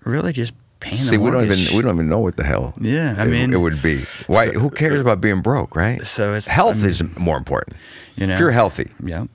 really 0.05 0.33
just 0.33 0.55
paying. 0.81 0.97
See, 0.97 1.19
we 1.19 1.31
don't 1.31 1.45
even 1.45 1.77
we 1.77 1.83
don't 1.83 1.95
even 1.95 2.09
know 2.09 2.19
what 2.21 2.37
the 2.37 2.45
hell. 2.45 2.75
Yeah, 2.81 3.15
I 3.19 3.25
it, 3.27 3.31
mean- 3.31 3.53
it 3.53 3.59
would 3.59 3.83
be. 3.83 4.05
Why? 4.27 4.47
So- 4.47 4.59
who 4.61 4.71
cares 4.71 5.01
about 5.01 5.21
being 5.21 5.43
broke, 5.43 5.77
right? 5.77 6.05
So 6.07 6.29
it's- 6.31 6.47
health 6.49 6.77
I 6.77 6.79
mean- 6.79 6.87
is 6.87 7.03
more 7.19 7.37
important. 7.37 7.77
You 8.17 8.27
know, 8.27 8.33
If 8.35 8.41
you're 8.41 8.51
healthy, 8.51 8.89
Yeah. 9.05 9.27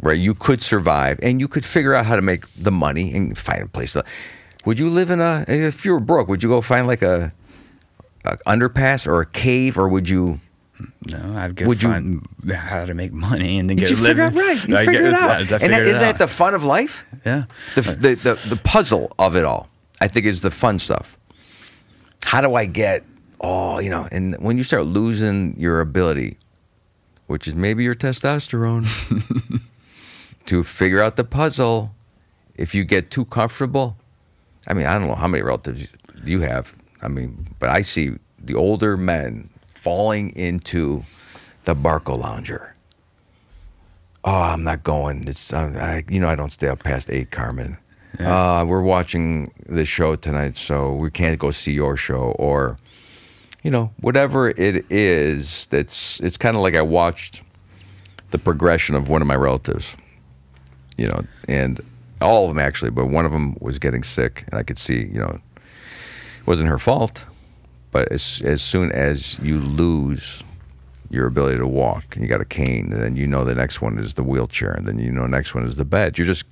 right, 0.00 0.18
you 0.18 0.32
could 0.34 0.62
survive, 0.62 1.18
and 1.22 1.38
you 1.40 1.48
could 1.48 1.64
figure 1.64 1.94
out 1.94 2.06
how 2.06 2.16
to 2.16 2.22
make 2.22 2.46
the 2.54 2.70
money 2.70 3.12
and 3.14 3.36
find 3.36 3.62
a 3.62 3.66
place. 3.66 3.92
To, 3.92 4.04
would 4.64 4.78
you 4.78 4.88
live 4.88 5.10
in 5.10 5.20
a? 5.20 5.44
If 5.48 5.84
you 5.84 5.92
were 5.92 6.00
broke, 6.00 6.28
would 6.28 6.42
you 6.42 6.48
go 6.48 6.60
find 6.62 6.86
like 6.86 7.02
a, 7.02 7.32
a 8.24 8.36
underpass 8.46 9.06
or 9.06 9.20
a 9.20 9.26
cave, 9.26 9.78
or 9.78 9.88
would 9.88 10.08
you? 10.08 10.40
No, 11.10 11.36
I'd 11.36 11.56
go 11.56 11.66
Would 11.66 11.82
you- 11.82 12.22
how 12.54 12.86
to 12.86 12.94
make 12.94 13.12
money 13.12 13.58
and 13.58 13.68
then 13.68 13.76
get 13.76 13.90
you 13.90 13.96
live. 13.96 14.06
figure 14.06 14.22
out 14.24 14.32
right? 14.34 14.66
You 14.68 14.76
I 14.78 14.84
figured 14.86 15.04
it 15.06 15.14
out, 15.14 15.30
I 15.30 15.38
and 15.40 15.48
figured 15.48 15.60
that, 15.72 15.80
it 15.82 15.86
isn't 15.86 16.00
that 16.00 16.18
the 16.18 16.26
fun 16.28 16.54
of 16.54 16.64
life? 16.64 17.04
yeah. 17.26 17.44
The, 17.74 17.82
the, 17.82 18.14
the, 18.14 18.54
the 18.54 18.60
puzzle 18.64 19.12
of 19.18 19.36
it 19.36 19.44
all, 19.44 19.68
I 20.00 20.08
think, 20.08 20.24
is 20.24 20.40
the 20.40 20.50
fun 20.50 20.78
stuff. 20.78 21.18
How 22.24 22.40
do 22.40 22.54
I 22.54 22.64
get, 22.64 23.04
oh, 23.42 23.78
you 23.78 23.90
know, 23.90 24.08
and 24.10 24.36
when 24.42 24.56
you 24.56 24.62
start 24.64 24.86
losing 24.86 25.54
your 25.58 25.80
ability, 25.82 26.38
which 27.26 27.46
is 27.46 27.54
maybe 27.54 27.84
your 27.84 27.94
testosterone, 27.94 28.86
to 30.46 30.62
figure 30.64 31.02
out 31.02 31.16
the 31.16 31.24
puzzle, 31.24 31.94
if 32.56 32.74
you 32.74 32.84
get 32.84 33.10
too 33.10 33.24
comfortable, 33.26 33.96
I 34.66 34.72
mean, 34.74 34.86
I 34.86 34.98
don't 34.98 35.08
know 35.08 35.14
how 35.14 35.28
many 35.28 35.42
relatives 35.42 35.88
you 36.24 36.40
have. 36.40 36.74
I 37.02 37.08
mean, 37.08 37.48
but 37.58 37.70
I 37.70 37.82
see 37.82 38.12
the 38.38 38.54
older 38.54 38.96
men 38.96 39.50
falling 39.74 40.30
into 40.36 41.04
the 41.64 41.74
Barcalounger. 41.74 42.72
Oh, 44.24 44.42
I'm 44.42 44.64
not 44.64 44.84
going. 44.84 45.26
It's 45.28 45.52
uh, 45.52 45.72
I, 45.80 46.04
you 46.12 46.20
know 46.20 46.28
I 46.28 46.34
don't 46.34 46.50
stay 46.50 46.68
up 46.68 46.82
past 46.82 47.10
eight, 47.10 47.30
Carmen. 47.30 47.78
Uh, 48.18 48.64
we're 48.66 48.82
watching 48.82 49.50
the 49.66 49.84
show 49.84 50.14
tonight, 50.14 50.56
so 50.56 50.94
we 50.94 51.10
can't 51.10 51.38
go 51.38 51.50
see 51.50 51.72
your 51.72 51.96
show, 51.96 52.34
or 52.38 52.76
you 53.62 53.70
know 53.70 53.92
whatever 54.00 54.48
it 54.48 54.84
is. 54.90 55.66
That's 55.66 56.20
it's 56.20 56.36
kind 56.36 56.54
of 56.54 56.62
like 56.62 56.74
I 56.74 56.82
watched 56.82 57.42
the 58.30 58.38
progression 58.38 58.94
of 58.94 59.08
one 59.08 59.22
of 59.22 59.28
my 59.28 59.36
relatives, 59.36 59.96
you 60.98 61.08
know, 61.08 61.24
and 61.48 61.80
all 62.20 62.44
of 62.44 62.54
them 62.54 62.58
actually, 62.58 62.90
but 62.90 63.06
one 63.06 63.24
of 63.24 63.32
them 63.32 63.56
was 63.60 63.78
getting 63.78 64.02
sick, 64.02 64.44
and 64.50 64.58
I 64.58 64.62
could 64.62 64.78
see, 64.78 65.06
you 65.06 65.18
know, 65.18 65.40
it 66.40 66.46
wasn't 66.46 66.68
her 66.68 66.78
fault, 66.78 67.24
but 67.90 68.10
as 68.10 68.42
as 68.44 68.62
soon 68.62 68.90
as 68.92 69.38
you 69.40 69.58
lose 69.58 70.42
your 71.10 71.26
ability 71.26 71.58
to 71.58 71.66
walk 71.66 72.14
and 72.14 72.22
you 72.22 72.28
got 72.28 72.40
a 72.40 72.44
cane 72.44 72.92
and 72.92 73.02
then 73.02 73.16
you 73.16 73.26
know 73.26 73.44
the 73.44 73.54
next 73.54 73.82
one 73.82 73.98
is 73.98 74.14
the 74.14 74.22
wheelchair 74.22 74.70
and 74.72 74.86
then 74.86 74.98
you 74.98 75.10
know 75.10 75.22
the 75.22 75.28
next 75.28 75.54
one 75.54 75.64
is 75.64 75.74
the 75.76 75.84
bed. 75.84 76.16
You're 76.16 76.26
just 76.26 76.44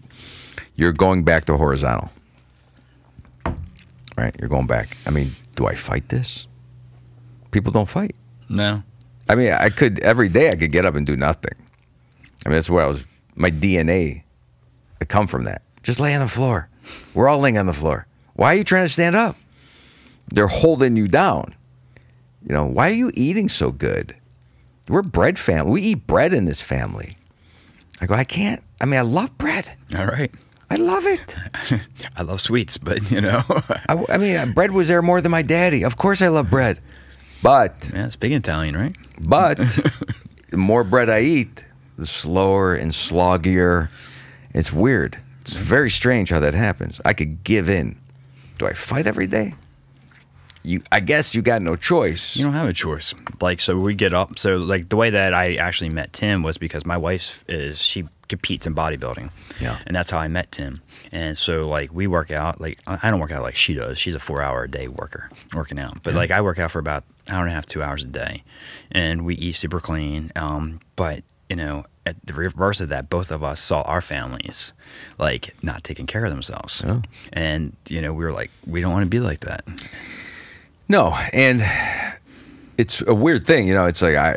you're 0.75 0.93
going 0.93 1.23
back 1.23 1.45
to 1.47 1.57
horizontal 1.57 2.11
right? 4.17 4.35
You're 4.41 4.49
going 4.49 4.67
back. 4.67 4.97
I 5.07 5.11
mean 5.11 5.37
do 5.55 5.67
i 5.67 5.75
fight 5.75 6.09
this? 6.09 6.47
People 7.51 7.73
don't 7.73 7.89
fight. 7.89 8.15
No. 8.49 8.83
i 9.29 9.35
mean 9.35 9.53
i 9.53 9.69
could 9.71 9.99
every 10.01 10.29
day 10.29 10.51
i 10.51 10.57
could 10.57 10.73
get 10.73 10.85
up 10.85 10.95
and 10.95 11.07
do 11.07 11.17
nothing. 11.17 11.55
I 12.45 12.49
mean 12.49 12.57
that's 12.57 12.71
where 12.71 12.85
i 12.85 12.89
was 12.89 13.07
my 13.37 13.51
dna 13.51 14.23
I 15.01 15.05
come 15.05 15.29
from 15.29 15.45
that. 15.45 15.63
Just 15.85 16.01
lay 16.01 16.13
on 16.15 16.21
the 16.21 16.29
floor. 16.29 16.69
We're 17.15 17.29
all 17.29 17.39
laying 17.39 17.57
on 17.57 17.67
the 17.67 17.73
floor. 17.73 18.07
Why 18.35 18.53
are 18.55 18.57
you 18.57 18.65
trying 18.65 18.85
to 18.85 18.89
stand 18.93 19.15
up 19.15 19.37
they're 20.33 20.49
holding 20.49 20.97
you 20.97 21.07
down 21.07 21.55
you 22.47 22.55
know 22.55 22.65
why 22.65 22.91
are 22.91 22.95
you 22.95 23.11
eating 23.15 23.49
so 23.49 23.71
good 23.71 24.15
we're 24.89 25.03
bread 25.03 25.39
family. 25.39 25.71
We 25.71 25.83
eat 25.83 26.07
bread 26.07 26.33
in 26.33 26.47
this 26.47 26.61
family. 26.61 27.17
I 28.01 28.07
go, 28.07 28.15
I 28.15 28.25
can't. 28.25 28.63
I 28.81 28.87
mean, 28.87 28.99
I 28.99 29.03
love 29.03 29.37
bread. 29.39 29.77
All 29.95 30.07
right. 30.07 30.33
I 30.71 30.77
love 30.77 31.05
it. 31.07 31.37
I 32.17 32.23
love 32.23 32.41
sweets, 32.41 32.79
but 32.79 33.11
you 33.11 33.21
know, 33.21 33.43
I, 33.89 34.05
I 34.11 34.19
mean, 34.19 34.37
uh, 34.37 34.47
bread 34.47 34.73
was 34.73 34.89
there 34.89 35.03
more 35.03 35.21
than 35.21 35.31
my 35.31 35.43
daddy. 35.43 35.83
Of 35.83 35.97
course, 35.97 36.21
I 36.23 36.29
love 36.29 36.51
bread. 36.51 36.81
But, 37.43 37.91
yeah, 37.95 38.07
it's 38.07 38.17
big 38.17 38.33
Italian, 38.33 38.77
right? 38.77 38.97
but, 39.21 39.59
the 40.51 40.57
more 40.57 40.85
bread 40.85 41.09
I 41.09 41.21
eat, 41.21 41.65
the 41.97 42.07
slower 42.07 42.75
and 42.75 42.91
sloggier. 42.91 43.89
It's 44.53 44.73
weird. 44.73 45.19
It's 45.43 45.57
very 45.57 45.91
strange 45.91 46.31
how 46.31 46.41
that 46.41 46.55
happens. 46.55 47.01
I 47.05 47.13
could 47.13 47.45
give 47.45 47.69
in. 47.69 47.99
Do 48.59 48.67
I 48.67 48.73
fight 48.73 49.07
every 49.07 49.27
day? 49.27 49.55
You, 50.69 50.83
I 50.93 51.01
guess 51.01 51.35
you 51.35 51.41
got 51.41 51.63
no 51.63 51.77
choice. 51.77 52.37
You 52.37 52.45
don't 52.45 52.53
have 52.53 52.69
a 52.69 52.75
choice. 52.75 53.15
Like, 53.41 53.59
so 53.59 53.79
we 53.79 53.95
get 53.95 54.13
up. 54.13 54.39
So, 54.39 54.59
like, 54.59 54.91
the 54.91 54.97
way 54.97 55.09
that 55.09 55.33
I 55.33 55.55
actually 55.55 55.89
met 55.89 56.13
Tim 56.13 56.43
was 56.43 56.59
because 56.59 56.85
my 56.85 56.99
wife 56.99 57.43
is, 57.49 57.81
she 57.83 58.05
competes 58.29 58.67
in 58.67 58.75
bodybuilding. 58.75 59.31
Yeah. 59.63 59.79
And 59.87 59.97
that's 59.97 60.11
how 60.11 60.19
I 60.19 60.29
met 60.29 60.53
Tim. 60.53 60.83
And 61.11 61.39
so, 61.39 61.67
like, 61.67 61.95
we 61.95 62.07
work 62.07 62.31
out. 62.31 62.61
Like, 62.61 62.77
I 62.87 63.11
don't 63.11 63.19
work 63.19 63.33
out 63.33 63.41
like 63.41 63.57
she 63.57 63.73
does. 63.73 63.97
She's 63.97 64.15
a 64.15 64.21
four 64.21 64.43
hour 64.43 64.65
a 64.65 64.71
day 64.71 64.89
worker, 64.89 65.31
working 65.55 65.79
out. 65.79 66.03
But, 66.03 66.13
like, 66.13 66.31
I 66.31 66.43
work 66.43 66.59
out 66.59 66.71
for 66.71 66.81
about 66.81 67.05
an 67.29 67.35
hour 67.35 67.45
and 67.45 67.51
a 67.51 67.55
half, 67.55 67.65
two 67.65 67.83
hours 67.83 68.05
a 68.05 68.07
day. 68.07 68.45
And 68.93 69.25
we 69.25 69.37
eat 69.37 69.53
super 69.53 69.81
clean. 69.81 70.31
Um, 70.37 70.81
but, 70.97 71.25
you 71.49 71.57
know, 71.57 71.87
at 72.05 72.17
the 72.27 72.35
reverse 72.35 72.83
of 72.83 72.91
that, 72.91 73.09
both 73.09 73.31
of 73.31 73.43
us 73.43 73.59
saw 73.61 73.81
our 73.83 74.03
families 74.03 74.75
like 75.19 75.55
not 75.63 75.83
taking 75.83 76.07
care 76.07 76.27
of 76.27 76.31
themselves. 76.31 76.85
Oh. 76.87 77.01
And, 77.33 77.75
you 77.89 78.03
know, 78.03 78.13
we 78.13 78.23
were 78.23 78.33
like, 78.33 78.51
we 78.67 78.83
don't 78.83 78.93
want 78.93 79.05
to 79.05 79.09
be 79.09 79.21
like 79.21 79.41
that. 79.41 79.65
No, 80.89 81.15
and 81.33 81.65
it's 82.79 83.03
a 83.07 83.15
weird 83.15 83.45
thing, 83.45 83.69
you 83.69 83.75
know. 83.75 83.87
It's 83.87 84.01
like 84.01 84.17
I, 84.17 84.37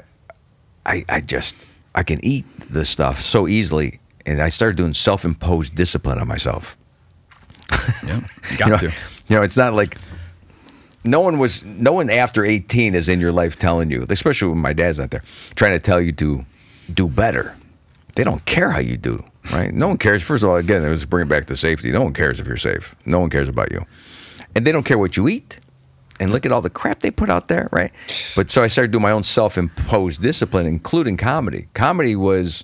I, 0.85 1.03
I 1.07 1.21
just 1.21 1.65
I 1.95 2.03
can 2.03 2.23
eat 2.25 2.45
this 2.69 2.89
stuff 2.89 3.21
so 3.21 3.47
easily, 3.47 3.99
and 4.25 4.41
I 4.41 4.49
started 4.49 4.75
doing 4.77 4.93
self-imposed 4.93 5.75
discipline 5.75 6.19
on 6.19 6.27
myself. 6.27 6.77
Yeah. 8.05 8.21
Got 8.57 8.65
you 8.65 8.71
know, 8.71 8.77
to. 8.79 8.85
you 9.27 9.35
know, 9.35 9.41
it's 9.43 9.57
not 9.57 9.73
like 9.73 9.97
no 11.03 11.21
one 11.21 11.37
was 11.39 11.63
no 11.63 11.93
one 11.93 12.09
after 12.09 12.43
18 12.43 12.95
is 12.95 13.07
in 13.07 13.19
your 13.19 13.31
life 13.31 13.57
telling 13.57 13.89
you, 13.91 14.05
especially 14.09 14.49
when 14.49 14.57
my 14.59 14.73
dad's 14.73 14.99
not 14.99 15.11
there, 15.11 15.23
trying 15.55 15.73
to 15.73 15.79
tell 15.79 16.01
you 16.01 16.11
to 16.13 16.45
do 16.93 17.07
better. 17.07 17.55
They 18.15 18.23
don't 18.23 18.43
care 18.45 18.71
how 18.71 18.79
you 18.79 18.97
do, 18.97 19.23
right? 19.51 19.73
No 19.73 19.87
one 19.87 19.97
cares. 19.97 20.21
First 20.21 20.43
of 20.43 20.49
all, 20.49 20.57
again, 20.57 20.83
it 20.83 20.89
was 20.89 21.05
bringing 21.05 21.29
back 21.29 21.45
the 21.47 21.55
safety. 21.55 21.91
No 21.91 22.01
one 22.01 22.13
cares 22.13 22.39
if 22.39 22.47
you're 22.47 22.57
safe. 22.57 22.93
No 23.05 23.19
one 23.19 23.29
cares 23.29 23.47
about 23.47 23.71
you, 23.71 23.85
and 24.53 24.67
they 24.67 24.71
don't 24.71 24.83
care 24.83 24.97
what 24.97 25.15
you 25.15 25.27
eat. 25.29 25.59
And 26.21 26.31
look 26.31 26.45
at 26.45 26.51
all 26.51 26.61
the 26.61 26.69
crap 26.69 26.99
they 26.99 27.09
put 27.09 27.31
out 27.31 27.47
there, 27.47 27.67
right? 27.71 27.91
But 28.35 28.51
so 28.51 28.61
I 28.61 28.67
started 28.67 28.91
doing 28.91 29.01
my 29.01 29.09
own 29.09 29.23
self-imposed 29.23 30.21
discipline, 30.21 30.67
including 30.67 31.17
comedy. 31.17 31.65
Comedy 31.73 32.15
was 32.15 32.63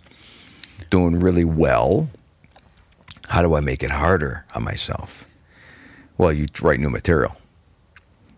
doing 0.92 1.20
really 1.20 1.44
well. 1.44 2.08
How 3.30 3.42
do 3.42 3.56
I 3.56 3.60
make 3.62 3.82
it 3.82 3.90
harder 3.90 4.46
on 4.54 4.64
myself? 4.64 5.28
Well, 6.20 6.32
you 6.32 6.46
write 6.62 6.80
new 6.80 6.92
material. 6.92 7.36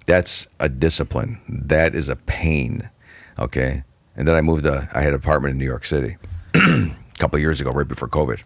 That's 0.05 0.47
a 0.57 0.69
discipline. 0.69 1.41
That 1.49 1.95
is 1.95 2.07
a 2.07 2.15
pain. 2.15 2.89
Okay. 3.37 3.83
And 4.15 4.25
then 4.25 4.35
I 4.35 4.41
moved 4.41 4.63
to, 4.63 4.87
I 4.93 5.01
had 5.01 5.09
an 5.09 5.15
apartment 5.15 5.51
in 5.51 5.57
New 5.57 5.65
York 5.65 5.83
City 5.83 6.15
a 6.53 6.91
couple 7.17 7.37
years 7.39 7.59
ago, 7.59 7.71
right 7.71 7.85
before 7.85 8.07
COVID. 8.07 8.39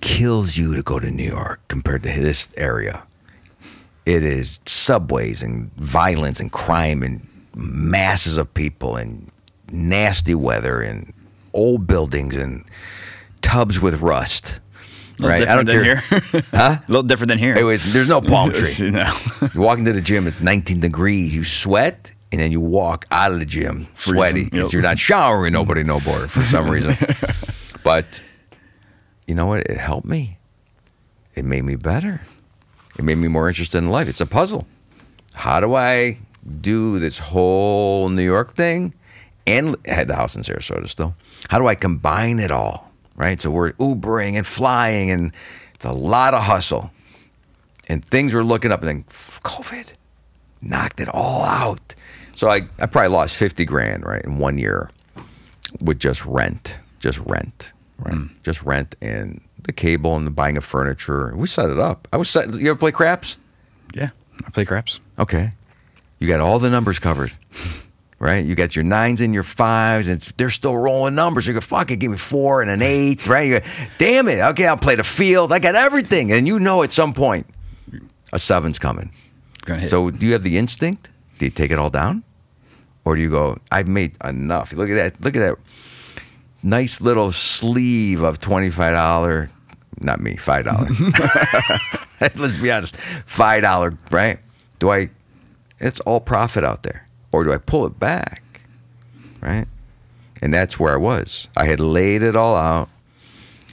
Kills 0.00 0.56
you 0.56 0.74
to 0.76 0.82
go 0.82 0.98
to 0.98 1.10
New 1.10 1.28
York 1.28 1.60
compared 1.68 2.04
to 2.04 2.08
this 2.08 2.48
area. 2.56 3.02
It 4.04 4.24
is 4.24 4.58
subways 4.66 5.42
and 5.42 5.72
violence 5.74 6.40
and 6.40 6.50
crime 6.50 7.02
and 7.02 7.26
masses 7.54 8.36
of 8.36 8.52
people 8.54 8.96
and 8.96 9.30
nasty 9.70 10.34
weather 10.34 10.82
and 10.82 11.12
old 11.52 11.86
buildings 11.86 12.34
and 12.34 12.64
tubs 13.42 13.80
with 13.80 14.00
rust. 14.00 14.60
A 15.18 15.22
little 15.22 15.28
right? 15.28 15.48
I 15.48 15.54
don't 15.54 15.66
different 15.66 16.00
care. 16.04 16.20
here. 16.20 16.42
Huh? 16.50 16.78
A 16.78 16.84
little 16.88 17.02
different 17.02 17.28
than 17.28 17.38
here. 17.38 17.64
Was, 17.64 17.92
there's 17.92 18.08
no 18.08 18.20
palm 18.20 18.52
tree. 18.52 18.90
no. 18.90 19.12
You 19.54 19.60
walk 19.60 19.78
into 19.78 19.92
the 19.92 20.00
gym, 20.00 20.26
it's 20.26 20.40
19 20.40 20.80
degrees. 20.80 21.34
You 21.34 21.44
sweat, 21.44 22.10
and 22.32 22.40
then 22.40 22.50
you 22.50 22.60
walk 22.60 23.06
out 23.10 23.32
of 23.32 23.38
the 23.38 23.44
gym 23.46 23.88
sweaty 23.94 24.44
because 24.44 24.58
yep. 24.64 24.72
you're 24.72 24.82
not 24.82 24.98
showering. 24.98 25.52
Nobody 25.52 25.84
no 25.84 26.00
more 26.00 26.28
for 26.28 26.44
some 26.44 26.68
reason. 26.68 26.96
but 27.84 28.20
you 29.26 29.34
know 29.34 29.46
what? 29.46 29.60
It 29.66 29.78
helped 29.78 30.06
me. 30.06 30.38
It 31.34 31.44
made 31.44 31.64
me 31.64 31.76
better. 31.76 32.22
It 32.98 33.04
made 33.04 33.18
me 33.18 33.28
more 33.28 33.48
interested 33.48 33.78
in 33.78 33.90
life. 33.90 34.08
It's 34.08 34.20
a 34.20 34.26
puzzle. 34.26 34.66
How 35.34 35.60
do 35.60 35.74
I 35.74 36.18
do 36.60 36.98
this 36.98 37.18
whole 37.18 38.08
New 38.08 38.24
York 38.24 38.54
thing? 38.54 38.94
And 39.46 39.76
I 39.88 39.94
had 39.94 40.08
the 40.08 40.14
house 40.14 40.36
in 40.36 40.42
Sarasota 40.42 40.88
still. 40.88 41.14
How 41.48 41.58
do 41.58 41.66
I 41.66 41.74
combine 41.74 42.38
it 42.38 42.50
all? 42.50 42.92
right? 43.16 43.40
So 43.40 43.50
we're 43.50 43.72
Ubering 43.72 44.34
and 44.36 44.46
flying, 44.46 45.10
and 45.10 45.32
it's 45.74 45.84
a 45.84 45.92
lot 45.92 46.34
of 46.34 46.42
hustle. 46.42 46.90
And 47.88 48.04
things 48.04 48.34
were 48.34 48.44
looking 48.44 48.72
up, 48.72 48.80
and 48.80 48.88
then 48.88 49.04
COVID 49.44 49.92
knocked 50.60 51.00
it 51.00 51.08
all 51.08 51.42
out. 51.42 51.94
So 52.34 52.48
I, 52.48 52.62
I 52.78 52.86
probably 52.86 53.08
lost 53.08 53.36
50 53.36 53.64
grand, 53.64 54.04
right, 54.04 54.24
in 54.24 54.38
one 54.38 54.58
year 54.58 54.90
with 55.80 55.98
just 55.98 56.24
rent, 56.24 56.78
just 57.00 57.18
rent, 57.18 57.72
right? 57.98 58.14
Hmm. 58.14 58.26
Just 58.42 58.62
rent 58.62 58.94
and 59.00 59.40
the 59.64 59.72
cable 59.72 60.16
and 60.16 60.26
the 60.26 60.30
buying 60.30 60.56
of 60.56 60.64
furniture. 60.64 61.32
We 61.36 61.46
set 61.46 61.70
it 61.70 61.78
up. 61.78 62.08
I 62.12 62.16
was 62.16 62.28
set. 62.28 62.52
You 62.54 62.70
ever 62.70 62.78
play 62.78 62.92
craps? 62.92 63.36
Yeah, 63.94 64.10
I 64.46 64.50
play 64.50 64.64
craps. 64.64 65.00
Okay. 65.18 65.52
You 66.18 66.28
got 66.28 66.40
all 66.40 66.58
the 66.58 66.70
numbers 66.70 66.98
covered, 66.98 67.32
right? 68.18 68.44
You 68.44 68.54
got 68.54 68.76
your 68.76 68.84
nines 68.84 69.20
and 69.20 69.34
your 69.34 69.42
fives, 69.42 70.08
and 70.08 70.20
they're 70.36 70.50
still 70.50 70.76
rolling 70.76 71.14
numbers. 71.14 71.46
You 71.46 71.54
go, 71.54 71.60
fuck 71.60 71.90
it, 71.90 71.96
give 71.96 72.12
me 72.12 72.16
four 72.16 72.62
and 72.62 72.70
an 72.70 72.80
eight, 72.80 73.26
right? 73.26 73.48
You 73.48 73.60
go, 73.60 73.66
damn 73.98 74.28
it. 74.28 74.38
Okay, 74.40 74.66
I'll 74.66 74.76
play 74.76 74.94
the 74.94 75.04
field. 75.04 75.52
I 75.52 75.58
got 75.58 75.74
everything. 75.74 76.32
And 76.32 76.46
you 76.46 76.60
know 76.60 76.82
at 76.84 76.92
some 76.92 77.12
point, 77.12 77.46
a 78.32 78.38
seven's 78.38 78.78
coming. 78.78 79.12
So 79.88 80.10
do 80.10 80.26
you 80.26 80.32
have 80.32 80.42
the 80.44 80.58
instinct? 80.58 81.08
Do 81.38 81.44
you 81.46 81.50
take 81.50 81.70
it 81.70 81.78
all 81.78 81.90
down? 81.90 82.22
Or 83.04 83.16
do 83.16 83.22
you 83.22 83.30
go, 83.30 83.58
I've 83.72 83.88
made 83.88 84.16
enough? 84.24 84.72
Look 84.72 84.88
at 84.90 84.94
that. 84.94 85.20
Look 85.20 85.34
at 85.34 85.40
that 85.40 85.58
nice 86.62 87.00
little 87.00 87.32
sleeve 87.32 88.22
of 88.22 88.38
$25. 88.38 89.48
Not 90.00 90.20
me, 90.20 90.34
$5. 90.34 92.10
Let's 92.36 92.54
be 92.54 92.70
honest. 92.70 92.96
$5, 92.96 93.98
right? 94.10 94.38
Do 94.78 94.90
I, 94.90 95.10
it's 95.78 96.00
all 96.00 96.20
profit 96.20 96.64
out 96.64 96.82
there. 96.82 97.06
Or 97.30 97.44
do 97.44 97.52
I 97.52 97.58
pull 97.58 97.86
it 97.86 97.98
back? 97.98 98.42
Right? 99.40 99.66
And 100.40 100.52
that's 100.52 100.78
where 100.78 100.92
I 100.92 100.96
was. 100.96 101.48
I 101.56 101.64
had 101.66 101.80
laid 101.80 102.22
it 102.22 102.36
all 102.36 102.56
out. 102.56 102.88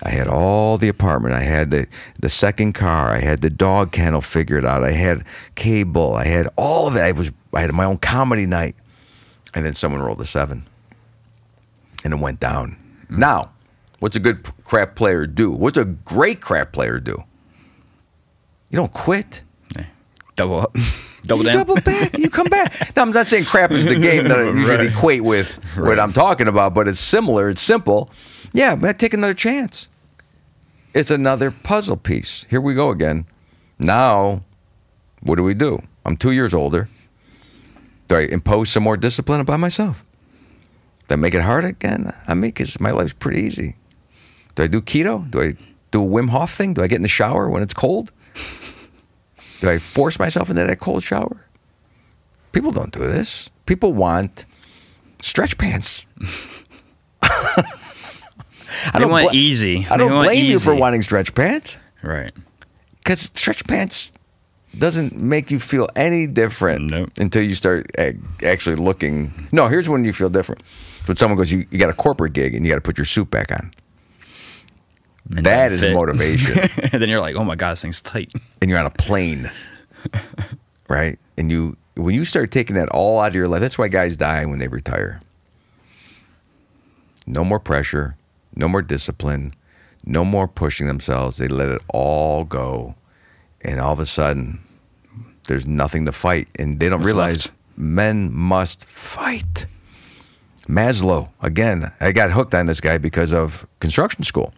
I 0.01 0.09
had 0.09 0.27
all 0.27 0.77
the 0.77 0.87
apartment. 0.87 1.35
I 1.35 1.41
had 1.41 1.71
the, 1.71 1.87
the 2.17 2.29
second 2.29 2.73
car. 2.73 3.09
I 3.13 3.19
had 3.19 3.41
the 3.41 3.49
dog 3.49 3.91
kennel 3.91 4.21
figured 4.21 4.65
out. 4.65 4.83
I 4.83 4.91
had 4.91 5.25
cable. 5.55 6.15
I 6.15 6.25
had 6.25 6.47
all 6.55 6.87
of 6.87 6.95
it. 6.95 7.01
I 7.01 7.11
was 7.11 7.31
I 7.53 7.61
had 7.61 7.73
my 7.73 7.85
own 7.85 7.97
comedy 7.97 8.45
night. 8.45 8.75
And 9.53 9.65
then 9.65 9.73
someone 9.73 10.01
rolled 10.01 10.21
a 10.21 10.25
seven. 10.25 10.65
And 12.03 12.13
it 12.13 12.19
went 12.19 12.39
down. 12.39 12.77
Now, 13.09 13.51
what's 13.99 14.15
a 14.15 14.19
good 14.19 14.47
crap 14.63 14.95
player 14.95 15.25
do? 15.25 15.51
What's 15.51 15.77
a 15.77 15.85
great 15.85 16.41
crap 16.41 16.71
player 16.71 16.99
do? 16.99 17.23
You 18.69 18.77
don't 18.77 18.93
quit. 18.93 19.41
Yeah. 19.75 19.85
Double 20.35 20.59
up. 20.61 20.75
Double 21.23 21.43
you 21.43 21.51
down. 21.51 21.57
double 21.65 21.75
back. 21.81 22.17
You 22.17 22.29
come 22.29 22.47
back. 22.47 22.73
Now, 22.95 23.01
I'm 23.03 23.11
not 23.11 23.27
saying 23.27 23.45
crap 23.45 23.71
is 23.71 23.85
the 23.85 23.95
game 23.95 24.23
that 24.29 24.39
I 24.39 24.43
usually 24.43 24.77
Right. 24.77 24.85
equate 24.91 25.23
with 25.23 25.59
what 25.75 25.99
I'm 25.99 26.13
talking 26.13 26.47
about, 26.47 26.73
but 26.73 26.87
it's 26.87 26.99
similar. 26.99 27.49
It's 27.49 27.61
simple. 27.61 28.09
Yeah, 28.53 28.75
but 28.75 28.97
take 28.97 29.13
another 29.13 29.33
chance. 29.33 29.89
It's 30.93 31.11
another 31.11 31.51
puzzle 31.51 31.97
piece. 31.97 32.45
Here 32.49 32.61
we 32.61 32.73
go 32.73 32.89
again. 32.89 33.25
Now, 33.77 34.43
what 35.21 35.35
do 35.35 35.43
we 35.43 35.53
do? 35.53 35.81
I'm 36.05 36.15
two 36.17 36.31
years 36.31 36.53
older. 36.53 36.89
Do 38.07 38.15
I 38.15 38.21
impose 38.21 38.69
some 38.69 38.83
more 38.83 38.97
discipline 38.97 39.39
upon 39.41 39.59
myself? 39.59 40.03
Do 41.09 41.13
I 41.13 41.15
make 41.17 41.33
it 41.33 41.41
hard 41.41 41.65
again? 41.65 42.13
I 42.27 42.33
mean, 42.35 42.51
because 42.51 42.79
my 42.79 42.91
life's 42.91 43.13
pretty 43.13 43.41
easy. 43.41 43.75
Do 44.55 44.63
I 44.63 44.67
do 44.67 44.79
keto? 44.81 45.29
Do 45.29 45.41
I 45.41 45.55
do 45.91 46.03
a 46.03 46.07
Wim 46.07 46.29
Hof 46.29 46.53
thing? 46.53 46.73
Do 46.73 46.81
I 46.83 46.87
get 46.87 46.95
in 46.97 47.01
the 47.01 47.07
shower 47.07 47.49
when 47.49 47.61
it's 47.63 47.73
cold? 47.73 48.11
Do 49.59 49.69
I 49.69 49.77
force 49.79 50.17
myself 50.19 50.49
into 50.49 50.63
that 50.63 50.79
cold 50.79 51.03
shower? 51.03 51.45
People 52.53 52.71
don't 52.71 52.91
do 52.93 52.99
this. 52.99 53.49
People 53.65 53.93
want 53.93 54.45
stretch 55.21 55.57
pants. 55.57 56.05
I 57.21 57.63
They 58.93 58.99
don't 58.99 59.11
want 59.11 59.31
bl- 59.31 59.35
easy. 59.35 59.85
I 59.89 59.97
don't 59.97 60.23
blame 60.23 60.45
you 60.45 60.59
for 60.59 60.75
wanting 60.75 61.01
stretch 61.01 61.33
pants 61.33 61.77
Right. 62.03 62.31
because 62.99 63.21
stretch 63.33 63.65
pants 63.65 64.11
doesn't 64.77 65.17
make 65.17 65.49
you 65.51 65.59
feel 65.59 65.87
any 65.95 66.27
different 66.27 66.91
Nope. 66.91 67.09
until 67.17 67.41
you 67.41 67.55
start 67.55 67.87
eh, 67.97 68.13
actually 68.43 68.75
looking. 68.75 69.33
No, 69.51 69.67
here's 69.67 69.89
when 69.89 70.05
you 70.05 70.13
feel 70.13 70.29
different. 70.29 70.61
When 71.09 71.17
someone 71.17 71.37
goes, 71.37 71.51
you, 71.51 71.65
you 71.71 71.79
got 71.79 71.89
a 71.89 71.93
corporate 71.93 72.33
gig 72.33 72.53
and 72.53 72.63
you 72.63 72.71
got 72.71 72.75
to 72.75 72.81
put 72.81 72.97
your 72.99 73.03
suit 73.05 73.31
back 73.31 73.51
on. 73.51 73.71
And 75.35 75.43
That 75.43 75.71
fit. 75.71 75.93
motivation. 75.95 76.59
and 76.59 76.91
then 77.01 77.09
you're 77.09 77.19
like, 77.19 77.35
oh 77.35 77.43
my 77.43 77.55
god, 77.55 77.71
this 77.71 77.81
thing's 77.81 77.99
tight. 78.01 78.31
and 78.61 78.69
you're 78.69 78.77
on 78.79 78.85
a 78.85 78.91
plane, 78.91 79.49
right? 80.87 81.17
And 81.35 81.51
you 81.51 81.77
when 81.95 82.13
you 82.13 82.23
start 82.25 82.51
taking 82.51 82.75
that 82.75 82.89
all 82.89 83.19
out 83.19 83.29
of 83.29 83.35
your 83.35 83.47
life, 83.47 83.59
that's 83.59 83.77
why 83.77 83.87
guys 83.87 84.15
die 84.17 84.45
when 84.45 84.59
they 84.59 84.67
retire. 84.67 85.19
No 87.25 87.43
more 87.43 87.59
pressure, 87.59 88.15
no 88.55 88.67
more 88.67 88.81
discipline, 88.83 89.53
no 90.05 90.23
more 90.23 90.47
pushing 90.47 90.85
themselves. 90.87 91.37
They 91.37 91.47
let 91.47 91.69
it 91.69 91.81
all 91.87 92.43
go, 92.43 92.93
and 93.61 93.79
all 93.81 93.93
of 93.93 93.99
a 93.99 94.05
sudden, 94.05 94.59
there's 95.47 95.65
nothing 95.65 96.05
to 96.05 96.11
fight, 96.11 96.47
and 96.59 96.79
they 96.79 96.87
don't 96.87 96.99
What's 96.99 97.07
realize 97.07 97.45
left? 97.47 97.51
men 97.77 98.31
must 98.33 98.85
fight. 98.85 99.65
Maslow 100.69 101.29
again. 101.41 101.91
I 101.99 102.11
got 102.11 102.31
hooked 102.31 102.53
on 102.53 102.67
this 102.67 102.79
guy 102.79 102.99
because 102.99 103.33
of 103.33 103.65
construction 103.79 104.23
school. 104.23 104.53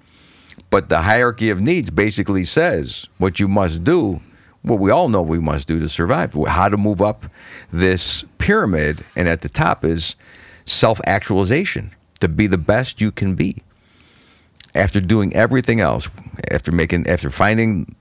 But 0.70 0.90
the 0.90 1.02
hierarchy 1.02 1.50
of 1.50 1.62
needs 1.62 1.90
basically 1.90 2.44
says 2.44 3.08
what 3.18 3.40
you 3.40 3.48
must 3.48 3.84
do, 3.84 4.22
what 4.62 4.80
we 4.80 4.92
all 4.92 5.10
know 5.10 5.22
we 5.22 5.40
must 5.40 5.68
do 5.68 5.80
to 5.80 5.88
survive, 5.88 6.34
how 6.48 6.68
to 6.68 6.78
move 6.78 7.02
up 7.02 7.26
this 7.72 8.26
pyramid. 8.38 9.04
And 9.16 9.30
at 9.30 9.42
the 9.42 9.50
top 9.50 9.86
is 9.86 10.18
self 10.66 11.00
actualization, 11.06 11.96
to 12.20 12.28
be 12.28 12.48
the 12.48 12.58
best 12.58 13.00
you 13.00 13.12
can 13.12 13.36
be. 13.36 13.64
After 14.76 15.02
doing 15.02 15.34
everything 15.34 15.80
else, 15.82 16.10
after 16.52 16.72
making, 16.72 17.08
after 17.08 17.30
finding 17.30 17.96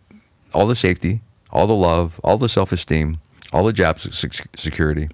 all 0.52 0.66
the 0.66 0.76
safety, 0.76 1.20
all 1.50 1.66
the 1.66 1.74
love, 1.74 2.20
all 2.22 2.38
the 2.38 2.48
self 2.48 2.72
esteem, 2.72 3.20
all 3.52 3.64
the 3.64 3.72
job 3.72 3.98
security, 4.00 5.08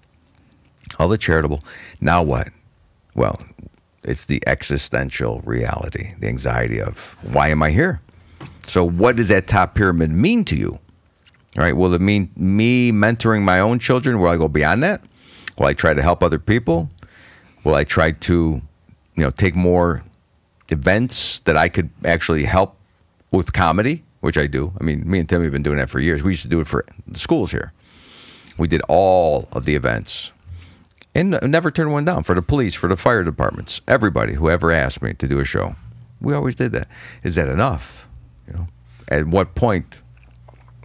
all 0.99 1.09
the 1.09 1.19
charitable, 1.19 1.63
now 2.01 2.23
what? 2.23 2.49
Well, 3.17 3.41
it's 4.05 4.27
the 4.27 4.43
existential 4.47 5.41
reality, 5.41 6.15
the 6.21 6.29
anxiety 6.29 6.81
of 6.81 7.17
why 7.23 7.49
am 7.49 7.63
I 7.63 7.71
here? 7.71 8.01
So, 8.69 8.85
what 8.85 9.17
does 9.17 9.29
that 9.29 9.47
top 9.49 9.75
pyramid 9.75 10.11
mean 10.11 10.45
to 10.45 10.57
you? 10.57 10.79
All 11.57 11.65
right. 11.65 11.77
Will 11.77 11.95
it 11.95 12.01
mean 12.03 12.31
me 12.37 12.93
mentoring 12.93 13.43
my 13.43 13.59
own 13.59 13.79
children? 13.79 14.19
Will 14.19 14.29
I 14.29 14.37
go 14.37 14.49
beyond 14.49 14.83
that? 14.83 15.03
Will 15.59 15.67
I 15.67 15.73
try 15.73 15.95
to 15.95 16.03
help 16.03 16.23
other 16.23 16.39
people? 16.39 16.91
Will 17.65 17.75
I 17.75 17.85
try 17.85 18.11
to, 18.11 18.61
you 19.15 19.23
know, 19.23 19.31
take 19.31 19.57
more 19.57 20.05
events 20.71 21.41
that 21.41 21.57
I 21.57 21.69
could 21.69 21.89
actually 22.05 22.45
help 22.45 22.77
with 23.31 23.53
comedy, 23.53 24.05
which 24.21 24.37
I 24.37 24.47
do. 24.47 24.73
I 24.81 24.85
mean, 24.85 25.09
me 25.09 25.21
and 25.21 25.29
Timmy 25.29 25.45
have 25.45 25.53
been 25.53 25.63
doing 25.63 25.79
that 25.79 25.91
for 25.91 26.01
years. 26.01 26.23
We 26.23 26.33
used 26.33 26.43
to 26.43 26.49
do 26.49 26.61
it 26.61 26.67
for 26.67 26.85
the 27.07 27.19
schools 27.19 27.51
here. 27.51 27.73
We 28.59 28.69
did 28.69 28.83
all 28.89 29.49
of 29.53 29.65
the 29.65 29.75
events 29.75 30.33
and 31.17 31.39
never 31.51 31.71
turned 31.71 31.93
one 31.93 32.05
down 32.05 32.25
for 32.25 32.35
the 32.35 32.43
police, 32.43 32.75
for 32.75 32.89
the 32.89 32.97
fire 32.97 33.25
departments, 33.25 33.81
everybody 33.89 34.35
who 34.35 34.51
ever 34.51 34.71
asked 34.71 35.01
me 35.01 35.15
to 35.15 35.27
do 35.27 35.41
a 35.41 35.45
show. 35.45 35.75
We 36.21 36.35
always 36.35 36.55
did 36.55 36.73
that. 36.73 36.89
Is 37.23 37.37
that 37.37 37.49
enough? 37.49 38.07
You 38.47 38.55
know, 38.55 38.69
at 39.09 39.27
what 39.27 39.55
point? 39.55 40.03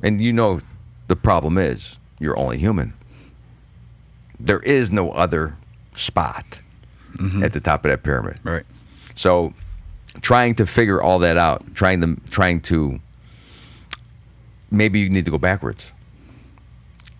And 0.02 0.22
you 0.22 0.32
know, 0.32 0.62
the 1.08 1.18
problem 1.18 1.58
is 1.58 2.00
you're 2.18 2.38
only 2.40 2.58
human. 2.58 2.94
There 4.40 4.62
is 4.62 4.90
no 4.90 5.12
other 5.12 5.58
spot 5.94 6.60
mm-hmm. 7.18 7.44
at 7.44 7.52
the 7.52 7.60
top 7.60 7.84
of 7.84 7.92
that 7.92 8.04
pyramid. 8.04 8.40
Right. 8.44 8.64
So, 9.16 9.54
trying 10.22 10.56
to 10.56 10.66
figure 10.66 11.02
all 11.02 11.20
that 11.20 11.36
out, 11.36 11.76
trying 11.76 12.02
to 12.02 12.16
trying 12.30 12.62
to 12.62 13.02
maybe 14.72 15.00
you 15.00 15.10
need 15.10 15.26
to 15.26 15.32
go 15.32 15.38
backwards. 15.38 15.92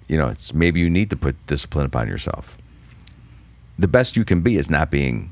You 0.08 0.18
know, 0.18 0.30
it's 0.30 0.54
maybe 0.54 0.80
you 0.80 0.90
need 0.90 1.10
to 1.10 1.18
put 1.18 1.36
discipline 1.48 1.86
upon 1.86 2.08
yourself. 2.08 2.58
The 3.80 3.88
best 3.88 4.16
you 4.16 4.26
can 4.26 4.42
be 4.42 4.58
is 4.58 4.70
not 4.70 4.92
being 4.92 5.32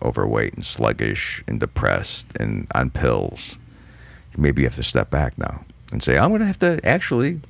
overweight 0.00 0.54
and 0.54 0.64
sluggish 0.64 1.42
and 1.46 1.60
depressed 1.60 2.26
and 2.38 2.66
on 2.74 2.90
pills. 2.90 3.58
Maybe 4.36 4.62
you 4.62 4.66
have 4.66 4.74
to 4.76 4.82
step 4.82 5.10
back 5.10 5.36
now 5.36 5.64
and 5.92 6.02
say, 6.02 6.18
I'm 6.18 6.30
going 6.30 6.40
to 6.40 6.46
have 6.46 6.58
to 6.60 6.80
actually 6.84 7.40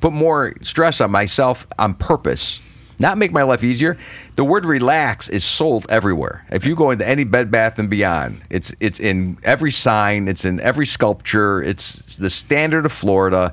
put 0.00 0.12
more 0.12 0.54
stress 0.62 1.00
on 1.00 1.10
myself 1.10 1.66
on 1.78 1.94
purpose, 1.94 2.60
not 3.00 3.18
make 3.18 3.32
my 3.32 3.42
life 3.42 3.64
easier. 3.64 3.98
The 4.36 4.44
word 4.44 4.64
relax 4.64 5.28
is 5.28 5.44
sold 5.44 5.86
everywhere. 5.88 6.46
If 6.50 6.64
you 6.66 6.76
go 6.76 6.90
into 6.90 7.06
any 7.06 7.24
Bed 7.24 7.50
Bath 7.50 7.78
and 7.78 7.90
Beyond, 7.90 8.42
it's 8.50 8.74
it's 8.78 9.00
in 9.00 9.38
every 9.42 9.70
sign, 9.70 10.28
it's 10.28 10.44
in 10.44 10.60
every 10.60 10.86
sculpture, 10.86 11.62
it's 11.62 12.16
the 12.16 12.30
standard 12.30 12.86
of 12.86 12.92
Florida. 12.92 13.52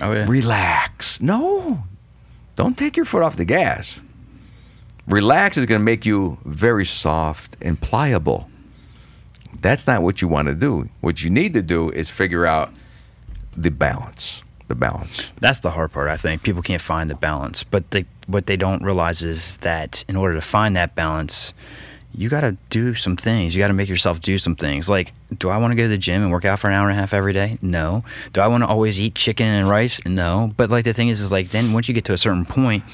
Oh, 0.00 0.12
yeah. 0.12 0.26
Relax. 0.28 1.20
No. 1.20 1.84
Don't 2.56 2.76
take 2.76 2.96
your 2.96 3.04
foot 3.04 3.22
off 3.22 3.36
the 3.36 3.44
gas. 3.44 4.00
Relax 5.08 5.56
is 5.56 5.64
going 5.64 5.80
to 5.80 5.84
make 5.84 6.04
you 6.04 6.36
very 6.44 6.84
soft 6.84 7.56
and 7.62 7.80
pliable. 7.80 8.50
That's 9.60 9.86
not 9.86 10.02
what 10.02 10.20
you 10.20 10.28
want 10.28 10.48
to 10.48 10.54
do. 10.54 10.90
What 11.00 11.22
you 11.22 11.30
need 11.30 11.54
to 11.54 11.62
do 11.62 11.90
is 11.90 12.10
figure 12.10 12.44
out 12.44 12.70
the 13.56 13.70
balance. 13.70 14.42
The 14.68 14.74
balance. 14.74 15.32
That's 15.40 15.60
the 15.60 15.70
hard 15.70 15.92
part. 15.92 16.08
I 16.08 16.18
think 16.18 16.42
people 16.42 16.60
can't 16.60 16.82
find 16.82 17.08
the 17.08 17.14
balance, 17.14 17.64
but 17.64 17.90
they, 17.90 18.04
what 18.26 18.44
they 18.44 18.58
don't 18.58 18.82
realize 18.82 19.22
is 19.22 19.56
that 19.58 20.04
in 20.08 20.14
order 20.14 20.34
to 20.34 20.42
find 20.42 20.76
that 20.76 20.94
balance, 20.94 21.54
you 22.14 22.28
got 22.28 22.40
to 22.40 22.56
do 22.70 22.94
some 22.94 23.16
things. 23.16 23.54
You 23.54 23.62
got 23.62 23.68
to 23.68 23.74
make 23.74 23.88
yourself 23.88 24.20
do 24.20 24.38
some 24.38 24.56
things. 24.56 24.88
Like, 24.88 25.12
do 25.36 25.50
I 25.50 25.58
want 25.58 25.72
to 25.72 25.76
go 25.76 25.82
to 25.84 25.88
the 25.88 25.98
gym 25.98 26.22
and 26.22 26.32
work 26.32 26.44
out 26.44 26.58
for 26.58 26.68
an 26.68 26.74
hour 26.74 26.88
and 26.88 26.96
a 26.96 27.00
half 27.00 27.14
every 27.14 27.32
day? 27.32 27.58
No. 27.62 28.04
Do 28.32 28.40
I 28.40 28.46
want 28.46 28.64
to 28.64 28.68
always 28.68 29.00
eat 29.00 29.14
chicken 29.14 29.46
and 29.46 29.68
rice? 29.68 30.04
No. 30.04 30.50
But 30.56 30.70
like 30.70 30.84
the 30.84 30.92
thing 30.92 31.08
is, 31.08 31.20
is 31.20 31.30
like 31.30 31.50
then 31.50 31.72
once 31.72 31.88
you 31.88 31.94
get 31.94 32.04
to 32.06 32.12
a 32.12 32.18
certain 32.18 32.44
point, 32.44 32.84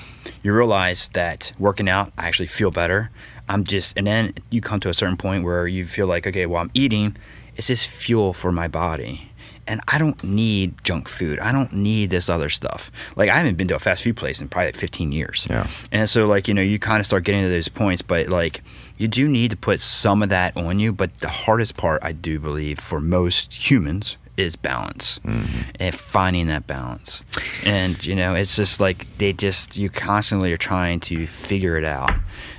you 0.42 0.54
realize 0.54 1.08
that 1.14 1.52
working 1.58 1.88
out, 1.88 2.12
I 2.18 2.26
actually 2.26 2.48
feel 2.48 2.70
better. 2.70 3.10
I'm 3.48 3.64
just, 3.64 3.96
and 3.96 4.06
then 4.06 4.34
you 4.50 4.60
come 4.60 4.80
to 4.80 4.88
a 4.88 4.94
certain 4.94 5.16
point 5.16 5.44
where 5.44 5.66
you 5.66 5.84
feel 5.84 6.06
like, 6.06 6.26
okay, 6.26 6.46
well, 6.46 6.62
I'm 6.62 6.70
eating. 6.74 7.16
It's 7.56 7.68
just 7.68 7.86
fuel 7.86 8.32
for 8.32 8.50
my 8.50 8.68
body 8.68 9.30
and 9.66 9.80
I 9.88 9.98
don't 9.98 10.22
need 10.24 10.74
junk 10.84 11.08
food. 11.08 11.38
I 11.40 11.52
don't 11.52 11.72
need 11.72 12.10
this 12.10 12.28
other 12.28 12.48
stuff. 12.48 12.90
Like 13.16 13.30
I 13.30 13.36
haven't 13.36 13.56
been 13.56 13.68
to 13.68 13.76
a 13.76 13.78
fast 13.78 14.02
food 14.02 14.16
place 14.16 14.40
in 14.40 14.48
probably 14.48 14.68
like 14.68 14.76
15 14.76 15.12
years. 15.12 15.46
Yeah. 15.48 15.66
And 15.92 16.08
so 16.08 16.26
like 16.26 16.48
you 16.48 16.54
know 16.54 16.62
you 16.62 16.78
kind 16.78 17.00
of 17.00 17.06
start 17.06 17.24
getting 17.24 17.42
to 17.42 17.48
those 17.48 17.68
points, 17.68 18.02
but 18.02 18.28
like 18.28 18.62
you 18.96 19.08
do 19.08 19.26
need 19.28 19.50
to 19.50 19.56
put 19.56 19.80
some 19.80 20.22
of 20.22 20.28
that 20.28 20.56
on 20.56 20.78
you. 20.80 20.92
But 20.92 21.14
the 21.20 21.28
hardest 21.28 21.76
part, 21.76 22.02
I 22.04 22.12
do 22.12 22.38
believe, 22.38 22.78
for 22.78 23.00
most 23.00 23.70
humans 23.70 24.16
is 24.36 24.56
balance 24.56 25.20
Mm-hmm. 25.24 25.70
and 25.78 25.94
finding 25.94 26.48
that 26.48 26.66
balance. 26.66 27.22
And 27.64 28.04
you 28.04 28.16
know 28.16 28.34
it's 28.34 28.56
just 28.56 28.80
like 28.80 29.06
they 29.18 29.32
just 29.32 29.76
you 29.76 29.88
constantly 29.88 30.52
are 30.52 30.56
trying 30.56 30.98
to 31.00 31.26
figure 31.26 31.76
it 31.76 31.84
out. 31.84 32.10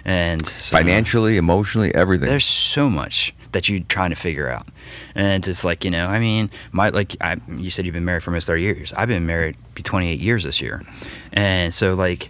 And 0.05 0.45
so, 0.45 0.71
Financially, 0.77 1.35
emotionally, 1.37 1.93
everything. 1.93 2.29
there's 2.29 2.45
so 2.45 2.89
much 2.89 3.33
that 3.55 3.69
you're 3.69 3.79
trying 3.87 4.09
to 4.09 4.17
figure 4.17 4.49
out. 4.49 4.67
And 5.15 5.47
it's 5.47 5.63
like 5.63 5.85
you 5.85 5.89
know 5.89 6.07
i 6.07 6.19
mean 6.19 6.51
my 6.73 6.89
like 6.89 7.15
I, 7.21 7.37
you 7.47 7.69
said 7.69 7.85
you've 7.85 7.93
been 7.93 8.03
married 8.03 8.21
for 8.21 8.31
almost 8.31 8.47
30 8.47 8.61
years. 8.61 8.93
I've 8.93 9.07
been 9.07 9.25
married 9.25 9.55
be 9.73 9.81
28 9.81 10.19
years 10.19 10.43
this 10.43 10.59
year. 10.61 10.83
And 11.31 11.73
so 11.73 11.93
like 11.93 12.29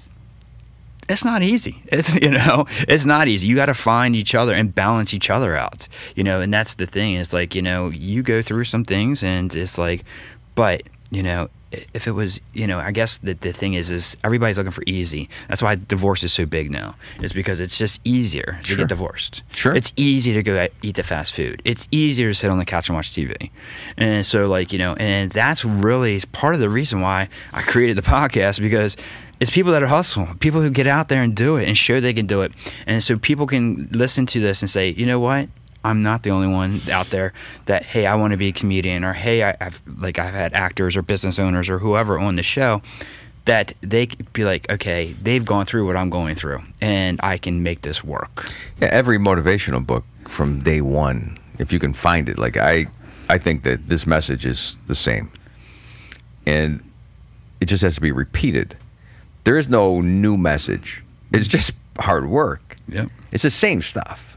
it's 1.09 1.25
not 1.25 1.41
easy. 1.41 1.81
It's 1.87 2.15
you 2.15 2.29
know 2.29 2.67
it's 2.87 3.07
not 3.07 3.27
easy. 3.27 3.47
You 3.47 3.55
got 3.55 3.65
to 3.65 3.73
find 3.73 4.15
each 4.15 4.35
other 4.35 4.53
and 4.53 4.73
balance 4.73 5.13
each 5.15 5.31
other 5.31 5.55
out 5.57 5.87
you 6.13 6.23
know 6.23 6.41
and 6.41 6.53
that's 6.53 6.75
the 6.75 6.85
thing 6.85 7.15
is 7.15 7.33
like 7.33 7.55
you 7.55 7.63
know 7.63 7.89
you 7.89 8.21
go 8.21 8.43
through 8.43 8.65
some 8.65 8.85
things 8.85 9.23
and 9.23 9.55
it's 9.55 9.77
like 9.79 10.05
but 10.53 10.83
you 11.09 11.23
know 11.23 11.49
if 11.93 12.07
it 12.07 12.11
was 12.11 12.39
you 12.53 12.67
know 12.67 12.79
i 12.79 12.91
guess 12.91 13.17
the, 13.19 13.33
the 13.33 13.51
thing 13.53 13.73
is 13.73 13.89
is 13.91 14.15
everybody's 14.23 14.57
looking 14.57 14.71
for 14.71 14.83
easy. 14.87 15.29
That's 15.49 15.61
why 15.61 15.75
divorce 15.75 16.23
is 16.23 16.33
so 16.33 16.45
big 16.45 16.71
now 16.71 16.95
it's 17.19 17.33
because 17.33 17.59
it's 17.59 17.77
just 17.77 18.01
easier 18.03 18.59
to 18.63 18.67
Sure. 18.69 18.77
get 18.77 18.89
divorced. 18.89 19.43
Sure. 19.51 19.73
it's 19.75 19.91
easy 19.95 20.33
to 20.33 20.43
go 20.43 20.67
eat 20.81 20.95
the 20.95 21.03
fast 21.03 21.33
food. 21.33 21.61
It's 21.65 21.87
easier 21.91 22.29
to 22.29 22.35
sit 22.35 22.49
on 22.49 22.57
the 22.57 22.65
couch 22.65 22.89
and 22.89 22.95
watch 22.95 23.11
tv 23.11 23.49
and 23.97 24.25
so 24.25 24.47
like 24.47 24.71
you 24.73 24.79
know 24.79 24.93
and 24.95 25.31
that's 25.31 25.63
really 25.65 26.19
part 26.31 26.53
of 26.55 26.59
the 26.59 26.69
reason 26.69 27.01
why 27.01 27.29
i 27.53 27.61
created 27.61 27.95
the 27.97 28.01
podcast 28.01 28.59
because 28.59 28.97
it's 29.39 29.51
people 29.51 29.71
that 29.73 29.83
are 29.83 29.87
hustle 29.87 30.27
people 30.39 30.61
who 30.61 30.69
get 30.69 30.87
out 30.87 31.09
there 31.09 31.21
and 31.21 31.35
do 31.35 31.57
it 31.57 31.67
and 31.67 31.77
show 31.77 31.99
they 31.99 32.13
can 32.13 32.25
do 32.25 32.41
it. 32.41 32.51
And 32.87 33.03
so 33.03 33.17
people 33.17 33.45
can 33.47 33.89
listen 33.91 34.25
to 34.27 34.39
this 34.39 34.61
and 34.61 34.69
say 34.69 34.89
you 34.89 35.05
know 35.05 35.19
what 35.19 35.49
I'm 35.85 36.03
not 36.03 36.23
the 36.23 36.31
only 36.31 36.47
one 36.47 36.81
out 36.91 37.09
there 37.11 37.33
that 37.65 37.83
hey 37.83 38.05
I 38.05 38.15
want 38.15 38.31
to 38.31 38.37
be 38.37 38.49
a 38.49 38.51
comedian 38.51 39.03
or 39.03 39.13
hey 39.13 39.43
I, 39.43 39.55
I've 39.61 39.81
like 39.97 40.19
I've 40.19 40.33
had 40.33 40.53
actors 40.53 40.97
or 40.97 41.01
business 41.01 41.39
owners 41.39 41.69
or 41.69 41.79
whoever 41.79 42.19
on 42.19 42.35
the 42.35 42.43
show 42.43 42.81
that 43.45 43.73
they 43.81 44.07
could 44.07 44.33
be 44.33 44.43
like 44.43 44.69
okay 44.71 45.15
they've 45.21 45.45
gone 45.45 45.65
through 45.65 45.85
what 45.85 45.95
I'm 45.95 46.09
going 46.09 46.35
through 46.35 46.63
and 46.81 47.19
I 47.23 47.37
can 47.37 47.63
make 47.63 47.81
this 47.81 48.03
work. 48.03 48.49
Yeah, 48.81 48.89
every 48.91 49.17
motivational 49.17 49.85
book 49.85 50.03
from 50.27 50.59
day 50.59 50.81
one, 50.81 51.37
if 51.59 51.71
you 51.71 51.79
can 51.79 51.93
find 51.93 52.29
it, 52.29 52.37
like 52.37 52.57
I, 52.57 52.87
I 53.29 53.37
think 53.37 53.63
that 53.63 53.87
this 53.87 54.05
message 54.05 54.45
is 54.45 54.77
the 54.87 54.95
same, 54.95 55.31
and 56.45 56.83
it 57.59 57.65
just 57.65 57.83
has 57.83 57.95
to 57.95 58.01
be 58.01 58.11
repeated. 58.11 58.75
There 59.43 59.57
is 59.57 59.69
no 59.69 60.01
new 60.01 60.37
message. 60.37 61.03
It's 61.31 61.47
just 61.47 61.73
hard 61.99 62.27
work. 62.27 62.75
Yep. 62.89 63.09
It's 63.31 63.43
the 63.43 63.49
same 63.49 63.81
stuff. 63.81 64.34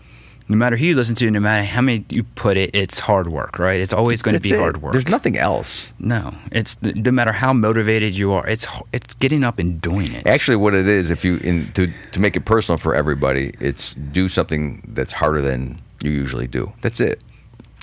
No 0.50 0.56
matter 0.56 0.76
who 0.76 0.86
you 0.86 0.94
listen 0.94 1.14
to, 1.16 1.30
no 1.30 1.40
matter 1.40 1.64
how 1.64 1.82
many 1.82 2.06
you 2.08 2.24
put 2.24 2.56
it, 2.56 2.74
it's 2.74 3.00
hard 3.00 3.28
work, 3.28 3.58
right? 3.58 3.80
It's 3.80 3.92
always 3.92 4.22
going 4.22 4.34
to 4.34 4.40
be 4.42 4.54
it. 4.54 4.58
hard 4.58 4.80
work. 4.80 4.92
There's 4.94 5.08
nothing 5.08 5.36
else. 5.36 5.92
no, 5.98 6.34
it's 6.50 6.80
no 6.82 7.10
matter 7.10 7.32
how 7.32 7.52
motivated 7.52 8.16
you 8.16 8.32
are, 8.32 8.48
it's 8.48 8.66
it's 8.92 9.14
getting 9.14 9.44
up 9.44 9.58
and 9.58 9.80
doing 9.80 10.12
it. 10.12 10.26
Actually, 10.26 10.56
what 10.56 10.74
it 10.74 10.88
is, 10.88 11.10
if 11.10 11.24
you 11.24 11.36
in 11.38 11.70
to 11.72 11.88
to 12.12 12.20
make 12.20 12.34
it 12.34 12.44
personal 12.46 12.78
for 12.78 12.94
everybody, 12.94 13.52
it's 13.60 13.94
do 13.94 14.28
something 14.28 14.82
that's 14.88 15.12
harder 15.12 15.42
than 15.42 15.80
you 16.02 16.10
usually 16.10 16.46
do. 16.46 16.72
That's 16.80 17.00
it. 17.00 17.20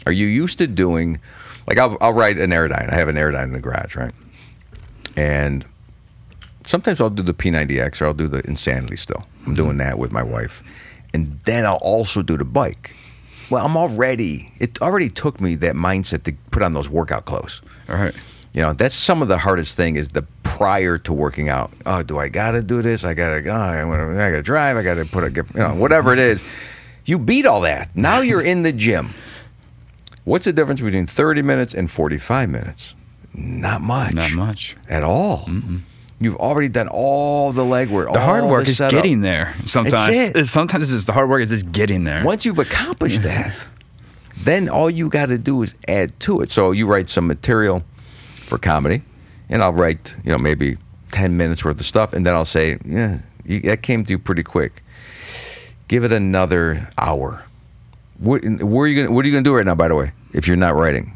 Are 0.05 0.11
you 0.11 0.25
used 0.25 0.57
to 0.57 0.67
doing, 0.67 1.19
like 1.67 1.77
I'll 1.77 1.97
I'll 2.01 2.13
ride 2.13 2.37
an 2.39 2.51
Airdyne. 2.51 2.91
I 2.91 2.95
have 2.95 3.09
an 3.09 3.15
Airdyne 3.15 3.43
in 3.45 3.53
the 3.53 3.59
garage, 3.59 3.95
right? 3.95 4.13
And 5.15 5.65
sometimes 6.65 6.99
I'll 6.99 7.09
do 7.09 7.23
the 7.23 7.33
P90X 7.33 8.01
or 8.01 8.07
I'll 8.07 8.13
do 8.13 8.27
the 8.27 8.45
Insanity 8.47 8.97
still. 8.97 9.23
I'm 9.45 9.53
doing 9.53 9.77
that 9.77 9.97
with 9.97 10.11
my 10.11 10.23
wife, 10.23 10.63
and 11.15 11.39
then 11.45 11.65
I'll 11.65 11.75
also 11.75 12.21
do 12.21 12.37
the 12.37 12.43
bike. 12.43 12.93
Well, 13.49 13.65
I'm 13.65 13.77
already. 13.77 14.51
It 14.59 14.81
already 14.81 15.09
took 15.09 15.39
me 15.39 15.55
that 15.55 15.75
mindset 15.75 16.23
to 16.23 16.33
put 16.51 16.61
on 16.61 16.73
those 16.73 16.89
workout 16.89 17.23
clothes. 17.23 17.61
All 17.87 17.95
right. 17.95 18.13
You 18.51 18.61
know, 18.61 18.73
that's 18.73 18.95
some 18.95 19.21
of 19.21 19.29
the 19.29 19.37
hardest 19.37 19.75
thing 19.77 19.95
is 19.95 20.09
the 20.09 20.23
prior 20.43 20.97
to 20.99 21.13
working 21.13 21.47
out. 21.47 21.71
Oh, 21.85 22.03
do 22.03 22.19
I 22.19 22.27
gotta 22.27 22.61
do 22.61 22.81
this? 22.81 23.05
I 23.05 23.13
gotta, 23.13 23.47
oh, 23.49 23.53
I'm 23.53 23.91
I 23.91 24.29
gotta 24.29 24.41
drive. 24.41 24.75
I 24.75 24.83
gotta 24.83 25.05
put 25.05 25.23
a, 25.23 25.31
you 25.31 25.59
know, 25.59 25.73
whatever 25.75 26.11
it 26.11 26.19
is. 26.19 26.43
You 27.05 27.17
beat 27.17 27.45
all 27.45 27.61
that. 27.61 27.95
Now 27.95 28.19
you're 28.19 28.41
in 28.41 28.63
the 28.63 28.73
gym. 28.73 29.13
What's 30.25 30.45
the 30.45 30.53
difference 30.53 30.81
between 30.81 31.05
30 31.05 31.41
minutes 31.41 31.73
and 31.73 31.89
45 31.89 32.49
minutes? 32.49 32.95
Not 33.33 33.81
much. 33.81 34.15
Not 34.15 34.33
much. 34.33 34.75
at 34.89 35.03
all. 35.03 35.47
You've 36.19 36.37
already 36.37 36.69
done 36.69 36.87
all 36.87 37.51
the 37.51 37.63
legwork. 37.63 38.13
The 38.13 38.21
hard 38.21 38.45
work 38.45 38.65
the 38.65 38.71
is 38.71 38.77
setup. 38.77 39.03
getting 39.03 39.21
there. 39.21 39.53
Sometimes, 39.65 40.15
it. 40.15 40.45
Sometimes 40.47 40.93
it's 40.93 41.05
the 41.05 41.11
hard 41.11 41.29
work 41.29 41.41
is 41.43 41.49
just 41.49 41.71
getting 41.71 42.05
there. 42.05 42.23
Once 42.23 42.45
you've 42.45 42.59
accomplished 42.59 43.23
that, 43.23 43.53
then 44.37 44.69
all 44.69 44.89
you 44.89 45.09
got 45.09 45.27
to 45.27 45.37
do 45.37 45.61
is 45.61 45.75
add 45.87 46.17
to 46.21 46.41
it. 46.41 46.51
So 46.51 46.71
you 46.71 46.87
write 46.87 47.09
some 47.09 47.27
material 47.27 47.83
for 48.45 48.57
comedy, 48.57 49.01
and 49.49 49.61
I'll 49.61 49.73
write, 49.73 50.15
you 50.23 50.31
know, 50.31 50.37
maybe 50.37 50.77
10 51.11 51.35
minutes 51.35 51.65
worth 51.65 51.79
of 51.79 51.85
stuff, 51.85 52.13
and 52.13 52.25
then 52.25 52.33
I'll 52.33 52.45
say, 52.45 52.77
yeah, 52.85 53.19
you, 53.45 53.59
that 53.61 53.81
came 53.81 54.05
to 54.05 54.11
you 54.11 54.19
pretty 54.19 54.43
quick. 54.43 54.83
Give 55.87 56.03
it 56.03 56.13
another 56.13 56.89
hour. 56.97 57.43
What, 58.19 58.43
where 58.45 58.85
are 58.85 58.87
you 58.87 59.03
gonna, 59.03 59.13
what 59.13 59.25
are 59.25 59.27
you 59.27 59.33
going 59.33 59.43
to 59.43 59.49
do 59.49 59.55
right 59.55 59.65
now, 59.65 59.75
by 59.75 59.89
the 59.89 59.95
way, 59.95 60.13
if 60.33 60.47
you're 60.47 60.57
not 60.57 60.75
writing? 60.75 61.11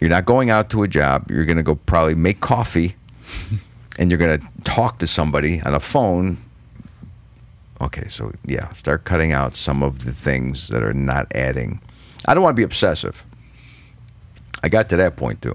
You're 0.00 0.10
not 0.10 0.24
going 0.24 0.50
out 0.50 0.70
to 0.70 0.84
a 0.84 0.88
job. 0.88 1.28
You're 1.28 1.44
going 1.44 1.56
to 1.56 1.62
go 1.64 1.74
probably 1.74 2.14
make 2.14 2.40
coffee, 2.40 2.94
and 3.98 4.10
you're 4.10 4.18
going 4.18 4.40
to 4.40 4.46
talk 4.64 4.98
to 5.00 5.06
somebody 5.06 5.60
on 5.60 5.74
a 5.74 5.80
phone 5.80 6.38
okay, 7.80 8.08
so 8.08 8.32
yeah, 8.44 8.70
start 8.72 9.04
cutting 9.04 9.32
out 9.32 9.56
some 9.56 9.82
of 9.82 10.04
the 10.04 10.12
things 10.12 10.68
that 10.68 10.82
are 10.82 10.94
not 10.94 11.26
adding. 11.34 11.80
I 12.26 12.34
don't 12.34 12.42
want 12.42 12.54
to 12.54 12.60
be 12.60 12.64
obsessive. 12.64 13.24
I 14.62 14.68
got 14.68 14.88
to 14.90 14.96
that 14.96 15.16
point 15.16 15.40
too, 15.42 15.54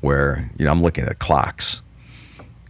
where 0.00 0.50
you 0.58 0.64
know 0.64 0.70
I'm 0.70 0.82
looking 0.82 1.04
at 1.04 1.18
clocks, 1.18 1.82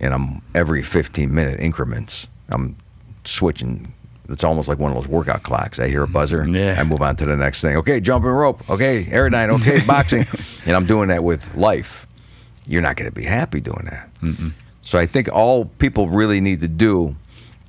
and 0.01 0.13
I'm 0.13 0.43
every 0.55 0.83
15 0.83 1.33
minute 1.33 1.61
increments. 1.61 2.27
I'm 2.49 2.77
switching. 3.25 3.93
It's 4.29 4.43
almost 4.43 4.69
like 4.69 4.79
one 4.79 4.91
of 4.91 4.97
those 4.97 5.09
workout 5.09 5.43
clocks. 5.43 5.79
I 5.79 5.89
hear 5.89 6.03
a 6.03 6.09
buzzer, 6.09 6.43
mm-hmm. 6.43 6.57
Yeah. 6.57 6.77
I 6.79 6.85
move 6.85 7.03
on 7.03 7.15
to 7.17 7.27
the 7.27 7.37
next 7.37 7.61
thing. 7.61 7.77
Okay, 7.77 8.01
jumping 8.01 8.31
rope. 8.31 8.69
Okay, 8.71 9.05
airdyne. 9.05 9.51
Okay, 9.61 9.85
boxing, 9.87 10.27
and 10.67 10.75
I'm 10.75 10.87
doing 10.87 11.09
that 11.09 11.23
with 11.23 11.55
life. 11.55 12.07
You're 12.67 12.83
not 12.83 12.97
going 12.97 13.11
to 13.11 13.15
be 13.15 13.25
happy 13.25 13.61
doing 13.61 13.87
that. 13.91 14.09
So 14.85 14.99
I 14.99 15.07
think 15.07 15.32
all 15.32 15.64
people 15.64 16.09
really 16.11 16.41
need 16.43 16.61
to 16.61 16.68
do 16.68 17.16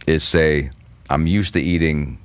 is 0.05 0.21
say, 0.21 0.69
I'm 1.09 1.27
used 1.27 1.53
to 1.53 1.61
eating 1.61 2.17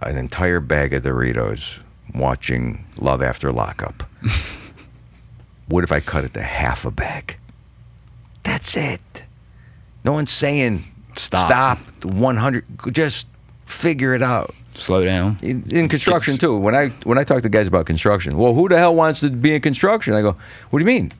an 0.00 0.16
entire 0.16 0.60
bag 0.60 0.94
of 0.94 1.02
Doritos 1.02 1.80
watching 2.14 2.86
Love 2.98 3.20
After 3.22 3.52
Lockup. 3.52 4.04
what 5.68 5.84
if 5.84 5.92
I 5.92 6.00
cut 6.00 6.24
it 6.24 6.32
to 6.34 6.42
half 6.42 6.86
a 6.86 6.90
bag? 6.90 7.36
That's 8.44 8.76
it. 8.78 9.24
No 10.04 10.12
one's 10.12 10.32
saying 10.32 10.86
Stop. 11.14 11.46
stop 11.46 12.04
100 12.06 12.64
just 12.92 13.26
figure 13.66 14.14
it 14.14 14.22
out. 14.22 14.54
Slow 14.74 15.04
down. 15.04 15.38
In, 15.42 15.62
in 15.70 15.88
construction 15.88 16.34
It's- 16.34 16.40
too. 16.40 16.56
When 16.56 16.74
I 16.74 16.88
when 17.04 17.18
I 17.18 17.24
talk 17.24 17.42
to 17.42 17.48
guys 17.50 17.68
about 17.68 17.84
construction, 17.84 18.38
well, 18.38 18.54
who 18.54 18.68
the 18.70 18.78
hell 18.78 18.94
wants 18.94 19.20
to 19.20 19.28
be 19.30 19.54
in 19.54 19.60
construction? 19.60 20.14
I 20.14 20.22
go, 20.22 20.34
what 20.70 20.78
do 20.78 20.82
you 20.84 20.86
mean? 20.86 21.12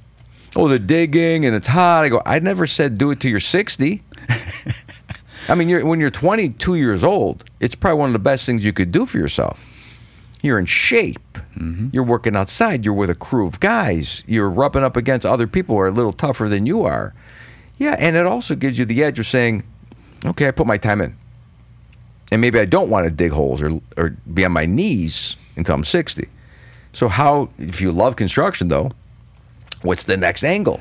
Oh, 0.57 0.69
they're 0.69 0.79
digging 0.79 1.45
and 1.45 1.55
it's 1.55 1.69
hot. 1.69 2.05
I 2.05 2.09
go, 2.09 2.23
I 2.25 2.39
never 2.39 2.67
said 2.67 2.99
do 2.99 3.11
it 3.11 3.21
till 3.21 3.31
you're 3.31 3.41
60. 3.41 4.03
I 5.49 5.55
mean, 5.55 5.69
you're, 5.69 5.85
when 5.87 6.01
you're 6.01 6.11
22 6.11 6.75
years 6.75 7.05
old, 7.05 7.45
it's 7.61 7.75
probably 7.75 7.99
one 7.99 8.09
of 8.11 8.13
the 8.13 8.19
best 8.19 8.45
things 8.45 8.65
you 8.65 8.73
could 8.73 8.93
do 8.93 9.07
for 9.07 9.19
yourself. 9.19 9.65
You're 10.43 10.59
in 10.59 10.67
shape. 10.67 11.39
Mm-hmm. 11.57 11.89
You're 11.93 12.05
working 12.05 12.37
outside. 12.37 12.85
You're 12.85 12.95
with 12.95 13.11
a 13.11 13.15
crew 13.15 13.47
of 13.47 13.61
guys. 13.61 14.23
You're 14.27 14.51
rubbing 14.51 14.85
up 14.85 14.97
against 14.97 15.27
other 15.27 15.47
people 15.47 15.75
who 15.75 15.81
are 15.81 15.89
a 15.89 15.93
little 15.93 16.13
tougher 16.13 16.49
than 16.49 16.67
you 16.67 16.85
are. 16.85 17.15
Yeah, 17.79 17.97
and 17.99 18.17
it 18.17 18.27
also 18.27 18.55
gives 18.55 18.79
you 18.79 18.85
the 18.85 19.03
edge 19.03 19.19
of 19.19 19.27
saying, 19.27 19.65
okay, 20.25 20.49
I 20.49 20.51
put 20.51 20.67
my 20.67 20.79
time 20.79 21.01
in. 21.01 21.17
And 22.31 22.41
maybe 22.41 22.59
I 22.59 22.65
don't 22.65 22.91
want 22.91 23.07
to 23.07 23.11
dig 23.11 23.33
holes 23.33 23.63
or, 23.63 23.81
or 23.97 24.11
be 24.33 24.45
on 24.45 24.53
my 24.53 24.67
knees 24.67 25.37
until 25.57 25.75
I'm 25.75 25.85
60. 25.85 26.29
So, 26.93 27.09
how, 27.09 27.51
if 27.59 27.81
you 27.81 27.91
love 27.91 28.17
construction 28.17 28.69
though, 28.69 28.91
what's 29.83 30.05
the 30.05 30.17
next 30.17 30.45
angle? 30.45 30.81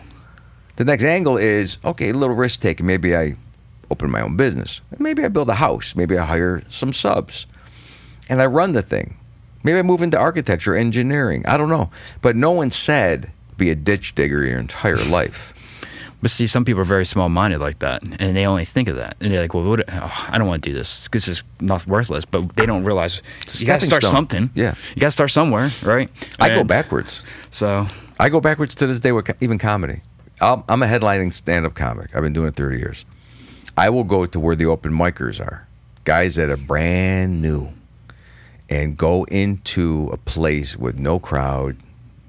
The 0.77 0.85
next 0.85 1.03
angle 1.03 1.37
is 1.37 1.77
okay, 1.83 2.09
a 2.09 2.13
little 2.13 2.35
risk 2.35 2.61
taking. 2.61 2.85
Maybe 2.85 3.15
I 3.15 3.35
open 3.89 4.11
my 4.11 4.21
own 4.21 4.35
business. 4.37 4.81
Maybe 4.99 5.23
I 5.23 5.27
build 5.29 5.49
a 5.49 5.55
house. 5.55 5.95
Maybe 5.95 6.17
I 6.17 6.25
hire 6.25 6.63
some 6.67 6.93
subs. 6.93 7.45
and 8.29 8.41
I 8.41 8.45
run 8.45 8.73
the 8.73 8.81
thing. 8.81 9.17
Maybe 9.63 9.79
I 9.79 9.81
move 9.81 10.01
into 10.01 10.17
architecture, 10.17 10.75
engineering. 10.75 11.45
I 11.45 11.57
don't 11.57 11.69
know. 11.69 11.89
But 12.21 12.35
no 12.35 12.51
one 12.51 12.71
said 12.71 13.31
be 13.57 13.69
a 13.71 13.75
ditch 13.75 14.13
digger 14.15 14.45
your 14.45 14.59
entire 14.59 14.97
life. 15.09 15.53
But 16.21 16.31
see, 16.31 16.47
some 16.47 16.65
people 16.65 16.81
are 16.81 16.85
very 16.85 17.05
small 17.05 17.29
minded 17.29 17.59
like 17.59 17.77
that, 17.79 18.01
and 18.01 18.35
they 18.35 18.45
only 18.47 18.65
think 18.65 18.87
of 18.87 18.95
that. 18.95 19.17
And 19.21 19.31
they're 19.31 19.41
like, 19.41 19.53
well, 19.53 19.63
what, 19.63 19.83
oh, 19.87 20.25
I 20.29 20.39
don't 20.39 20.47
want 20.47 20.63
to 20.63 20.69
do 20.71 20.75
this. 20.75 21.07
This 21.09 21.27
is 21.27 21.43
not 21.59 21.85
worthless. 21.85 22.25
But 22.25 22.55
they 22.55 22.65
don't 22.65 22.83
realize 22.83 23.21
you 23.59 23.67
got 23.67 23.81
to 23.81 23.85
start 23.85 24.01
stone. 24.01 24.11
something. 24.11 24.49
Yeah. 24.55 24.73
You 24.95 24.99
got 24.99 25.07
to 25.07 25.11
start 25.11 25.29
somewhere, 25.31 25.69
right? 25.83 26.09
I 26.39 26.49
go 26.49 26.63
backwards. 26.63 27.23
So, 27.51 27.85
I 28.19 28.29
go 28.29 28.41
backwards 28.41 28.73
to 28.75 28.87
this 28.87 28.99
day 28.99 29.11
with 29.11 29.29
even 29.41 29.59
comedy. 29.59 30.01
I'll, 30.41 30.63
I'm 30.67 30.81
a 30.81 30.87
headlining 30.87 31.33
stand 31.33 31.65
up 31.65 31.75
comic. 31.75 32.15
I've 32.15 32.23
been 32.23 32.33
doing 32.33 32.47
it 32.47 32.55
30 32.55 32.77
years. 32.77 33.05
I 33.77 33.89
will 33.89 34.03
go 34.03 34.25
to 34.25 34.39
where 34.39 34.55
the 34.55 34.65
open 34.65 34.91
micers 34.91 35.39
are, 35.39 35.67
guys 36.03 36.35
that 36.35 36.49
are 36.49 36.57
brand 36.57 37.41
new, 37.41 37.73
and 38.69 38.97
go 38.97 39.23
into 39.25 40.09
a 40.11 40.17
place 40.17 40.75
with 40.75 40.97
no 40.97 41.19
crowd, 41.19 41.77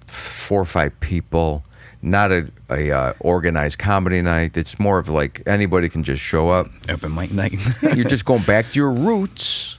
four 0.07 0.61
or 0.61 0.67
five 0.67 0.99
people, 1.01 1.65
not 2.03 2.31
a, 2.31 2.51
a 2.69 2.91
uh, 2.91 3.13
organized 3.21 3.79
comedy 3.79 4.21
night. 4.21 4.59
It's 4.59 4.79
more 4.79 4.99
of 4.99 5.09
like 5.09 5.43
anybody 5.47 5.89
can 5.89 6.05
just 6.05 6.23
show 6.23 6.51
up. 6.51 6.69
open 6.91 7.15
mic 7.15 7.33
night. 7.33 7.59
You're 7.95 8.09
just 8.09 8.27
going 8.27 8.43
back 8.43 8.67
to 8.71 8.79
your 8.79 8.93
roots, 8.93 9.79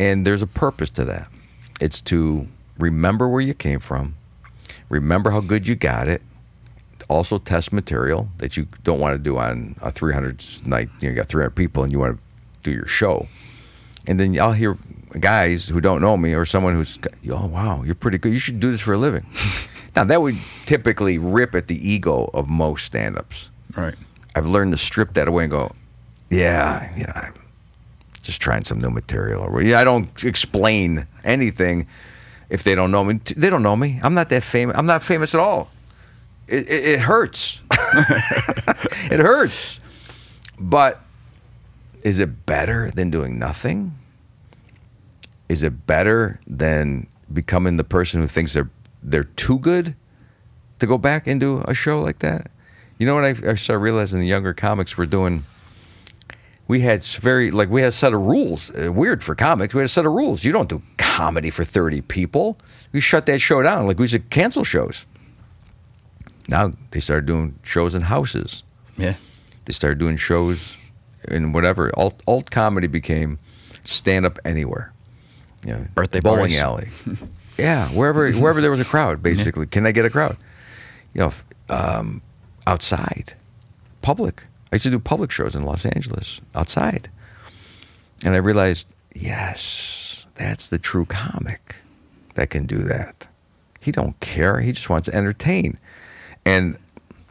and 0.00 0.26
there's 0.26 0.42
a 0.42 0.46
purpose 0.48 0.90
to 0.90 1.04
that. 1.04 1.28
It's 1.80 2.00
to 2.02 2.48
remember 2.78 3.28
where 3.28 3.40
you 3.40 3.54
came 3.54 3.78
from, 3.78 4.16
remember 4.90 5.30
how 5.30 5.40
good 5.40 5.66
you 5.66 5.74
got 5.74 6.10
it. 6.10 6.20
Also, 7.08 7.38
test 7.38 7.72
material 7.72 8.28
that 8.38 8.56
you 8.56 8.68
don't 8.84 9.00
want 9.00 9.14
to 9.14 9.18
do 9.18 9.38
on 9.38 9.74
a 9.80 9.90
300 9.90 10.66
night. 10.66 10.90
You, 11.00 11.08
know, 11.08 11.10
you 11.10 11.16
got 11.16 11.28
300 11.28 11.50
people 11.50 11.82
and 11.82 11.90
you 11.90 11.98
want 11.98 12.16
to 12.16 12.22
do 12.62 12.70
your 12.70 12.86
show, 12.86 13.26
and 14.06 14.20
then 14.20 14.38
I'll 14.38 14.52
hear 14.52 14.76
guys 15.18 15.66
who 15.66 15.80
don't 15.80 16.00
know 16.00 16.16
me 16.16 16.34
or 16.34 16.44
someone 16.44 16.74
who's, 16.74 16.98
oh 17.30 17.46
wow, 17.46 17.82
you're 17.82 17.94
pretty 17.94 18.18
good. 18.18 18.32
You 18.32 18.38
should 18.38 18.60
do 18.60 18.70
this 18.70 18.80
for 18.80 18.92
a 18.92 18.98
living. 18.98 19.26
now 19.96 20.04
that 20.04 20.22
would 20.22 20.36
typically 20.66 21.18
rip 21.18 21.54
at 21.54 21.66
the 21.66 21.88
ego 21.88 22.30
of 22.34 22.48
most 22.48 22.84
stand-ups. 22.84 23.50
right. 23.76 23.96
I've 24.34 24.46
learned 24.46 24.72
to 24.72 24.78
strip 24.78 25.14
that 25.14 25.26
away 25.26 25.44
and 25.44 25.50
go, 25.50 25.72
yeah, 26.30 26.96
you 26.96 27.04
know, 27.04 27.12
I'm 27.16 27.34
just 28.22 28.40
trying 28.40 28.62
some 28.64 28.78
new 28.78 28.90
material. 28.90 29.42
Or 29.42 29.60
yeah, 29.60 29.80
I 29.80 29.84
don't 29.84 30.22
explain 30.22 31.08
anything 31.24 31.88
if 32.50 32.64
they 32.64 32.74
don't 32.74 32.90
know 32.90 33.04
me. 33.04 33.20
They 33.36 33.48
don't 33.48 33.62
know 33.62 33.76
me. 33.76 34.00
I'm 34.02 34.12
not 34.12 34.28
that 34.28 34.42
famous. 34.42 34.76
I'm 34.76 34.86
not 34.86 35.02
famous 35.02 35.34
at 35.34 35.40
all. 35.40 35.70
It, 36.46 36.68
it, 36.68 36.84
it 36.84 37.00
hurts. 37.00 37.60
it 37.70 39.20
hurts. 39.20 39.80
But 40.58 41.00
is 42.02 42.18
it 42.18 42.44
better 42.44 42.90
than 42.90 43.08
doing 43.08 43.38
nothing? 43.38 43.96
Is 45.48 45.62
it 45.62 45.86
better 45.86 46.40
than 46.46 47.06
becoming 47.32 47.76
the 47.76 47.84
person 47.84 48.20
who 48.20 48.26
thinks 48.26 48.52
they're 48.52 48.70
they're 49.02 49.24
too 49.24 49.58
good 49.58 49.94
to 50.78 50.86
go 50.86 50.98
back 50.98 51.26
into 51.26 51.62
a 51.66 51.74
show 51.74 52.00
like 52.00 52.18
that? 52.18 52.50
You 52.98 53.06
know 53.06 53.14
what 53.14 53.24
I, 53.24 53.50
I 53.50 53.54
started 53.54 53.78
realizing 53.78 54.20
the 54.20 54.26
younger 54.26 54.52
comics 54.52 54.98
were 54.98 55.06
doing. 55.06 55.44
We 56.70 56.82
had 56.82 57.02
very 57.02 57.50
like 57.50 57.68
we 57.68 57.80
had 57.80 57.88
a 57.88 57.92
set 57.92 58.14
of 58.14 58.20
rules. 58.20 58.70
Uh, 58.70 58.92
weird 58.92 59.24
for 59.24 59.34
comics. 59.34 59.74
We 59.74 59.80
had 59.80 59.86
a 59.86 59.88
set 59.88 60.06
of 60.06 60.12
rules. 60.12 60.44
You 60.44 60.52
don't 60.52 60.68
do 60.68 60.80
comedy 60.98 61.50
for 61.50 61.64
thirty 61.64 62.00
people. 62.00 62.58
You 62.92 63.00
shut 63.00 63.26
that 63.26 63.40
show 63.40 63.60
down. 63.60 63.88
Like 63.88 63.98
we 63.98 64.04
used 64.04 64.14
to 64.14 64.20
cancel 64.20 64.62
shows. 64.62 65.04
Now 66.46 66.72
they 66.92 67.00
started 67.00 67.26
doing 67.26 67.58
shows 67.64 67.96
in 67.96 68.02
houses. 68.02 68.62
Yeah. 68.96 69.16
They 69.64 69.72
started 69.72 69.98
doing 69.98 70.16
shows 70.16 70.76
in 71.26 71.50
whatever. 71.50 71.90
Alt, 71.96 72.22
alt 72.28 72.52
comedy 72.52 72.86
became 72.86 73.40
stand 73.82 74.24
up 74.24 74.38
anywhere. 74.44 74.92
You 75.66 75.72
know, 75.74 75.86
Birthday 75.96 76.20
bowling 76.20 76.52
parties. 76.52 76.60
alley. 76.60 76.88
yeah, 77.58 77.88
wherever 77.88 78.30
wherever 78.42 78.60
there 78.60 78.70
was 78.70 78.80
a 78.80 78.84
crowd, 78.84 79.24
basically. 79.24 79.66
Can 79.66 79.86
I 79.86 79.90
get 79.90 80.04
a 80.04 80.10
crowd? 80.10 80.36
You 81.14 81.22
know, 81.22 81.32
um, 81.68 82.22
outside, 82.64 83.34
public. 84.02 84.44
I 84.72 84.76
used 84.76 84.84
to 84.84 84.90
do 84.90 84.98
public 84.98 85.30
shows 85.30 85.56
in 85.56 85.64
Los 85.64 85.84
Angeles 85.84 86.40
outside, 86.54 87.10
and 88.24 88.34
I 88.34 88.38
realized, 88.38 88.94
yes, 89.14 90.26
that's 90.34 90.68
the 90.68 90.78
true 90.78 91.04
comic 91.04 91.76
that 92.34 92.50
can 92.50 92.66
do 92.66 92.78
that. 92.84 93.26
He 93.80 93.90
don't 93.90 94.18
care. 94.20 94.60
He 94.60 94.72
just 94.72 94.90
wants 94.90 95.08
to 95.08 95.14
entertain. 95.14 95.78
And 96.44 96.78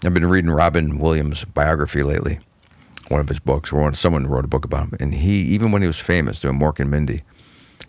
I've 0.03 0.13
been 0.13 0.25
reading 0.25 0.51
Robin 0.51 0.97
Williams' 0.97 1.45
biography 1.45 2.03
lately, 2.03 2.39
one 3.07 3.19
of 3.19 3.29
his 3.29 3.39
books, 3.39 3.71
or 3.71 3.81
one, 3.81 3.93
someone 3.93 4.27
wrote 4.27 4.45
a 4.45 4.49
book 4.49 4.65
about 4.65 4.89
him. 4.89 4.97
And 4.99 5.13
he, 5.13 5.41
even 5.41 5.71
when 5.71 5.81
he 5.81 5.87
was 5.87 5.99
famous 5.99 6.39
doing 6.39 6.59
Mork 6.59 6.79
and 6.79 6.91
Mindy, 6.91 7.21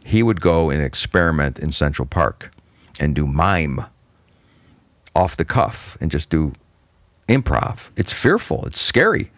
he 0.04 0.22
would 0.22 0.40
go 0.40 0.70
and 0.70 0.82
experiment 0.82 1.58
in 1.58 1.72
Central 1.72 2.06
Park 2.06 2.52
and 2.98 3.14
do 3.14 3.26
mime 3.26 3.84
off 5.14 5.36
the 5.36 5.44
cuff 5.44 5.96
and 6.00 6.10
just 6.10 6.30
do 6.30 6.52
improv. 7.28 7.90
It's 7.96 8.12
fearful. 8.12 8.64
It's 8.66 8.80
scary. 8.80 9.30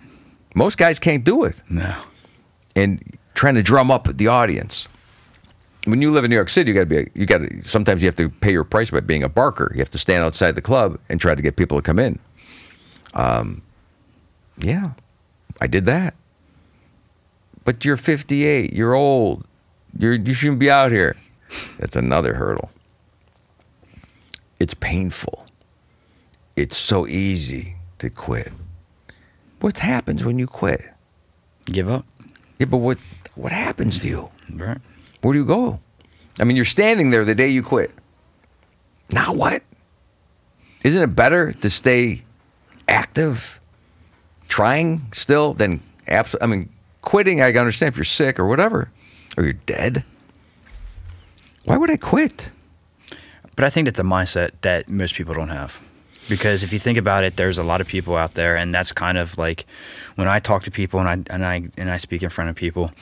Most 0.55 0.79
guys 0.79 0.99
can't 0.99 1.25
do 1.25 1.45
it. 1.45 1.63
No. 1.69 2.03
And 2.77 3.03
trying 3.35 3.55
to 3.55 3.63
drum 3.63 3.91
up 3.91 4.09
the 4.17 4.29
audience. 4.29 4.89
When 5.85 6.01
you 6.01 6.11
live 6.11 6.25
in 6.25 6.31
New 6.31 6.37
York 6.37 6.49
City, 6.49 6.71
you 6.71 6.75
got 6.75 6.81
to 6.81 6.87
be. 6.87 6.99
A, 6.99 7.07
you 7.15 7.27
got 7.27 7.39
to. 7.39 7.63
Sometimes 7.63 8.03
you 8.03 8.07
have 8.07 8.15
to 8.17 8.29
pay 8.29 8.53
your 8.53 8.65
price 8.65 8.91
by 8.91 9.01
being 9.01 9.23
a 9.23 9.29
barker. 9.29 9.71
You 9.75 9.81
have 9.81 9.91
to 9.91 9.99
stand 9.99 10.23
outside 10.23 10.55
the 10.55 10.63
club 10.63 10.99
and 11.09 11.21
try 11.21 11.35
to 11.35 11.43
get 11.43 11.57
people 11.57 11.79
to 11.79 11.83
come 11.83 11.99
in. 11.99 12.19
Um, 13.15 13.63
yeah, 14.59 14.93
I 15.61 15.67
did 15.67 15.87
that. 15.87 16.15
But 17.65 17.85
you're 17.85 17.97
58. 17.97 18.73
You're 18.73 18.95
old. 18.95 19.45
You're 19.99 20.15
you 20.15 20.35
shouldn't 20.35 20.61
be 20.61 20.71
out 20.71 20.93
here. 20.93 21.17
That's 21.79 21.97
another 21.97 22.35
hurdle. 22.35 22.71
It's 24.61 24.75
painful. 24.75 25.47
It's 26.55 26.77
so 26.77 27.07
easy 27.07 27.77
to 27.99 28.11
quit. 28.11 28.53
What 29.63 29.79
happens 29.79 30.25
when 30.25 30.41
you 30.41 30.49
quit? 30.49 30.83
Give 31.67 31.89
up. 31.89 32.05
Yeah, 32.59 32.67
but 32.67 32.79
what 32.79 32.99
what 33.37 33.53
happens 33.53 33.97
to 34.01 34.09
you? 34.09 34.31
Right. 34.51 34.79
Where 35.21 35.33
do 35.33 35.39
you 35.39 35.45
go? 35.45 35.79
I 36.41 36.45
mean, 36.45 36.57
you're 36.57 36.65
standing 36.65 37.11
there 37.11 37.25
the 37.25 37.37
day 37.37 37.47
you 37.47 37.63
quit. 37.63 37.93
Now 39.13 39.33
what? 39.33 39.63
Isn't 40.83 41.01
it 41.01 41.15
better 41.15 41.53
to 41.53 41.71
stay 41.71 42.25
active, 42.89 43.61
trying 44.49 45.03
still, 45.13 45.55
than 45.55 45.81
abs- 46.09 46.35
I 46.43 46.47
mean, 46.47 46.69
quitting? 47.01 47.41
I 47.41 47.53
understand 47.53 47.93
if 47.93 47.97
you're 47.97 48.05
sick 48.05 48.41
or 48.41 48.49
whatever, 48.49 48.91
or 49.37 49.45
you're 49.45 49.53
dead. 49.53 50.05
Why 51.65 51.77
would 51.77 51.89
I 51.89 51.99
quit? 51.99 52.51
But 53.55 53.65
I 53.65 53.71
think 53.71 53.85
that's 53.85 54.01
a 54.01 54.03
mindset 54.03 54.51
that 54.63 54.89
most 54.89 55.15
people 55.15 55.35
don't 55.35 55.51
have. 55.51 55.81
Because 56.29 56.63
if 56.63 56.73
you 56.73 56.79
think 56.79 56.99
about 56.99 57.25
it, 57.25 57.37
there's 57.37 57.59
a 57.59 57.63
lot 57.65 57.81
of 57.81 57.89
people 57.89 58.17
out 58.17 58.35
there, 58.35 58.57
and 58.57 58.75
that's 58.75 58.93
kind 58.93 59.19
of 59.19 59.37
like 59.39 59.67
when 60.15 60.29
I 60.29 60.39
talk 60.39 60.63
to 60.65 60.71
people 60.71 61.01
and 61.01 61.09
I 61.09 61.35
and 61.35 61.45
I 61.45 61.69
and 61.77 61.91
I 61.91 61.97
speak 61.97 62.23
in 62.23 62.31
front 62.31 62.51
of 62.51 62.57
people, 62.57 62.93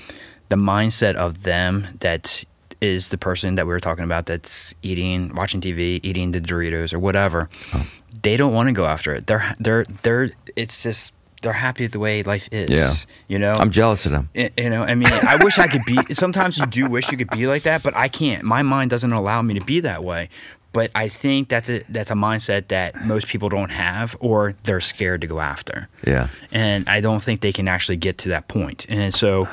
the 0.49 0.57
mindset 0.57 1.15
of 1.15 1.43
them 1.43 1.87
that 2.01 2.45
is 2.81 3.11
the 3.11 3.19
person 3.19 3.57
that 3.57 3.67
we 3.67 3.73
were 3.73 3.81
talking 3.81 4.05
about 4.05 4.27
that's 4.27 4.75
eating, 4.83 5.35
watching 5.35 5.61
TV, 5.61 6.01
eating 6.03 6.33
the 6.33 6.41
Doritos 6.41 6.95
or 6.95 6.99
whatever. 6.99 7.49
Oh. 7.75 7.87
They 8.23 8.37
don't 8.37 8.53
want 8.53 8.69
to 8.69 8.73
go 8.73 8.87
after 8.87 9.15
it. 9.15 9.27
They're 9.27 9.55
they're 9.59 9.85
they're. 10.03 10.31
It's 10.57 10.83
just 10.83 11.15
they're 11.43 11.53
happy 11.53 11.85
with 11.85 11.93
the 11.93 11.99
way 11.99 12.23
life 12.23 12.49
is. 12.53 12.71
Yeah. 12.71 12.93
you 13.29 13.39
know. 13.39 13.55
I'm 13.59 13.71
jealous 13.71 14.05
of 14.07 14.13
them. 14.13 14.29
You 14.35 14.71
know, 14.71 14.83
I 14.83 14.95
mean, 14.95 15.09
I 15.11 15.37
wish 15.43 15.59
I 15.59 15.69
could 15.69 15.85
be. 15.87 15.99
Sometimes 16.15 16.59
you 16.59 16.67
do 16.67 16.87
wish 16.87 17.11
you 17.11 17.17
could 17.17 17.31
be 17.31 17.47
like 17.47 17.63
that, 17.63 17.83
but 17.83 17.97
I 17.97 18.09
can't. 18.09 18.45
My 18.45 18.63
mind 18.63 18.91
doesn't 18.91 19.13
allow 19.13 19.41
me 19.43 19.55
to 19.55 19.65
be 19.65 19.81
that 19.81 20.05
way. 20.05 20.29
But 20.73 20.91
I 20.95 21.09
think 21.09 21.49
that's 21.49 21.69
a 21.69 21.83
that's 21.89 22.11
a 22.11 22.15
mindset 22.15 22.69
that 22.69 23.05
most 23.05 23.27
people 23.27 23.49
don't 23.49 23.71
have, 23.71 24.17
or 24.21 24.55
they're 24.63 24.81
scared 24.81 25.21
to 25.23 25.27
go 25.27 25.41
after. 25.41 25.89
Yeah. 26.07 26.29
And 26.53 26.89
I 26.89 27.01
don't 27.01 27.23
think 27.23 27.41
they 27.41 27.53
can 27.53 27.67
actually 27.67 27.97
get 27.97 28.19
to 28.19 28.29
that 28.29 28.47
point. 28.47 28.87
And 28.89 29.13
so, 29.13 29.49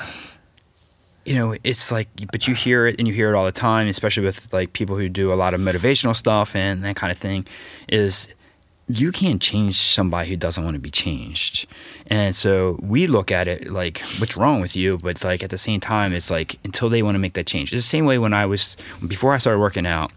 you 1.25 1.33
know, 1.33 1.55
it's 1.63 1.91
like, 1.91 2.07
but 2.31 2.47
you 2.47 2.53
hear 2.53 2.85
it 2.85 2.95
and 2.99 3.07
you 3.07 3.13
hear 3.13 3.31
it 3.31 3.35
all 3.35 3.45
the 3.45 3.51
time, 3.51 3.87
especially 3.87 4.23
with 4.23 4.53
like 4.53 4.73
people 4.73 4.95
who 4.95 5.09
do 5.09 5.33
a 5.33 5.35
lot 5.35 5.55
of 5.55 5.59
motivational 5.59 6.15
stuff 6.15 6.55
and 6.55 6.83
that 6.83 6.95
kind 6.95 7.11
of 7.11 7.17
thing. 7.17 7.47
Is 7.87 8.27
you 8.87 9.11
can't 9.11 9.41
change 9.41 9.75
somebody 9.75 10.29
who 10.29 10.35
doesn't 10.37 10.63
want 10.63 10.75
to 10.75 10.79
be 10.79 10.91
changed. 10.91 11.67
And 12.05 12.35
so 12.35 12.79
we 12.81 13.05
look 13.05 13.31
at 13.31 13.47
it 13.47 13.69
like, 13.69 13.99
what's 14.19 14.37
wrong 14.37 14.61
with 14.61 14.75
you? 14.75 14.97
But 14.97 15.23
like 15.23 15.43
at 15.43 15.49
the 15.49 15.57
same 15.57 15.79
time, 15.79 16.13
it's 16.13 16.29
like 16.29 16.57
until 16.63 16.89
they 16.89 17.03
want 17.03 17.15
to 17.15 17.19
make 17.19 17.33
that 17.33 17.47
change. 17.47 17.73
It's 17.73 17.81
the 17.81 17.89
same 17.89 18.05
way 18.05 18.17
when 18.17 18.33
I 18.33 18.45
was 18.45 18.77
before 19.05 19.33
I 19.33 19.39
started 19.39 19.59
working 19.59 19.85
out. 19.85 20.11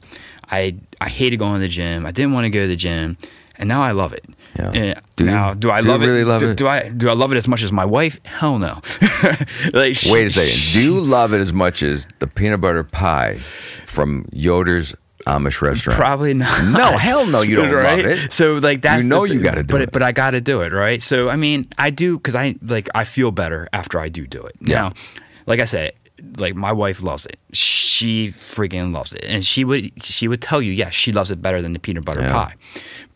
I 0.51 0.77
I 1.01 1.09
hated 1.09 1.39
going 1.39 1.55
to 1.55 1.61
the 1.61 1.69
gym. 1.69 2.07
I 2.07 2.13
didn't 2.13 2.33
want 2.33 2.45
to 2.45 2.51
go 2.51 2.63
to 2.63 2.69
the 2.69 2.77
gym, 2.77 3.17
and 3.57 3.69
now 3.69 3.83
I 3.83 3.93
love 3.93 4.13
it. 4.13 4.25
Yeah. 4.59 5.01
Do 5.17 5.25
you? 5.25 5.31
now, 5.31 5.55
do 5.55 5.71
I 5.71 5.81
Do 5.81 5.87
you 5.87 5.93
love 5.93 6.01
really 6.03 6.21
it? 6.23 6.27
love 6.27 6.41
do, 6.41 6.51
it? 6.51 6.57
do 6.57 6.67
I 6.67 6.89
do 6.89 7.09
I 7.09 7.13
love 7.13 7.33
it 7.33 7.37
as 7.37 7.47
much 7.49 7.63
as 7.63 7.71
my 7.73 7.85
wife? 7.85 8.21
Hell 8.27 8.59
no. 8.59 8.81
like, 9.73 9.97
Wait 10.07 10.27
a 10.27 10.31
second. 10.31 10.73
Do 10.73 10.83
you 10.85 11.01
love 11.01 11.33
it 11.33 11.41
as 11.41 11.53
much 11.53 11.83
as 11.83 12.07
the 12.19 12.27
peanut 12.27 12.61
butter 12.61 12.83
pie 12.85 13.39
from 13.87 14.27
Yoder's 14.33 14.95
Amish 15.27 15.63
restaurant? 15.63 15.97
Probably 15.99 16.35
not. 16.35 16.65
No, 16.65 16.97
hell 16.99 17.27
no, 17.27 17.43
you 17.43 17.57
don't 17.63 17.73
right? 17.73 18.05
love 18.05 18.07
it. 18.07 18.33
So 18.33 18.55
like 18.55 18.83
that's 18.83 19.03
You 19.05 19.09
know 19.09 19.27
the 19.27 19.35
you 19.35 19.41
gotta 19.41 19.63
do 19.63 19.73
but 19.73 19.83
it. 19.83 19.93
But 19.93 20.03
I 20.03 20.13
got 20.13 20.33
to 20.33 20.41
do 20.41 20.63
it, 20.63 20.73
right? 20.73 21.01
So 21.01 21.29
I 21.29 21.37
mean, 21.37 21.69
I 21.79 21.91
do 21.91 22.17
because 22.19 22.35
I 22.35 22.57
like 22.63 22.89
I 22.95 23.05
feel 23.05 23.31
better 23.31 23.69
after 23.73 24.01
I 24.01 24.09
do 24.09 24.27
do 24.27 24.43
it. 24.43 24.57
Yeah. 24.61 24.77
Now, 24.77 24.93
like 25.47 25.61
I 25.61 25.65
said, 25.65 25.93
like 26.39 26.55
my 26.55 26.73
wife 26.73 27.03
loves 27.03 27.27
it. 27.27 27.39
She 27.53 28.29
freaking 28.29 28.95
loves 28.95 29.13
it, 29.13 29.25
and 29.25 29.45
she 29.45 29.65
would 29.65 30.03
she 30.03 30.29
would 30.29 30.41
tell 30.43 30.61
you, 30.63 30.73
yeah, 30.73 30.91
she 30.91 31.13
loves 31.13 31.31
it 31.31 31.41
better 31.43 31.61
than 31.63 31.73
the 31.73 31.79
peanut 31.79 32.05
butter 32.05 32.21
Yeah. 32.21 32.33
pie. 32.33 32.55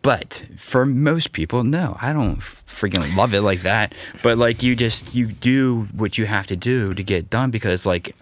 But 0.03 0.45
for 0.57 0.85
most 0.85 1.33
people, 1.33 1.65
no, 1.65 1.97
I 2.01 2.13
don't 2.13 2.39
freaking 2.39 3.17
love 3.17 3.33
it 3.33 3.41
like 3.41 3.63
that. 3.63 3.95
But 4.23 4.37
like 4.39 4.63
you 4.63 4.77
just 4.77 5.15
you 5.15 5.27
do 5.29 5.89
what 5.97 6.19
you 6.19 6.27
have 6.27 6.47
to 6.49 6.57
do 6.57 6.93
to 6.95 7.03
get 7.03 7.31
done 7.31 7.51
because 7.51 7.87
like 7.87 8.15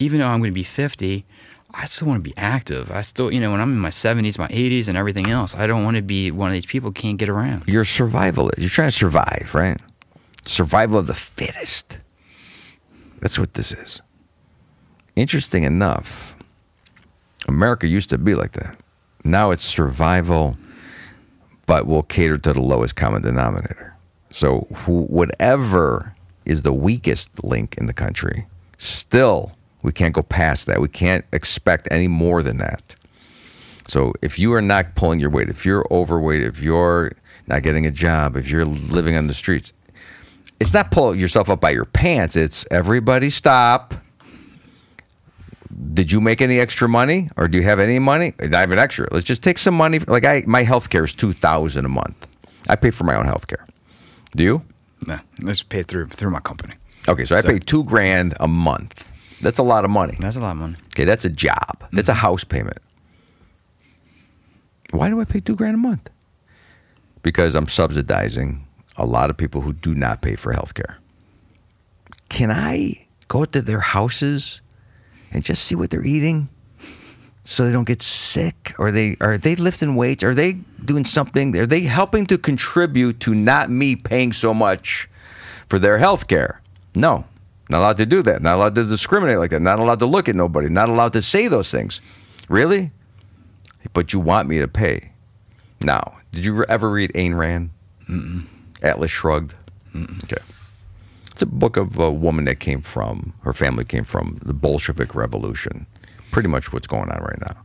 even 0.00 0.18
though 0.18 0.26
I'm 0.26 0.40
going 0.40 0.50
to 0.50 0.54
be 0.54 0.64
50, 0.64 1.24
I 1.72 1.86
still 1.86 2.08
want 2.08 2.22
to 2.24 2.28
be 2.28 2.36
active. 2.36 2.90
I 2.90 3.02
still, 3.02 3.32
you 3.32 3.40
know, 3.40 3.52
when 3.52 3.60
I'm 3.60 3.70
in 3.72 3.78
my 3.78 3.90
70s, 3.90 4.38
my 4.40 4.48
80s, 4.48 4.88
and 4.88 4.96
everything 4.98 5.30
else, 5.30 5.54
I 5.54 5.68
don't 5.68 5.84
want 5.84 5.96
to 5.96 6.02
be 6.02 6.32
one 6.32 6.48
of 6.48 6.52
these 6.52 6.66
people 6.66 6.90
who 6.90 6.94
can't 6.94 7.16
get 7.16 7.28
around. 7.28 7.62
You're 7.66 7.84
survivalist. 7.84 8.58
You're 8.58 8.68
trying 8.70 8.88
to 8.90 8.96
survive, 8.96 9.50
right? 9.54 9.80
Survival 10.46 10.98
of 10.98 11.06
the 11.06 11.14
fittest. 11.14 11.98
That's 13.20 13.38
what 13.38 13.54
this 13.54 13.72
is. 13.72 14.02
Interesting 15.16 15.62
enough, 15.62 16.34
America 17.48 17.86
used 17.86 18.10
to 18.10 18.18
be 18.18 18.34
like 18.34 18.52
that. 18.52 18.76
Now 19.24 19.50
it's 19.50 19.64
survival, 19.64 20.56
but 21.66 21.86
we'll 21.86 22.02
cater 22.02 22.36
to 22.38 22.52
the 22.52 22.60
lowest 22.60 22.96
common 22.96 23.22
denominator. 23.22 23.94
So 24.30 24.66
who, 24.74 25.04
whatever 25.04 26.14
is 26.44 26.62
the 26.62 26.72
weakest 26.72 27.44
link 27.44 27.76
in 27.78 27.86
the 27.86 27.92
country, 27.92 28.46
still 28.78 29.52
we 29.82 29.92
can't 29.92 30.14
go 30.14 30.22
past 30.22 30.66
that. 30.66 30.80
We 30.80 30.88
can't 30.88 31.24
expect 31.32 31.86
any 31.90 32.08
more 32.08 32.42
than 32.42 32.56
that. 32.58 32.96
So 33.86 34.14
if 34.22 34.38
you 34.38 34.52
are 34.54 34.62
not 34.62 34.94
pulling 34.94 35.20
your 35.20 35.30
weight, 35.30 35.50
if 35.50 35.66
you're 35.66 35.86
overweight, 35.90 36.42
if 36.42 36.60
you're 36.60 37.12
not 37.46 37.62
getting 37.62 37.84
a 37.84 37.90
job, 37.90 38.34
if 38.36 38.48
you're 38.48 38.64
living 38.64 39.14
on 39.16 39.26
the 39.26 39.34
streets, 39.34 39.74
it's 40.58 40.72
not 40.72 40.90
pull 40.90 41.14
yourself 41.14 41.50
up 41.50 41.60
by 41.60 41.70
your 41.70 41.84
pants. 41.84 42.34
It's 42.34 42.64
everybody 42.70 43.28
stop. 43.28 43.94
Did 45.92 46.12
you 46.12 46.20
make 46.20 46.40
any 46.40 46.60
extra 46.60 46.88
money, 46.88 47.30
or 47.36 47.48
do 47.48 47.58
you 47.58 47.64
have 47.64 47.80
any 47.80 47.98
money? 47.98 48.32
I 48.40 48.60
have 48.60 48.70
an 48.70 48.78
extra. 48.78 49.08
Let's 49.10 49.24
just 49.24 49.42
take 49.42 49.58
some 49.58 49.74
money. 49.74 49.98
Like 49.98 50.24
I, 50.24 50.42
my 50.46 50.62
health 50.62 50.90
care 50.90 51.04
is 51.04 51.14
two 51.14 51.32
thousand 51.32 51.84
a 51.84 51.88
month. 51.88 52.26
I 52.68 52.76
pay 52.76 52.90
for 52.90 53.04
my 53.04 53.16
own 53.16 53.26
health 53.26 53.46
care. 53.46 53.66
Do 54.36 54.42
you? 54.44 54.62
No, 55.06 55.18
let's 55.40 55.62
pay 55.62 55.82
through 55.82 56.08
through 56.08 56.30
my 56.30 56.40
company. 56.40 56.74
Okay, 57.08 57.24
so 57.24 57.36
I 57.36 57.42
pay 57.42 57.58
two 57.58 57.84
grand 57.84 58.34
a 58.40 58.48
month. 58.48 59.12
That's 59.40 59.58
a 59.58 59.62
lot 59.62 59.84
of 59.84 59.90
money. 59.90 60.14
That's 60.18 60.36
a 60.36 60.40
lot 60.40 60.52
of 60.52 60.58
money. 60.58 60.76
Okay, 60.94 61.04
that's 61.04 61.24
a 61.24 61.28
job. 61.30 61.84
That's 61.92 62.08
a 62.08 62.12
mm-hmm. 62.12 62.20
house 62.20 62.44
payment. 62.44 62.78
Why 64.90 65.08
do 65.10 65.20
I 65.20 65.24
pay 65.24 65.40
two 65.40 65.56
grand 65.56 65.74
a 65.74 65.78
month? 65.78 66.08
Because 67.22 67.54
I'm 67.54 67.68
subsidizing 67.68 68.66
a 68.96 69.04
lot 69.04 69.28
of 69.28 69.36
people 69.36 69.60
who 69.60 69.72
do 69.72 69.94
not 69.94 70.22
pay 70.22 70.36
for 70.36 70.52
health 70.52 70.74
care. 70.74 70.98
Can 72.28 72.50
I 72.50 73.06
go 73.28 73.44
to 73.44 73.60
their 73.60 73.80
houses 73.80 74.60
and 75.34 75.44
just 75.44 75.64
see 75.64 75.74
what 75.74 75.90
they're 75.90 76.04
eating 76.04 76.48
so 77.42 77.66
they 77.66 77.72
don't 77.72 77.84
get 77.84 78.00
sick? 78.00 78.74
Or 78.78 78.90
they 78.90 79.16
are 79.20 79.36
they 79.36 79.56
lifting 79.56 79.96
weights? 79.96 80.24
Are 80.24 80.34
they 80.34 80.54
doing 80.82 81.04
something? 81.04 81.54
Are 81.56 81.66
they 81.66 81.82
helping 81.82 82.26
to 82.26 82.38
contribute 82.38 83.20
to 83.20 83.34
not 83.34 83.68
me 83.70 83.96
paying 83.96 84.32
so 84.32 84.54
much 84.54 85.10
for 85.66 85.78
their 85.78 85.98
health 85.98 86.28
care? 86.28 86.62
No. 86.94 87.26
Not 87.68 87.78
allowed 87.78 87.96
to 87.98 88.06
do 88.06 88.22
that. 88.22 88.42
Not 88.42 88.56
allowed 88.56 88.74
to 88.76 88.84
discriminate 88.84 89.38
like 89.38 89.50
that. 89.50 89.60
Not 89.60 89.78
allowed 89.80 89.98
to 90.00 90.06
look 90.06 90.28
at 90.28 90.36
nobody. 90.36 90.68
Not 90.68 90.88
allowed 90.88 91.12
to 91.14 91.22
say 91.22 91.48
those 91.48 91.70
things. 91.70 92.00
Really? 92.48 92.92
But 93.92 94.12
you 94.12 94.20
want 94.20 94.48
me 94.48 94.58
to 94.60 94.68
pay. 94.68 95.12
Now, 95.80 96.18
did 96.32 96.44
you 96.44 96.64
ever 96.64 96.90
read 96.90 97.12
Ayn 97.14 97.36
Rand? 97.36 97.70
Atlas 98.82 99.10
Shrugged? 99.10 99.54
Okay. 99.94 100.42
It's 101.34 101.42
a 101.42 101.46
book 101.46 101.76
of 101.76 101.98
a 101.98 102.12
woman 102.12 102.44
that 102.44 102.60
came 102.60 102.80
from, 102.80 103.34
her 103.42 103.52
family 103.52 103.84
came 103.84 104.04
from 104.04 104.38
the 104.44 104.54
Bolshevik 104.54 105.16
Revolution. 105.16 105.86
Pretty 106.30 106.48
much 106.48 106.72
what's 106.72 106.86
going 106.86 107.10
on 107.10 107.20
right 107.22 107.40
now. 107.40 107.56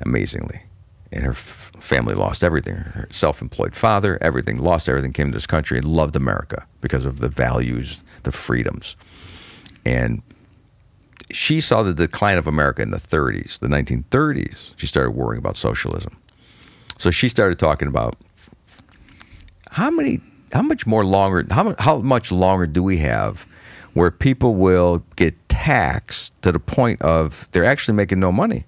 Amazingly. 0.00 0.62
And 1.12 1.22
her 1.24 1.32
f- 1.32 1.70
family 1.78 2.14
lost 2.14 2.42
everything. 2.42 2.76
Her 2.76 3.06
self 3.10 3.42
employed 3.42 3.76
father, 3.76 4.16
everything, 4.22 4.56
lost 4.56 4.88
everything, 4.88 5.12
came 5.12 5.28
to 5.28 5.36
this 5.36 5.46
country 5.46 5.76
and 5.76 5.86
loved 5.86 6.16
America 6.16 6.66
because 6.80 7.04
of 7.04 7.18
the 7.18 7.28
values, 7.28 8.02
the 8.22 8.32
freedoms. 8.32 8.96
And 9.84 10.22
she 11.30 11.60
saw 11.60 11.82
the 11.82 11.92
decline 11.92 12.38
of 12.38 12.46
America 12.46 12.80
in 12.80 12.90
the 12.90 12.96
30s, 12.96 13.58
the 13.58 13.68
1930s. 13.68 14.72
She 14.76 14.86
started 14.86 15.10
worrying 15.10 15.38
about 15.38 15.58
socialism. 15.58 16.16
So 16.96 17.10
she 17.10 17.28
started 17.28 17.58
talking 17.58 17.88
about 17.88 18.16
how 19.72 19.90
many, 19.90 20.22
how 20.54 20.62
much 20.62 20.86
more 20.86 21.04
longer, 21.04 21.44
how, 21.50 21.74
how 21.78 21.98
much 21.98 22.30
longer 22.30 22.66
do 22.66 22.82
we 22.82 22.98
have 22.98 23.46
where 23.92 24.10
people 24.10 24.54
will 24.54 25.04
get 25.16 25.34
taxed 25.48 26.40
to 26.42 26.52
the 26.52 26.58
point 26.58 27.02
of 27.02 27.48
they're 27.52 27.64
actually 27.64 27.94
making 27.94 28.20
no 28.20 28.32
money 28.32 28.64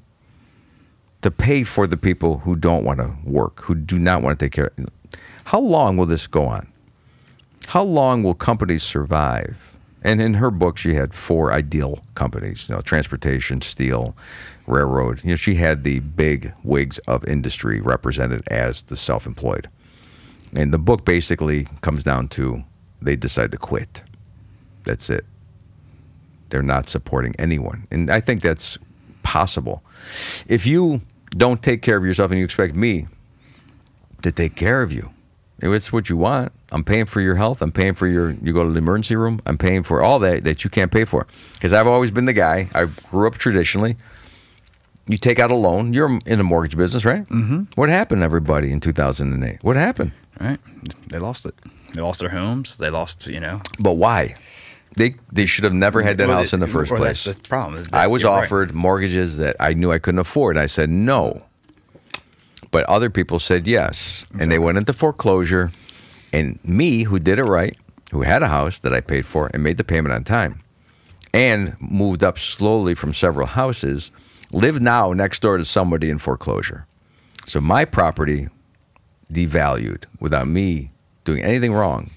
to 1.22 1.30
pay 1.30 1.64
for 1.64 1.87
the 1.87 1.97
people 1.97 2.39
who 2.39 2.55
don't 2.55 2.84
want 2.84 3.01
to 3.01 3.16
work, 3.24 3.62
who 3.62 3.74
do 3.74 3.99
not 3.99 4.22
want 4.22 4.39
to 4.39 4.45
take 4.45 4.53
care. 4.53 4.72
How 5.45 5.61
long 5.61 5.97
will 5.97 6.07
this 6.07 6.26
go 6.26 6.47
on? 6.47 6.68
How 7.68 7.82
long 7.82 8.22
will 8.22 8.34
companies 8.34 8.82
survive? 8.82 9.72
And 10.03 10.20
in 10.20 10.34
her 10.34 10.53
book, 10.53 10.78
she 10.78 10.95
had 10.95 11.14
four 11.14 11.53
ideal 11.53 12.01
companies: 12.14 12.68
you 12.68 12.76
know, 12.76 12.80
transportation, 12.80 13.61
steel, 13.61 14.16
railroad. 14.66 15.24
You 15.24 15.30
know, 15.30 15.37
she 15.37 15.57
had 15.57 15.82
the 15.82 15.99
big 16.01 16.53
wigs 16.62 16.99
of 17.09 17.24
industry 17.26 17.80
represented 17.80 18.47
as 18.49 18.84
the 18.84 18.97
self-employed. 18.97 19.68
And 20.57 20.73
the 20.73 20.79
book 20.79 21.05
basically 21.05 21.67
comes 21.83 22.03
down 22.03 22.29
to 22.29 22.65
they 23.01 23.17
decide 23.17 23.53
to 23.53 23.59
quit. 23.59 24.03
That's 24.85 25.11
it. 25.11 25.25
They're 26.49 26.63
not 26.63 26.89
supporting 26.89 27.35
anyone. 27.39 27.87
And 27.91 28.11
I 28.11 28.21
think 28.21 28.41
that's 28.41 28.79
possible. 29.23 29.83
If 30.47 30.67
you 30.67 31.03
don't 31.31 31.63
take 31.63 31.83
care 31.83 31.97
of 31.97 32.05
yourself 32.05 32.31
and 32.31 32.39
you 32.39 32.45
expect 32.45 32.75
me 32.75 33.07
to 34.23 34.33
take 34.33 34.55
care 34.55 34.83
of 34.83 34.93
you, 34.93 35.11
if 35.59 35.73
it's 35.73 35.93
what 35.93 36.09
you 36.09 36.17
want. 36.17 36.53
I'm 36.73 36.85
paying 36.85 37.07
for 37.07 37.21
your 37.21 37.37
health. 37.37 37.63
I'm 37.63 37.73
paying 37.73 37.95
for 37.95 38.07
your, 38.07 38.33
you 38.43 38.53
go 38.53 38.65
to 38.65 38.71
the 38.71 38.79
emergency 38.79 39.17
room. 39.17 39.41
I'm 39.47 39.57
paying 39.57 39.83
for 39.83 40.03
all 40.03 40.19
that 40.19 40.45
that 40.45 40.65
you 40.65 40.71
can't 40.71 40.91
pay 40.91 41.05
for. 41.05 41.27
Because 41.55 41.73
I've 41.73 41.87
always 41.87 42.11
been 42.11 42.25
the 42.25 42.33
guy, 42.33 42.69
I 42.75 42.87
grew 43.11 43.27
up 43.27 43.37
traditionally. 43.39 43.97
You 45.07 45.17
take 45.17 45.39
out 45.39 45.53
a 45.53 45.55
loan, 45.55 45.93
you're 45.93 46.19
in 46.27 46.39
the 46.39 46.45
mortgage 46.45 46.77
business, 46.77 47.05
right? 47.05 47.23
Mm-hmm. 47.29 47.63
What 47.77 47.89
happened, 47.89 48.25
everybody, 48.25 48.73
in 48.73 48.81
2008? 48.81 49.63
What 49.63 49.77
happened? 49.77 50.11
Right? 50.41 50.61
They 51.09 51.18
lost 51.18 51.47
it. 51.47 51.55
They 51.95 52.03
lost 52.03 52.20
their 52.20 52.28
homes. 52.28 52.76
They 52.76 52.91
lost, 52.91 53.26
you 53.26 53.41
know. 53.41 53.62
But 53.78 53.95
why? 53.95 54.34
They 54.97 55.16
they 55.32 55.47
should 55.47 55.64
have 55.64 55.74
never 55.74 56.03
had 56.03 56.18
that 56.18 56.28
Well, 56.28 56.39
house 56.39 56.53
in 56.53 56.61
the 56.61 56.66
first 56.66 56.93
place. 56.93 57.24
That's 57.24 57.37
the 57.37 57.49
problem. 57.49 57.78
Is 57.78 57.89
that 57.89 57.97
I 57.97 58.07
was 58.07 58.22
you're 58.22 58.30
right. 58.32 58.45
offered 58.45 58.74
mortgages 58.74 59.37
that 59.37 59.57
I 59.61 59.74
knew 59.74 59.93
I 59.93 59.99
couldn't 59.99 60.18
afford. 60.18 60.57
I 60.57 60.66
said 60.66 60.89
no. 60.89 61.45
But 62.70 62.84
other 62.87 63.11
people 63.11 63.39
said 63.39 63.66
yes. 63.66 64.26
And 64.39 64.51
they 64.51 64.59
went 64.59 64.78
into 64.78 64.93
foreclosure. 64.93 65.72
And 66.32 66.59
me, 66.64 67.05
who 67.05 67.18
did 67.18 67.39
it 67.39 67.45
right, 67.45 67.76
who 68.11 68.22
had 68.22 68.43
a 68.43 68.49
house 68.49 68.78
that 68.80 68.93
I 68.93 69.01
paid 69.01 69.24
for 69.26 69.51
and 69.55 69.62
made 69.62 69.78
the 69.78 69.84
payment 69.84 70.14
on 70.14 70.24
time, 70.24 70.61
and 71.32 71.76
moved 71.80 72.24
up 72.24 72.39
slowly 72.39 72.95
from 72.95 73.14
several 73.14 73.47
houses, 73.47 74.11
live 74.53 74.80
now 74.80 75.12
next 75.12 75.41
door 75.41 75.57
to 75.57 75.64
somebody 75.64 76.11
in 76.11 76.18
foreclosure. 76.18 76.87
So 77.47 77.61
my 77.61 77.84
property 77.84 78.49
devalued 79.33 80.05
without 80.20 80.49
me 80.49 80.91
doing 81.24 81.43
anything 81.43 81.72
wrong, 81.72 82.11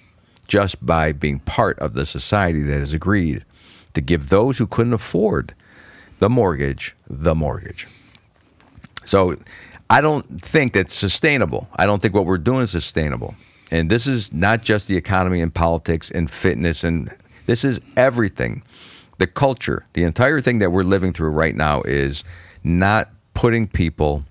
just 0.48 0.84
by 0.86 1.12
being 1.12 1.40
part 1.40 1.78
of 1.80 1.94
the 1.94 2.06
society 2.06 2.62
that 2.64 2.80
has 2.80 2.94
agreed 2.94 3.44
to 3.94 4.02
give 4.02 4.30
those 4.30 4.58
who 4.58 4.68
couldn't 4.68 4.94
afford 4.94 5.54
the 6.20 6.30
mortgage 6.30 6.96
the 7.10 7.34
mortgage. 7.34 7.88
So 9.06 9.36
I 9.90 10.02
don't 10.02 10.42
think 10.42 10.74
that's 10.74 10.94
sustainable. 10.94 11.68
I 11.76 11.86
don't 11.86 12.02
think 12.02 12.14
what 12.14 12.26
we're 12.26 12.38
doing 12.38 12.64
is 12.64 12.72
sustainable. 12.72 13.36
And 13.72 13.90
this 13.90 14.08
is 14.08 14.32
not 14.32 14.62
just 14.62 14.88
the 14.88 14.98
economy 14.98 15.42
and 15.42 15.54
politics 15.54 16.12
and 16.12 16.30
fitness 16.30 16.84
and 16.84 17.16
this 17.46 17.66
is 17.66 17.82
everything. 17.98 18.62
The 19.18 19.28
culture, 19.28 19.86
the 19.94 20.04
entire 20.04 20.40
thing 20.42 20.60
that 20.60 20.72
we're 20.72 20.84
living 20.84 21.14
through 21.14 21.32
right 21.32 21.56
now 21.56 21.82
is 21.82 22.24
not 22.64 23.10
putting 23.34 23.68
people 23.68 24.24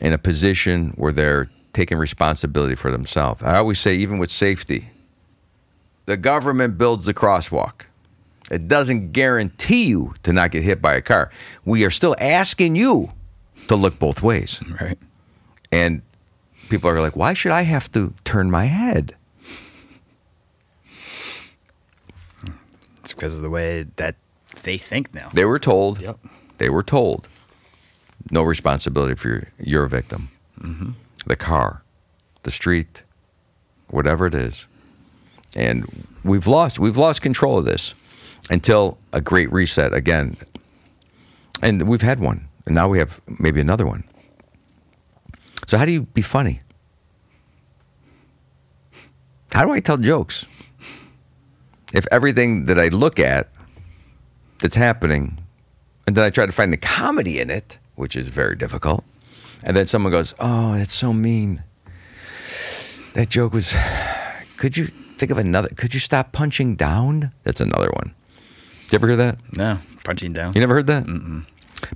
in 0.00 0.12
a 0.12 0.18
position 0.18 0.92
where 0.96 1.12
they're 1.12 1.50
taking 1.72 1.98
responsibility 1.98 2.74
for 2.74 2.90
themselves. 2.90 3.42
I 3.42 3.56
always 3.58 3.78
say, 3.80 3.94
even 3.96 4.18
with 4.18 4.30
safety, 4.30 4.90
the 6.06 6.16
government 6.16 6.76
builds 6.78 7.04
the 7.04 7.14
crosswalk. 7.14 7.82
It 8.50 8.68
doesn't 8.68 9.12
guarantee 9.12 9.84
you 9.86 10.14
to 10.24 10.32
not 10.32 10.50
get 10.50 10.62
hit 10.62 10.82
by 10.82 10.94
a 10.94 11.00
car. 11.00 11.30
We 11.64 11.84
are 11.84 11.90
still 11.90 12.14
asking 12.18 12.76
you 12.76 13.12
to 13.68 13.76
look 13.76 13.98
both 13.98 14.22
ways. 14.22 14.60
Right. 14.80 14.98
And 15.70 16.02
people 16.68 16.90
are 16.90 17.00
like, 17.00 17.16
why 17.16 17.32
should 17.34 17.52
I 17.52 17.62
have 17.62 17.90
to 17.92 18.12
turn 18.24 18.50
my 18.50 18.66
head? 18.66 19.14
It's 22.98 23.14
because 23.14 23.34
of 23.34 23.42
the 23.42 23.50
way 23.50 23.84
that 23.96 24.16
they 24.62 24.76
think 24.78 25.14
now. 25.14 25.30
They 25.32 25.44
were 25.44 25.58
told, 25.58 26.00
Yep. 26.00 26.18
they 26.58 26.68
were 26.70 26.82
told, 26.82 27.28
no 28.30 28.42
responsibility 28.42 29.14
for 29.14 29.28
your, 29.28 29.48
you're 29.58 29.84
a 29.84 29.88
victim. 29.88 30.28
Mm-hmm. 30.60 30.90
The 31.26 31.36
car, 31.36 31.82
the 32.42 32.50
street, 32.50 33.02
whatever 33.88 34.26
it 34.26 34.34
is. 34.34 34.66
And 35.54 36.06
we've 36.24 36.46
lost, 36.46 36.78
we've 36.78 36.96
lost 36.96 37.22
control 37.22 37.58
of 37.58 37.64
this. 37.64 37.94
until 38.50 38.98
a 39.12 39.20
great 39.20 39.52
reset 39.52 39.92
again. 39.92 40.36
And 41.60 41.88
we've 41.88 42.02
had 42.02 42.20
one, 42.20 42.48
and 42.66 42.74
now 42.74 42.88
we 42.88 42.98
have 42.98 43.20
maybe 43.38 43.60
another 43.60 43.86
one. 43.86 44.04
So, 45.68 45.78
how 45.78 45.84
do 45.84 45.92
you 45.92 46.02
be 46.02 46.22
funny? 46.22 46.60
How 49.52 49.64
do 49.64 49.70
I 49.70 49.80
tell 49.80 49.96
jokes? 49.96 50.46
If 51.92 52.06
everything 52.10 52.66
that 52.66 52.78
I 52.78 52.88
look 52.88 53.20
at 53.20 53.48
that's 54.58 54.76
happening, 54.76 55.38
and 56.06 56.16
then 56.16 56.24
I 56.24 56.30
try 56.30 56.46
to 56.46 56.52
find 56.52 56.72
the 56.72 56.78
comedy 56.78 57.38
in 57.38 57.50
it, 57.50 57.78
which 57.94 58.16
is 58.16 58.28
very 58.28 58.56
difficult, 58.56 59.04
and 59.64 59.76
then 59.76 59.86
someone 59.86 60.12
goes, 60.12 60.34
Oh, 60.38 60.74
that's 60.74 60.94
so 60.94 61.12
mean. 61.12 61.62
That 63.14 63.28
joke 63.28 63.52
was, 63.52 63.74
could 64.56 64.76
you 64.76 64.86
think 64.86 65.30
of 65.30 65.38
another? 65.38 65.68
Could 65.76 65.94
you 65.94 66.00
stop 66.00 66.32
punching 66.32 66.76
down? 66.76 67.32
That's 67.44 67.60
another 67.60 67.90
one. 67.90 68.14
Did 68.84 68.92
you 68.92 68.96
ever 68.96 69.06
hear 69.08 69.16
that? 69.16 69.38
No, 69.56 69.78
punching 70.04 70.32
down. 70.32 70.54
You 70.54 70.60
never 70.60 70.74
heard 70.74 70.86
that? 70.86 71.04
Mm-mm. 71.04 71.46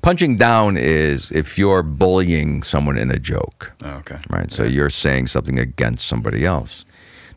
Punching 0.03 0.37
down 0.37 0.77
is 0.77 1.31
if 1.31 1.59
you're 1.59 1.83
bullying 1.83 2.63
someone 2.63 2.99
in 2.99 3.11
a 3.11 3.19
joke. 3.19 3.73
Oh, 3.83 3.91
okay. 3.99 4.19
Right. 4.29 4.51
So 4.51 4.65
you're 4.65 4.91
saying 4.91 5.29
something 5.29 5.59
against 5.59 6.07
somebody 6.07 6.45
else. 6.45 6.85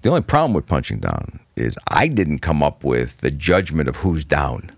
The 0.02 0.10
only 0.10 0.22
problem 0.22 0.54
with 0.54 0.66
punching 0.66 1.00
down 1.00 1.40
is 1.56 1.78
I 1.88 2.08
didn't 2.08 2.40
come 2.40 2.64
up 2.64 2.84
with 2.84 3.18
the 3.18 3.32
judgment 3.32 3.90
of 3.90 3.98
who's 3.98 4.26
down. 4.26 4.72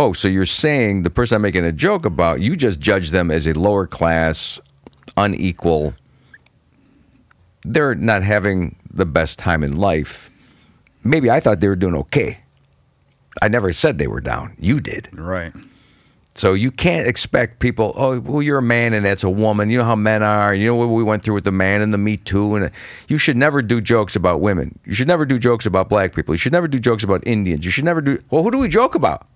Oh, 0.00 0.12
so 0.12 0.28
you're 0.28 0.46
saying 0.46 1.02
the 1.02 1.10
person 1.10 1.34
I'm 1.34 1.42
making 1.42 1.64
a 1.64 1.72
joke 1.72 2.06
about, 2.06 2.40
you 2.40 2.54
just 2.54 2.78
judge 2.78 3.10
them 3.10 3.32
as 3.32 3.48
a 3.48 3.52
lower 3.52 3.84
class, 3.84 4.60
unequal. 5.16 5.92
They're 7.64 7.96
not 7.96 8.22
having 8.22 8.76
the 8.88 9.04
best 9.04 9.40
time 9.40 9.64
in 9.64 9.74
life. 9.74 10.30
Maybe 11.02 11.28
I 11.32 11.40
thought 11.40 11.58
they 11.58 11.66
were 11.66 11.74
doing 11.74 11.96
okay. 11.96 12.38
I 13.42 13.48
never 13.48 13.72
said 13.72 13.98
they 13.98 14.06
were 14.06 14.20
down. 14.20 14.54
You 14.56 14.78
did. 14.78 15.08
Right. 15.12 15.52
So 16.32 16.54
you 16.54 16.70
can't 16.70 17.08
expect 17.08 17.58
people. 17.58 17.92
Oh, 17.96 18.20
well, 18.20 18.40
you're 18.40 18.58
a 18.58 18.62
man 18.62 18.94
and 18.94 19.04
that's 19.04 19.24
a 19.24 19.30
woman. 19.30 19.68
You 19.68 19.78
know 19.78 19.84
how 19.84 19.96
men 19.96 20.22
are. 20.22 20.54
You 20.54 20.68
know 20.68 20.76
what 20.76 20.86
we 20.86 21.02
went 21.02 21.24
through 21.24 21.34
with 21.34 21.44
the 21.44 21.50
man 21.50 21.82
and 21.82 21.92
the 21.92 21.98
Me 21.98 22.16
Too. 22.18 22.54
And 22.54 22.70
you 23.08 23.18
should 23.18 23.36
never 23.36 23.62
do 23.62 23.80
jokes 23.80 24.14
about 24.14 24.40
women. 24.40 24.78
You 24.84 24.94
should 24.94 25.08
never 25.08 25.26
do 25.26 25.40
jokes 25.40 25.66
about 25.66 25.88
black 25.88 26.14
people. 26.14 26.34
You 26.34 26.38
should 26.38 26.52
never 26.52 26.68
do 26.68 26.78
jokes 26.78 27.02
about 27.02 27.26
Indians. 27.26 27.64
You 27.64 27.72
should 27.72 27.84
never 27.84 28.00
do. 28.00 28.22
Well, 28.30 28.44
who 28.44 28.52
do 28.52 28.58
we 28.58 28.68
joke 28.68 28.94
about? 28.94 29.26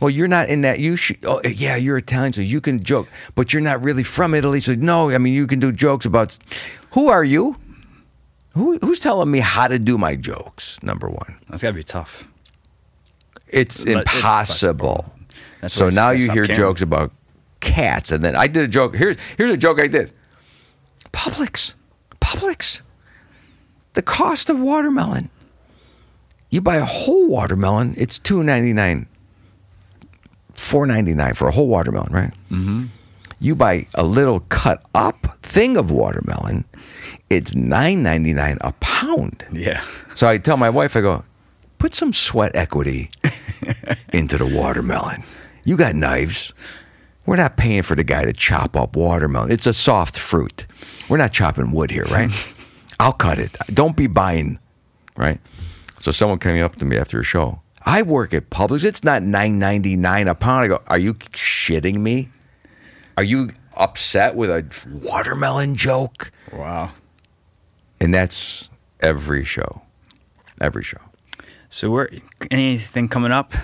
Well, 0.00 0.10
you're 0.10 0.28
not 0.28 0.48
in 0.48 0.62
that. 0.62 0.78
You 0.78 0.96
should. 0.96 1.18
Oh, 1.24 1.40
yeah, 1.46 1.76
you're 1.76 1.98
Italian, 1.98 2.32
so 2.32 2.40
you 2.40 2.60
can 2.60 2.82
joke, 2.82 3.06
but 3.34 3.52
you're 3.52 3.62
not 3.62 3.82
really 3.84 4.02
from 4.02 4.34
Italy, 4.34 4.60
so 4.60 4.74
no. 4.74 5.10
I 5.10 5.18
mean, 5.18 5.34
you 5.34 5.46
can 5.46 5.60
do 5.60 5.70
jokes 5.72 6.06
about. 6.06 6.38
Who 6.92 7.08
are 7.08 7.22
you? 7.24 7.56
Who, 8.54 8.78
who's 8.78 8.98
telling 8.98 9.30
me 9.30 9.38
how 9.40 9.68
to 9.68 9.78
do 9.78 9.96
my 9.98 10.16
jokes? 10.16 10.82
Number 10.82 11.08
one, 11.08 11.38
That's 11.48 11.62
gotta 11.62 11.74
be 11.74 11.84
tough. 11.84 12.26
it's 13.46 13.84
But 13.84 13.92
impossible. 14.12 15.12
That's 15.60 15.74
so 15.74 15.88
now 15.90 16.10
you 16.10 16.30
hear 16.32 16.44
caring. 16.46 16.56
jokes 16.56 16.82
about 16.82 17.12
cats, 17.60 18.10
and 18.10 18.24
then 18.24 18.34
I 18.34 18.46
did 18.48 18.64
a 18.64 18.68
joke. 18.68 18.96
Here's 18.96 19.16
here's 19.36 19.50
a 19.50 19.56
joke 19.56 19.78
I 19.78 19.86
did. 19.86 20.12
Publix, 21.12 21.74
Publix. 22.20 22.80
The 23.94 24.02
cost 24.02 24.48
of 24.48 24.58
watermelon. 24.58 25.28
You 26.48 26.60
buy 26.60 26.76
a 26.76 26.84
whole 26.84 27.28
watermelon, 27.28 27.94
it's 27.98 28.18
two 28.18 28.42
ninety 28.42 28.72
nine. 28.72 29.06
Four 30.60 30.86
ninety 30.86 31.14
nine 31.14 31.32
for 31.32 31.48
a 31.48 31.52
whole 31.52 31.66
watermelon, 31.66 32.12
right? 32.12 32.34
Mm-hmm. 32.50 32.86
You 33.40 33.54
buy 33.54 33.86
a 33.94 34.04
little 34.04 34.40
cut 34.50 34.84
up 34.94 35.38
thing 35.42 35.78
of 35.78 35.90
watermelon, 35.90 36.66
it's 37.30 37.54
nine 37.54 38.02
ninety 38.02 38.34
nine 38.34 38.58
a 38.60 38.72
pound. 38.74 39.46
Yeah. 39.50 39.82
So 40.14 40.28
I 40.28 40.36
tell 40.36 40.58
my 40.58 40.68
wife, 40.68 40.96
I 40.96 41.00
go, 41.00 41.24
put 41.78 41.94
some 41.94 42.12
sweat 42.12 42.54
equity 42.54 43.10
into 44.12 44.36
the 44.36 44.44
watermelon. 44.44 45.22
You 45.64 45.78
got 45.78 45.94
knives. 45.94 46.52
We're 47.24 47.36
not 47.36 47.56
paying 47.56 47.82
for 47.82 47.94
the 47.94 48.04
guy 48.04 48.26
to 48.26 48.32
chop 48.34 48.76
up 48.76 48.94
watermelon. 48.96 49.50
It's 49.50 49.66
a 49.66 49.72
soft 49.72 50.18
fruit. 50.18 50.66
We're 51.08 51.16
not 51.16 51.32
chopping 51.32 51.70
wood 51.70 51.90
here, 51.90 52.04
right? 52.04 52.30
I'll 53.00 53.12
cut 53.14 53.38
it. 53.38 53.56
Don't 53.68 53.96
be 53.96 54.08
buying, 54.08 54.58
right? 55.16 55.40
So 56.00 56.10
someone 56.10 56.38
came 56.38 56.62
up 56.62 56.76
to 56.76 56.84
me 56.84 56.98
after 56.98 57.18
a 57.18 57.24
show. 57.24 57.62
I 57.82 58.02
work 58.02 58.34
at 58.34 58.50
Publix. 58.50 58.84
It's 58.84 59.02
not 59.04 59.22
nine 59.22 59.58
ninety 59.58 59.96
nine 59.96 60.28
a 60.28 60.34
pound. 60.34 60.64
I 60.64 60.68
go, 60.68 60.82
are 60.86 60.98
you 60.98 61.14
shitting 61.14 61.96
me? 61.96 62.28
Are 63.16 63.24
you 63.24 63.50
upset 63.76 64.36
with 64.36 64.50
a 64.50 64.64
watermelon 64.88 65.76
joke? 65.76 66.30
Wow. 66.52 66.92
And 68.00 68.14
that's 68.14 68.70
every 69.00 69.44
show. 69.44 69.82
Every 70.60 70.82
show. 70.82 71.00
So 71.68 71.90
we're 71.90 72.08
anything 72.50 73.08
coming 73.08 73.32
up? 73.32 73.54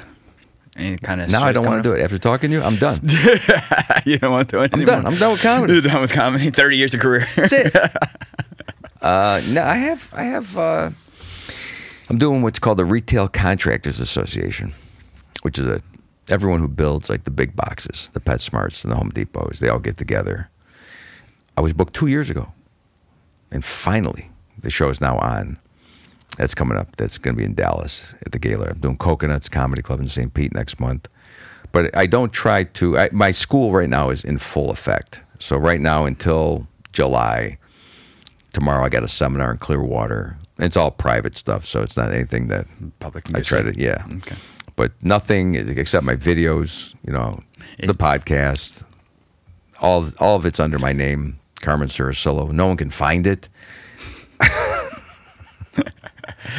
Any 0.77 0.97
kind 0.99 1.21
of 1.23 1.31
Now 1.31 1.43
I 1.45 1.53
don't 1.53 1.65
want 1.67 1.83
to 1.83 1.89
do 1.89 1.95
it. 1.95 2.03
After 2.03 2.19
talking 2.19 2.51
to 2.51 2.57
you, 2.57 2.63
I'm 2.63 2.77
done. 2.77 3.01
you 4.05 4.19
don't 4.19 4.31
want 4.31 4.49
to 4.51 4.57
do 4.57 4.63
it 4.63 4.71
I'm 4.73 4.81
anymore? 4.81 4.97
done. 5.03 5.07
I'm 5.07 5.15
done 5.19 5.33
with 5.33 5.43
comedy. 5.43 5.73
You're 5.73 5.83
done 5.83 6.01
with 6.03 6.13
comedy. 6.13 6.51
Thirty 6.61 6.77
years 6.77 6.95
of 6.95 7.01
career. 7.01 7.27
That's 7.35 7.53
it. 7.53 7.75
uh, 9.03 9.41
no, 9.47 9.63
I 9.63 9.75
have. 9.77 10.11
I 10.15 10.23
have. 10.25 10.57
Uh, 10.57 10.91
I'm 12.09 12.19
doing 12.19 12.43
what's 12.43 12.61
called 12.61 12.79
the 12.79 12.85
Retail 12.85 13.29
Contractors 13.29 13.99
Association, 13.99 14.73
which 15.43 15.59
is 15.59 15.67
a 15.67 15.83
everyone 16.29 16.61
who 16.61 16.69
builds 16.69 17.11
like 17.11 17.25
the 17.25 17.31
big 17.31 17.57
boxes, 17.57 18.11
the 18.13 18.21
PetSmarts 18.21 18.85
and 18.85 18.93
the 18.93 18.97
Home 18.97 19.11
Depots. 19.11 19.59
They 19.59 19.69
all 19.69 19.79
get 19.79 19.99
together. 19.99 20.49
I 21.57 21.61
was 21.61 21.73
booked 21.73 21.95
two 21.95 22.07
years 22.07 22.31
ago, 22.31 22.53
and 23.51 23.65
finally, 23.65 24.31
the 24.59 24.71
show 24.71 24.89
is 24.89 25.01
now 25.01 25.19
on. 25.19 25.59
That's 26.39 26.55
coming 26.55 26.77
up. 26.77 26.95
That's 26.97 27.19
going 27.19 27.35
to 27.35 27.39
be 27.39 27.45
in 27.45 27.55
Dallas 27.55 28.15
at 28.25 28.33
the 28.33 28.39
Gaylord. 28.39 28.73
I'm 28.73 28.79
doing 28.79 28.99
Coconuts 28.99 29.49
Comedy 29.49 29.83
Club 29.83 30.01
in 30.01 30.07
St. 30.07 30.33
Pete 30.35 30.55
next 30.55 30.79
month. 30.79 31.09
But 31.73 31.97
I 31.97 32.07
don't 32.07 32.33
try 32.33 32.65
to. 32.65 32.99
I, 32.99 33.11
my 33.13 33.31
school 33.33 33.73
right 33.73 33.89
now 33.89 34.11
is 34.11 34.23
in 34.23 34.39
full 34.39 34.71
effect. 34.71 35.23
So 35.39 35.57
right 35.57 35.81
now 35.81 36.05
until 36.05 36.69
July, 36.93 37.59
tomorrow 38.53 38.85
I 38.85 38.91
got 38.91 39.03
a 39.03 39.09
seminar 39.09 39.51
in 39.51 39.59
Clearwater. 39.59 40.39
It's 40.59 40.77
all 40.77 40.91
private 40.91 41.37
stuff, 41.37 41.65
so 41.67 41.83
it's 41.83 41.97
not 41.97 42.13
anything 42.13 42.49
that 42.49 42.67
Public. 42.99 43.27
I 43.35 43.41
try 43.43 43.63
to. 43.63 43.79
Yeah. 43.79 44.05
Okay. 44.19 44.37
But 44.75 44.93
nothing 45.03 45.55
except 45.55 46.05
my 46.05 46.17
videos. 46.17 46.95
You 47.07 47.13
know, 47.13 47.43
the 47.79 47.95
podcast. 47.95 48.85
All 49.81 50.09
all 50.19 50.37
of 50.37 50.47
it's 50.47 50.59
under 50.59 50.79
my 50.79 50.93
name, 50.93 51.39
Carmen 51.61 51.89
Ciricillo. 51.89 52.51
No 52.53 52.67
one 52.69 52.77
can 52.77 52.91
find 52.91 53.27
it. 53.27 53.49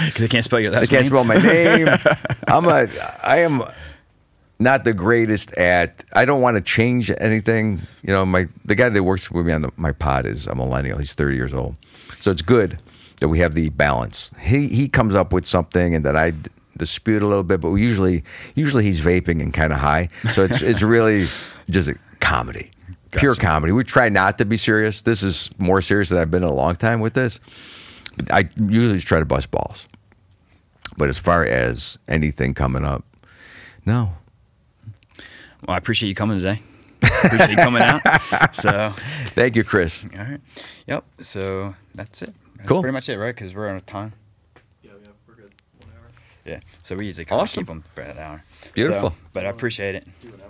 Because 0.05 0.21
they 0.21 0.27
can't 0.27 0.43
spell 0.43 0.59
your 0.59 0.71
I 0.71 0.79
last 0.79 0.89
can't 0.89 1.03
name. 1.03 1.09
spell 1.09 1.23
my 1.23 1.35
name. 1.35 1.87
I'm 2.47 2.65
a. 2.65 2.87
I 3.23 3.37
am 3.37 3.63
not 4.59 4.83
the 4.83 4.93
greatest 4.93 5.53
at. 5.53 6.03
I 6.13 6.25
don't 6.25 6.41
want 6.41 6.55
to 6.55 6.61
change 6.61 7.11
anything. 7.19 7.81
You 8.03 8.13
know, 8.13 8.25
my 8.25 8.47
the 8.65 8.75
guy 8.75 8.89
that 8.89 9.03
works 9.03 9.31
with 9.31 9.45
me 9.45 9.53
on 9.53 9.61
the, 9.63 9.71
my 9.77 9.91
pod 9.93 10.25
is 10.25 10.45
a 10.45 10.55
millennial. 10.55 10.97
He's 10.99 11.13
30 11.13 11.35
years 11.35 11.53
old, 11.53 11.77
so 12.19 12.31
it's 12.31 12.41
good 12.41 12.79
that 13.19 13.27
we 13.29 13.39
have 13.39 13.53
the 13.53 13.69
balance. 13.69 14.31
He 14.41 14.67
he 14.67 14.87
comes 14.87 15.15
up 15.15 15.33
with 15.33 15.45
something, 15.45 15.95
and 15.95 16.05
that 16.05 16.15
I 16.15 16.33
dispute 16.77 17.21
a 17.21 17.27
little 17.27 17.43
bit, 17.43 17.59
but 17.61 17.71
we 17.71 17.81
usually 17.81 18.23
usually 18.55 18.83
he's 18.83 19.01
vaping 19.01 19.41
and 19.41 19.53
kind 19.53 19.73
of 19.73 19.79
high, 19.79 20.09
so 20.33 20.43
it's 20.43 20.61
it's 20.61 20.81
really 20.81 21.27
just 21.69 21.89
a 21.89 21.95
comedy. 22.19 22.71
Pure 23.11 23.35
comedy. 23.35 23.71
We 23.71 23.83
try 23.83 24.09
not 24.09 24.37
to 24.37 24.45
be 24.45 24.57
serious. 24.57 25.01
This 25.01 25.23
is 25.23 25.49
more 25.57 25.81
serious 25.81 26.09
than 26.09 26.19
I've 26.19 26.29
been 26.29 26.43
in 26.43 26.49
a 26.49 26.53
long 26.53 26.75
time 26.75 26.99
with 26.99 27.13
this. 27.13 27.39
But 28.17 28.31
I 28.31 28.49
usually 28.57 28.95
just 28.95 29.07
try 29.07 29.19
to 29.19 29.25
bust 29.25 29.49
balls. 29.49 29.87
But 30.97 31.09
as 31.09 31.17
far 31.17 31.43
as 31.45 31.97
anything 32.07 32.53
coming 32.53 32.83
up, 32.83 33.05
no. 33.85 34.11
Well, 35.65 35.73
I 35.75 35.77
appreciate 35.77 36.09
you 36.09 36.15
coming 36.15 36.37
today. 36.37 36.61
appreciate 37.01 37.51
you 37.51 37.55
coming 37.55 37.81
out. 37.81 38.01
So, 38.53 38.93
Thank 39.35 39.55
you, 39.55 39.63
Chris. 39.63 40.03
all 40.13 40.23
right. 40.23 40.41
Yep. 40.87 41.05
So 41.21 41.75
that's 41.95 42.21
it. 42.21 42.33
That's 42.67 42.73
Cool. 42.73 42.81
Pretty 42.81 42.93
much 42.93 43.07
it, 43.07 43.17
right? 43.17 43.33
Because 43.33 43.55
we're 43.55 43.69
out 43.69 43.77
of 43.77 43.85
time. 43.85 44.11
Yeah, 44.83 44.91
yeah, 45.01 45.07
we're 45.25 45.35
good. 45.35 45.51
One 45.85 45.93
hour. 45.95 46.09
Yeah. 46.43 46.59
So 46.83 46.97
we 46.97 47.05
usually 47.05 47.23
kind 47.23 47.41
Awesome. 47.41 47.61
of 47.61 47.67
keep 47.67 47.67
them 47.67 47.83
for 47.95 48.01
an 48.01 48.17
hour. 48.17 48.43
Beautiful. 48.73 49.11
So, 49.11 49.15
but 49.31 49.45
I 49.45 49.49
appreciate 49.49 49.95
it. 49.95 50.05
Do 50.21 50.27
an 50.27 50.41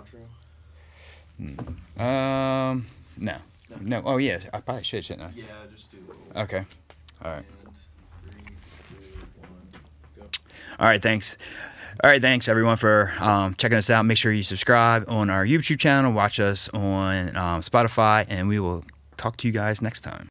outro. 1.96 2.02
Um, 2.02 2.86
no, 3.16 3.36
no. 3.80 4.02
Oh 4.04 4.16
yeah, 4.16 4.40
I 4.52 4.60
probably 4.60 4.82
should, 4.82 5.04
shouldn't 5.04 5.36
Yeah, 5.36 5.44
just 5.72 5.92
do. 5.92 5.98
Okay. 6.34 6.64
All 7.24 7.30
right. 7.30 7.44
Three, 8.24 8.42
two, 8.88 8.96
one, 10.16 10.28
All 10.80 10.86
right. 10.88 11.00
Thanks. 11.00 11.38
All 12.02 12.10
right. 12.10 12.20
Thanks 12.20 12.48
everyone 12.48 12.76
for 12.76 13.12
um, 13.20 13.54
checking 13.54 13.78
us 13.78 13.90
out. 13.90 14.04
Make 14.06 14.18
sure 14.18 14.32
you 14.32 14.42
subscribe 14.42 15.04
on 15.08 15.30
our 15.30 15.44
YouTube 15.46 15.78
channel. 15.78 16.10
Watch 16.12 16.40
us 16.40 16.68
on 16.70 17.36
um, 17.36 17.60
Spotify, 17.60 18.26
and 18.28 18.48
we 18.48 18.58
will 18.58 18.84
talk 19.16 19.36
to 19.36 19.46
you 19.46 19.52
guys 19.52 19.80
next 19.80 20.00
time. 20.00 20.27